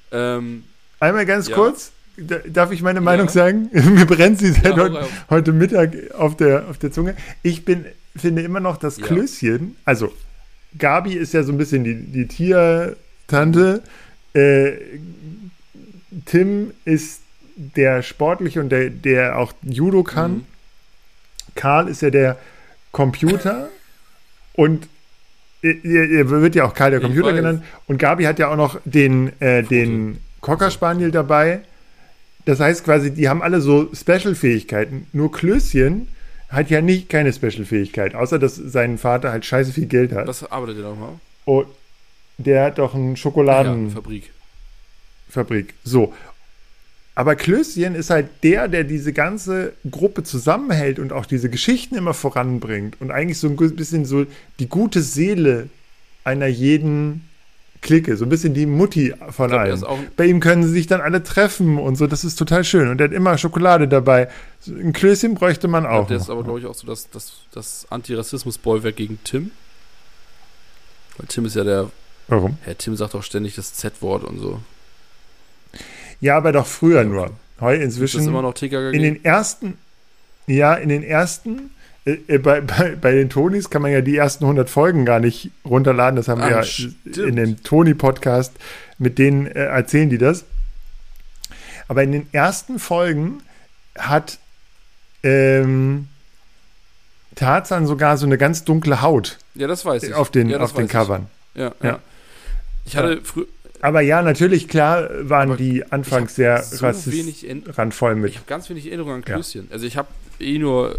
Puh. 0.09 0.15
ähm, 0.17 0.63
einmal 0.99 1.25
ganz 1.25 1.47
Ja. 1.47 1.55
kurz. 1.55 1.91
Da- 2.17 2.39
Darf 2.47 2.71
ich 2.71 2.81
meine 2.81 2.99
Meinung 3.01 3.29
sagen? 3.29 3.69
Mir 3.93 4.05
brennt 4.05 4.39
sie 4.39 4.51
seit 4.51 4.75
ja, 4.75 5.07
heute, 5.29 5.51
Mittag 5.53 6.11
auf 6.15 6.35
der, 6.35 6.67
auf 6.67 6.77
der 6.79 6.91
Zunge. 6.91 7.15
Ich 7.43 7.63
bin, 7.63 7.85
finde 8.15 8.41
immer 8.41 8.59
noch 8.59 8.77
das. 8.77 8.97
Klößchen, 8.97 9.75
also 9.85 10.11
Gabi 10.77 11.13
ist 11.13 11.33
ja 11.33 11.43
so 11.43 11.51
ein 11.51 11.57
bisschen 11.59 11.83
die, 11.83 11.95
die 11.95 12.27
Tiertante. 12.27 13.83
Äh, 14.33 14.71
Tim 16.25 16.71
ist 16.85 17.21
der 17.55 18.01
Sportliche 18.03 18.59
und 18.61 18.69
der, 18.69 18.89
der 18.89 19.37
auch 19.37 19.53
Judo 19.63 20.03
kann. 20.03 20.31
Mhm. 20.33 20.45
Karl 21.57 21.89
ist 21.89 22.01
ja 22.01 22.09
der 22.09 22.37
Computer 22.93 23.67
und 24.53 24.87
er, 25.61 25.83
er 25.83 26.29
wird 26.29 26.55
ja 26.55 26.63
auch 26.65 26.73
Karl 26.73 26.91
der 26.91 27.01
Computer 27.01 27.33
genannt. 27.33 27.63
Und 27.87 27.97
Gabi 27.97 28.23
hat 28.23 28.39
ja 28.39 28.47
auch 28.47 28.55
noch 28.55 28.79
den, 28.85 29.33
äh, 29.41 29.63
den 29.63 30.19
Cocker 30.39 30.71
Spaniel 30.71 31.11
dabei. 31.11 31.59
Das 32.45 32.61
heißt 32.61 32.85
quasi, 32.85 33.11
die 33.11 33.27
haben 33.27 33.41
alle 33.41 33.59
so 33.59 33.89
Special-Fähigkeiten. 33.93 35.07
Nur 35.11 35.31
Klößchen 35.31 36.07
hat 36.47 36.69
ja 36.69 36.79
nicht 36.79 37.09
keine 37.09 37.33
Special-Fähigkeit, 37.33 38.15
außer 38.15 38.39
dass 38.39 38.55
sein 38.55 38.97
Vater 38.97 39.31
halt 39.31 39.45
scheiße 39.45 39.73
viel 39.73 39.87
Geld 39.87 40.13
hat. 40.13 40.27
Was 40.27 40.49
arbeitet 40.49 40.77
ihr 40.77 40.83
nochmal? 40.83 41.15
Und 41.43 41.67
der 42.37 42.65
hat 42.65 42.77
doch 42.77 42.95
eine 42.95 43.09
Ja, 43.09 43.15
Schokoladenfabrik. 43.17 44.31
Fabrik. 45.29 45.73
So. 45.83 46.13
Aber 47.17 47.35
Klößchen 47.35 47.95
ist 47.95 48.11
halt 48.11 48.27
der, 48.43 48.67
der 48.67 48.83
diese 48.83 49.11
ganze 49.11 49.73
Gruppe 49.89 50.21
zusammenhält 50.21 50.99
und 50.99 51.11
auch 51.11 51.25
diese 51.25 51.49
Geschichten 51.49 51.95
immer 51.95 52.13
voranbringt 52.13 53.01
und 53.01 53.09
eigentlich 53.09 53.39
so 53.39 53.47
ein 53.47 53.55
bisschen 53.55 54.05
so 54.05 54.27
die 54.59 54.69
gute 54.69 55.01
Seele 55.01 55.67
einer 56.23 56.45
jeden 56.45 57.27
Clique, 57.81 58.15
so 58.17 58.25
ein 58.25 58.29
bisschen 58.29 58.53
die 58.53 58.67
Mutti 58.67 59.15
von 59.31 59.49
glaub, 59.49 59.61
allen. 59.61 59.83
Bei 60.15 60.27
ihm 60.27 60.39
können 60.39 60.61
sie 60.61 60.69
sich 60.69 60.85
dann 60.85 61.01
alle 61.01 61.23
treffen 61.23 61.79
und 61.79 61.95
so, 61.95 62.05
das 62.05 62.23
ist 62.23 62.35
total 62.35 62.63
schön. 62.63 62.87
Und 62.87 63.01
er 63.01 63.05
hat 63.05 63.13
immer 63.13 63.35
Schokolade 63.39 63.87
dabei. 63.87 64.29
Ein 64.67 64.93
Klößchen 64.93 65.33
bräuchte 65.33 65.67
man 65.67 65.87
auch. 65.87 66.05
der 66.05 66.17
ist 66.17 66.29
aber, 66.29 66.43
glaube 66.43 66.59
ich, 66.59 66.67
auch 66.67 66.75
so 66.75 66.85
das, 66.85 67.09
das, 67.09 67.31
das 67.51 67.87
Antirassismus-Bollwerk 67.89 68.95
gegen 68.95 69.17
Tim. 69.23 69.49
Weil 71.17 71.25
Tim 71.25 71.45
ist 71.45 71.55
ja 71.55 71.63
der. 71.63 71.89
Warum? 72.27 72.59
Herr 72.61 72.77
Tim 72.77 72.95
sagt 72.95 73.15
auch 73.15 73.23
ständig 73.23 73.55
das 73.55 73.73
Z-Wort 73.73 74.23
und 74.23 74.37
so. 74.37 74.59
Ja, 76.19 76.37
aber 76.37 76.51
doch 76.51 76.67
früher 76.67 77.03
nur. 77.03 77.31
Heute 77.59 77.81
Ist 77.83 77.95
das 77.95 78.01
inzwischen. 78.03 78.27
immer 78.27 78.41
noch 78.41 78.53
TKKG? 78.53 78.95
In 78.95 79.01
den 79.03 79.23
ersten, 79.25 79.77
ja, 80.47 80.73
in 80.75 80.89
den 80.89 81.03
ersten, 81.03 81.71
äh, 82.05 82.17
äh, 82.27 82.37
bei, 82.37 82.61
bei, 82.61 82.95
bei 82.95 83.11
den 83.11 83.29
Tonys 83.29 83.69
kann 83.69 83.81
man 83.81 83.91
ja 83.91 84.01
die 84.01 84.15
ersten 84.17 84.43
100 84.45 84.69
Folgen 84.69 85.05
gar 85.05 85.19
nicht 85.19 85.51
runterladen. 85.65 86.15
Das 86.15 86.27
haben 86.27 86.41
Ah, 86.41 86.49
wir 86.49 86.55
ja 86.57 86.63
stimmt. 86.63 87.17
in 87.17 87.35
dem 87.35 87.63
Tony-Podcast, 87.63 88.53
mit 88.97 89.17
denen 89.17 89.47
äh, 89.47 89.65
erzählen 89.65 90.09
die 90.09 90.17
das. 90.17 90.45
Aber 91.87 92.03
in 92.03 92.11
den 92.11 92.27
ersten 92.31 92.79
Folgen 92.79 93.41
hat 93.97 94.39
ähm, 95.23 96.07
Tarzan 97.35 97.87
sogar 97.87 98.17
so 98.17 98.25
eine 98.25 98.37
ganz 98.37 98.63
dunkle 98.63 99.01
Haut 99.01 99.37
ja, 99.55 99.67
das 99.67 99.85
weiß 99.85 100.03
ich. 100.03 100.13
auf 100.13 100.29
den, 100.31 100.49
ja, 100.49 100.59
auf 100.59 100.73
den 100.73 100.87
Covern. 100.87 101.27
Ich. 101.53 101.61
Ja, 101.61 101.67
Ja. 101.81 101.89
ja. 101.89 101.99
Ich 102.85 102.95
hatte 102.95 103.19
früher 103.23 103.47
Aber 103.79 104.01
ja, 104.01 104.21
natürlich, 104.21 104.67
klar 104.67 105.07
waren 105.29 105.49
Aber 105.49 105.57
die 105.57 105.89
anfangs 105.91 106.35
sehr 106.35 106.63
so 106.63 106.85
in, 106.87 107.63
randvoll 107.67 108.15
mit. 108.15 108.31
Ich 108.31 108.37
habe 108.37 108.47
ganz 108.47 108.69
wenig 108.69 108.87
Erinnerungen 108.87 109.23
an 109.23 109.23
Ja. 109.27 109.35
Klößchen. 109.35 109.67
Also 109.71 109.85
ich 109.85 109.97
habe 109.97 110.09
eh 110.39 110.57
nur 110.57 110.97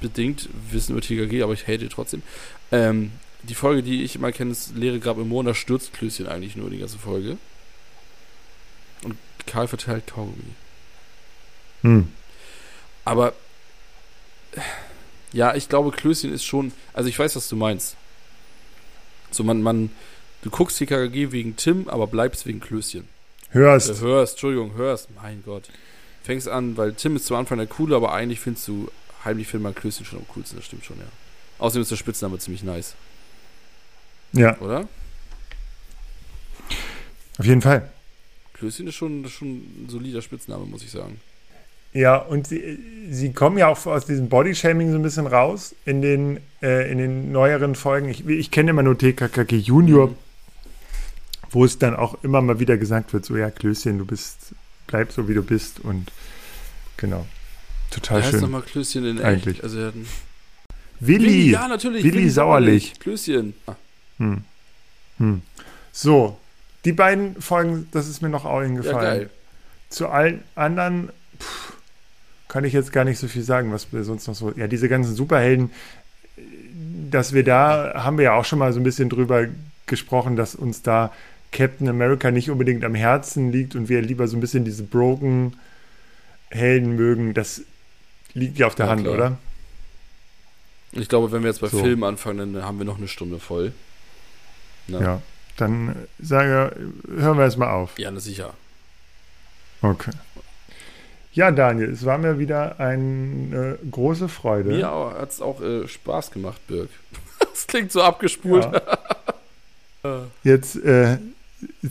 bedingt 0.00 0.48
Wissen 0.70 0.92
über 0.92 1.00
TKG, 1.00 1.42
aber 1.42 1.54
ich 1.54 1.66
hate 1.66 1.88
trotzdem. 1.88 2.22
Ähm, 2.70 3.12
die 3.44 3.54
Folge, 3.54 3.82
die 3.82 4.02
ich 4.02 4.16
immer 4.16 4.30
kenne, 4.32 4.52
ist 4.52 4.76
Leere 4.76 5.00
Grab 5.00 5.16
im 5.18 5.28
Mond, 5.28 5.48
da 5.48 5.54
stürzt 5.54 5.94
Klößchen 5.94 6.26
eigentlich 6.26 6.56
nur 6.56 6.70
die 6.70 6.78
ganze 6.78 6.98
Folge. 6.98 7.38
Und 9.02 9.16
Karl 9.46 9.68
verteilt 9.68 10.06
Kaugummi. 10.08 10.54
Hm. 11.82 12.08
Aber 13.04 13.32
ja, 15.32 15.54
ich 15.54 15.68
glaube, 15.68 15.90
Klößchen 15.90 16.32
ist 16.32 16.44
schon. 16.44 16.72
Also 16.92 17.08
ich 17.08 17.18
weiß, 17.18 17.34
was 17.36 17.48
du 17.48 17.56
meinst. 17.56 17.96
So, 19.30 19.42
man, 19.44 19.62
man, 19.62 19.90
du 20.42 20.50
guckst 20.50 20.78
TKG 20.78 21.32
wegen 21.32 21.56
Tim, 21.56 21.88
aber 21.88 22.06
bleibst 22.06 22.46
wegen 22.46 22.60
Klößchen. 22.60 23.08
Hörst. 23.50 23.90
Äh, 23.90 24.00
hörst, 24.00 24.34
Entschuldigung, 24.34 24.74
hörst, 24.74 25.08
mein 25.22 25.42
Gott. 25.44 25.68
Fängst 26.22 26.48
an, 26.48 26.76
weil 26.76 26.92
Tim 26.94 27.16
ist 27.16 27.26
zu 27.26 27.34
Anfang 27.36 27.58
der 27.58 27.66
Coole, 27.66 27.96
aber 27.96 28.12
eigentlich 28.12 28.40
findest 28.40 28.68
du, 28.68 28.88
heimlich 29.24 29.52
man 29.54 29.74
Klößchen 29.74 30.06
schon 30.06 30.20
am 30.20 30.26
coolsten, 30.34 30.56
das 30.56 30.66
stimmt 30.66 30.84
schon, 30.84 30.98
ja. 30.98 31.04
Außerdem 31.58 31.82
ist 31.82 31.90
der 31.90 31.96
Spitzname 31.96 32.38
ziemlich 32.38 32.62
nice, 32.62 32.94
Ja, 34.32 34.58
oder? 34.60 34.88
auf 37.38 37.44
jeden 37.46 37.62
Fall. 37.62 37.88
Klößchen 38.54 38.86
ist 38.86 38.94
schon, 38.94 39.24
ist 39.24 39.32
schon 39.32 39.48
ein 39.48 39.86
solider 39.88 40.22
Spitzname, 40.22 40.64
muss 40.66 40.82
ich 40.84 40.90
sagen. 40.90 41.20
Ja, 41.92 42.16
und 42.16 42.46
sie, 42.46 42.78
sie 43.10 43.32
kommen 43.32 43.58
ja 43.58 43.68
auch 43.68 43.84
aus 43.86 44.06
diesem 44.06 44.28
Bodyshaming 44.28 44.90
so 44.92 44.96
ein 44.96 45.02
bisschen 45.02 45.26
raus 45.26 45.74
in 45.84 46.00
den, 46.00 46.40
äh, 46.62 46.90
in 46.90 46.98
den 46.98 47.32
neueren 47.32 47.74
Folgen. 47.74 48.08
Ich, 48.08 48.26
ich 48.26 48.50
kenne 48.50 48.70
immer 48.70 48.82
nur 48.82 48.96
TKKG 48.96 49.56
Junior, 49.58 50.08
Mhm. 50.08 50.16
Wo 51.52 51.64
es 51.64 51.78
dann 51.78 51.94
auch 51.94 52.22
immer 52.24 52.40
mal 52.42 52.58
wieder 52.58 52.76
gesagt 52.78 53.12
wird, 53.12 53.24
so 53.24 53.36
ja, 53.36 53.50
Klößchen, 53.50 53.98
du 53.98 54.04
bist, 54.06 54.54
bleib 54.86 55.12
so 55.12 55.28
wie 55.28 55.34
du 55.34 55.42
bist 55.42 55.80
und 55.80 56.10
genau. 56.96 57.26
Total 57.90 58.22
heißt 58.22 58.32
schön. 58.32 58.40
nochmal 58.40 58.62
Klößchen 58.62 59.04
in 59.04 59.20
Eigentlich. 59.20 59.56
echt? 59.56 59.64
Also 59.64 59.84
hat 59.84 59.94
einen 59.94 60.08
Willi. 61.00 61.50
ja, 61.50 61.68
natürlich. 61.68 62.04
Willi 62.04 62.30
Sauerlich. 62.30 62.98
Klößchen. 62.98 63.54
Ah, 63.66 63.74
Hm. 64.18 64.44
Hm. 65.18 65.42
So, 65.92 66.38
die 66.84 66.92
beiden 66.92 67.40
Folgen, 67.40 67.88
das 67.92 68.08
ist 68.08 68.22
mir 68.22 68.28
noch 68.30 68.44
auch 68.44 68.60
ja, 68.60 68.66
eingefallen. 68.66 69.00
geil. 69.18 69.30
Zu 69.90 70.08
allen 70.08 70.42
anderen 70.54 71.10
pff, 71.38 71.74
kann 72.48 72.64
ich 72.64 72.72
jetzt 72.72 72.92
gar 72.92 73.04
nicht 73.04 73.18
so 73.18 73.28
viel 73.28 73.42
sagen, 73.42 73.72
was 73.72 73.92
wir 73.92 74.04
sonst 74.04 74.26
noch 74.26 74.34
so. 74.34 74.52
Ja, 74.56 74.68
diese 74.68 74.88
ganzen 74.88 75.14
Superhelden, 75.14 75.70
dass 77.10 77.32
wir 77.32 77.44
da, 77.44 77.92
haben 78.04 78.16
wir 78.16 78.24
ja 78.24 78.32
auch 78.34 78.44
schon 78.44 78.58
mal 78.58 78.72
so 78.72 78.80
ein 78.80 78.84
bisschen 78.84 79.10
drüber 79.10 79.46
gesprochen, 79.86 80.36
dass 80.36 80.54
uns 80.54 80.82
da 80.82 81.12
Captain 81.52 81.88
America 81.88 82.30
nicht 82.30 82.50
unbedingt 82.50 82.84
am 82.84 82.94
Herzen 82.94 83.52
liegt 83.52 83.74
und 83.76 83.88
wir 83.88 84.00
lieber 84.02 84.26
so 84.26 84.36
ein 84.36 84.40
bisschen 84.40 84.64
diese 84.64 84.82
broken 84.82 85.56
Helden 86.50 86.96
mögen. 86.96 87.34
Das 87.34 87.62
liegt 88.34 88.58
ja 88.58 88.66
auf 88.66 88.74
der 88.74 88.86
Ja, 88.86 88.92
Hand, 88.92 89.02
klar. 89.02 89.14
oder? 89.14 89.38
Ich 90.92 91.08
glaube, 91.08 91.32
wenn 91.32 91.42
wir 91.42 91.48
jetzt 91.50 91.60
bei 91.60 91.68
So. 91.68 91.78
Filmen 91.78 92.04
anfangen, 92.04 92.54
dann 92.54 92.64
haben 92.64 92.78
wir 92.78 92.84
noch 92.84 92.98
eine 92.98 93.08
Stunde 93.08 93.38
voll. 93.38 93.72
Na? 94.88 95.00
Ja. 95.00 95.22
Dann 95.56 95.90
äh, 95.90 95.92
sage, 96.24 96.74
hören 97.08 97.38
wir 97.38 97.44
jetzt 97.44 97.56
mal 97.58 97.70
auf. 97.70 97.98
Ja, 97.98 98.10
na 98.10 98.20
sicher. 98.20 98.54
Okay. 99.80 100.12
Ja, 101.34 101.50
Daniel, 101.50 101.90
es 101.90 102.04
war 102.04 102.18
mir 102.18 102.38
wieder 102.38 102.78
eine 102.78 103.78
große 103.90 104.28
Freude. 104.28 104.70
Mir 104.70 104.86
hat 104.90 105.30
es 105.30 105.40
auch 105.40 105.62
äh, 105.62 105.88
Spaß 105.88 106.30
gemacht, 106.30 106.66
Birg. 106.66 106.88
Das 107.52 107.66
klingt 107.66 107.92
so 107.92 108.02
abgespult. 108.02 108.64
Ja. 110.04 110.22
Jetzt 110.42 110.76
äh, 110.76 111.18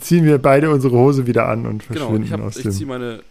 ziehen 0.00 0.24
wir 0.24 0.38
beide 0.38 0.70
unsere 0.70 0.96
Hose 0.96 1.26
wieder 1.26 1.48
an 1.48 1.66
und 1.66 1.82
verschwinden 1.82 2.24
genau, 2.24 2.26
ich 2.26 2.32
hab, 2.32 2.40
aus 2.40 2.56
ich 2.56 2.78
dem. 2.78 2.88
meine. 2.88 3.22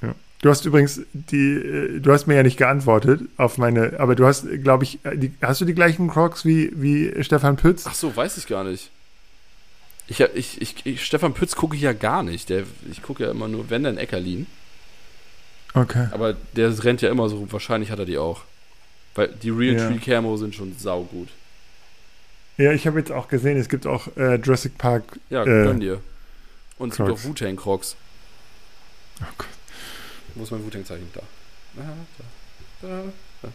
Ja. 0.00 0.14
Du 0.40 0.50
hast 0.50 0.64
übrigens 0.64 1.02
die, 1.12 1.54
äh, 1.54 2.00
du 2.00 2.12
hast 2.12 2.26
mir 2.26 2.34
ja 2.34 2.42
nicht 2.42 2.56
geantwortet 2.56 3.22
auf 3.36 3.58
meine, 3.58 3.98
aber 3.98 4.14
du 4.14 4.26
hast, 4.26 4.46
glaube 4.62 4.84
ich, 4.84 4.98
die, 5.14 5.32
hast 5.40 5.60
du 5.60 5.64
die 5.64 5.74
gleichen 5.74 6.08
Crocs 6.08 6.44
wie, 6.44 6.72
wie 6.74 7.22
Stefan 7.22 7.56
Pütz? 7.56 7.84
Ach 7.86 7.94
so, 7.94 8.14
weiß 8.14 8.38
ich 8.38 8.46
gar 8.46 8.64
nicht. 8.64 8.90
Ich, 10.08 10.20
ich, 10.20 10.60
ich, 10.60 10.86
ich 10.86 11.04
Stefan 11.04 11.32
Pütz 11.32 11.56
gucke 11.56 11.76
ich 11.76 11.82
ja 11.82 11.92
gar 11.92 12.22
nicht. 12.22 12.48
Der, 12.48 12.64
ich 12.90 13.02
gucke 13.02 13.24
ja 13.24 13.30
immer 13.30 13.48
nur, 13.48 13.70
wenn 13.70 13.84
dann 13.84 13.98
Eckerlin. 13.98 14.46
Okay. 15.74 16.08
Aber 16.10 16.34
der 16.54 16.84
rennt 16.84 17.02
ja 17.02 17.10
immer 17.10 17.28
so, 17.28 17.50
wahrscheinlich 17.50 17.90
hat 17.90 17.98
er 17.98 18.04
die 18.04 18.18
auch. 18.18 18.42
Weil 19.14 19.28
die 19.28 19.50
Real 19.50 19.76
ja. 19.76 19.88
Tree 19.88 19.98
Camo 19.98 20.36
sind 20.36 20.54
schon 20.54 20.74
saugut. 20.76 21.28
Ja, 22.58 22.72
ich 22.72 22.86
habe 22.86 22.98
jetzt 22.98 23.10
auch 23.10 23.28
gesehen, 23.28 23.56
es 23.56 23.68
gibt 23.68 23.86
auch 23.86 24.08
äh, 24.16 24.36
Jurassic 24.36 24.76
Park. 24.78 25.04
Ja, 25.30 25.42
äh, 25.42 25.44
gönn 25.44 25.80
dir. 25.80 26.00
Und 26.78 26.90
es 26.90 26.96
Crocs. 26.96 27.08
gibt 27.10 27.20
auch 27.20 27.24
Wu-Tang 27.24 27.56
Crocs. 27.56 27.96
Oh 29.20 29.24
Gott. 29.38 29.48
Wo 30.34 30.42
ist 30.44 30.50
mein 30.50 30.64
Wu-Tang-Zeichen? 30.64 31.08
Da. 31.14 31.20
Da, 31.74 31.82
da, 32.82 32.88
da. 33.42 33.48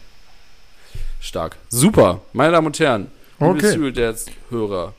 Stark. 1.20 1.56
Super. 1.68 2.22
Meine 2.32 2.52
Damen 2.52 2.66
und 2.68 2.78
Herren. 2.78 3.08
Okay. 3.38 3.76
Liebe 3.76 4.16
Hörer. 4.50 4.94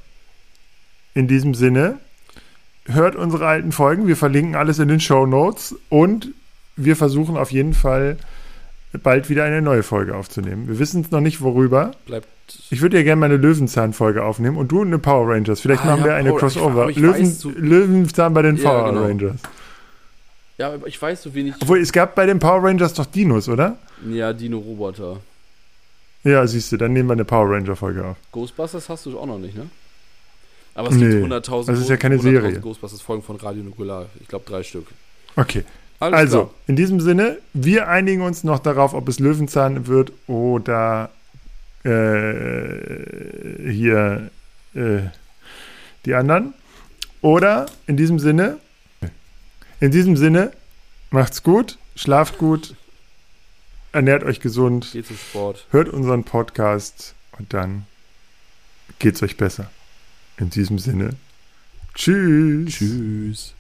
In 1.13 1.27
diesem 1.27 1.53
Sinne, 1.53 1.99
hört 2.85 3.15
unsere 3.15 3.47
alten 3.47 3.71
Folgen. 3.71 4.07
Wir 4.07 4.15
verlinken 4.15 4.55
alles 4.55 4.79
in 4.79 4.87
den 4.87 4.99
Show 4.99 5.25
Notes 5.25 5.75
und 5.89 6.29
wir 6.75 6.95
versuchen 6.95 7.37
auf 7.37 7.51
jeden 7.51 7.73
Fall 7.73 8.17
bald 8.97 9.29
wieder 9.29 9.43
eine 9.43 9.61
neue 9.61 9.83
Folge 9.83 10.15
aufzunehmen. 10.15 10.67
Wir 10.67 10.79
wissen 10.79 11.01
es 11.01 11.11
noch 11.11 11.21
nicht, 11.21 11.41
worüber. 11.41 11.91
Bleibt. 12.05 12.27
Ich 12.71 12.81
würde 12.81 12.97
ja 12.97 13.03
gerne 13.03 13.19
mal 13.19 13.25
eine 13.27 13.37
Löwenzahn-Folge 13.37 14.23
aufnehmen 14.23 14.57
und 14.57 14.71
du 14.71 14.81
eine 14.81 14.97
Power 14.97 15.29
Rangers. 15.29 15.61
Vielleicht 15.61 15.83
ah, 15.83 15.87
machen 15.87 15.99
ja, 15.99 16.05
wir 16.05 16.15
eine 16.15 16.29
Power, 16.29 16.39
Crossover. 16.39 16.89
Ich, 16.89 16.97
Löwen, 16.97 17.21
weiß, 17.21 17.43
Löwenzahn 17.55 18.33
bei 18.33 18.41
den 18.41 18.57
ja, 18.57 18.63
Power 18.63 18.89
genau. 18.89 19.03
Rangers. 19.03 19.39
Ja, 20.57 20.73
aber 20.73 20.87
ich 20.87 20.99
weiß 20.99 21.23
so 21.23 21.33
wenig. 21.35 21.53
Obwohl, 21.61 21.79
es 21.79 21.91
gab 21.91 22.15
bei 22.15 22.25
den 22.25 22.39
Power 22.39 22.63
Rangers 22.63 22.93
doch 22.95 23.05
Dinos, 23.05 23.47
oder? 23.47 23.77
Ja, 24.09 24.33
Dino-Roboter. 24.33 25.17
Ja, 26.23 26.45
siehst 26.45 26.71
du, 26.71 26.77
dann 26.77 26.93
nehmen 26.93 27.07
wir 27.07 27.13
eine 27.13 27.25
Power 27.25 27.49
Ranger-Folge 27.49 28.03
auf. 28.03 28.17
Ghostbusters 28.31 28.89
hast 28.89 29.05
du 29.05 29.17
auch 29.17 29.25
noch 29.25 29.39
nicht, 29.39 29.55
ne? 29.55 29.69
Aber 30.75 30.89
es 30.89 30.95
nee, 30.95 31.21
gibt 31.21 31.31
100.000 31.31 31.67
das 31.67 31.79
ist 31.79 31.89
ja 31.89 31.97
keine 31.97 32.19
Serie. 32.19 32.59
Ghostbusters-Folgen 32.59 33.23
von 33.23 33.37
Radio 33.37 33.63
Nukular. 33.63 34.07
Ich 34.19 34.27
glaube, 34.27 34.45
drei 34.45 34.63
Stück. 34.63 34.87
Okay. 35.35 35.63
Alles 35.99 36.17
also, 36.17 36.45
klar. 36.45 36.55
in 36.67 36.75
diesem 36.75 37.01
Sinne, 37.01 37.37
wir 37.53 37.89
einigen 37.89 38.21
uns 38.21 38.43
noch 38.43 38.59
darauf, 38.59 38.93
ob 38.93 39.07
es 39.09 39.19
Löwenzahn 39.19 39.87
wird 39.87 40.13
oder 40.27 41.09
äh, 41.83 43.71
hier 43.71 44.29
äh, 44.73 45.01
die 46.05 46.13
anderen. 46.13 46.53
Oder 47.21 47.65
in 47.85 47.97
diesem 47.97 48.17
Sinne, 48.19 48.59
in 49.81 49.91
diesem 49.91 50.15
Sinne, 50.15 50.51
macht's 51.11 51.43
gut, 51.43 51.77
schlaft 51.95 52.37
gut, 52.37 52.75
ernährt 53.91 54.23
euch 54.23 54.39
gesund, 54.39 54.89
geht 54.93 55.07
zum 55.07 55.17
Sport, 55.17 55.65
hört 55.71 55.89
unseren 55.89 56.23
Podcast 56.23 57.13
und 57.37 57.53
dann 57.53 57.85
geht's 58.99 59.21
euch 59.21 59.35
besser. 59.35 59.69
In 60.37 60.49
diesem 60.49 60.79
Sinne, 60.79 61.15
tschüss. 61.93 62.73
Tschüss. 62.73 63.53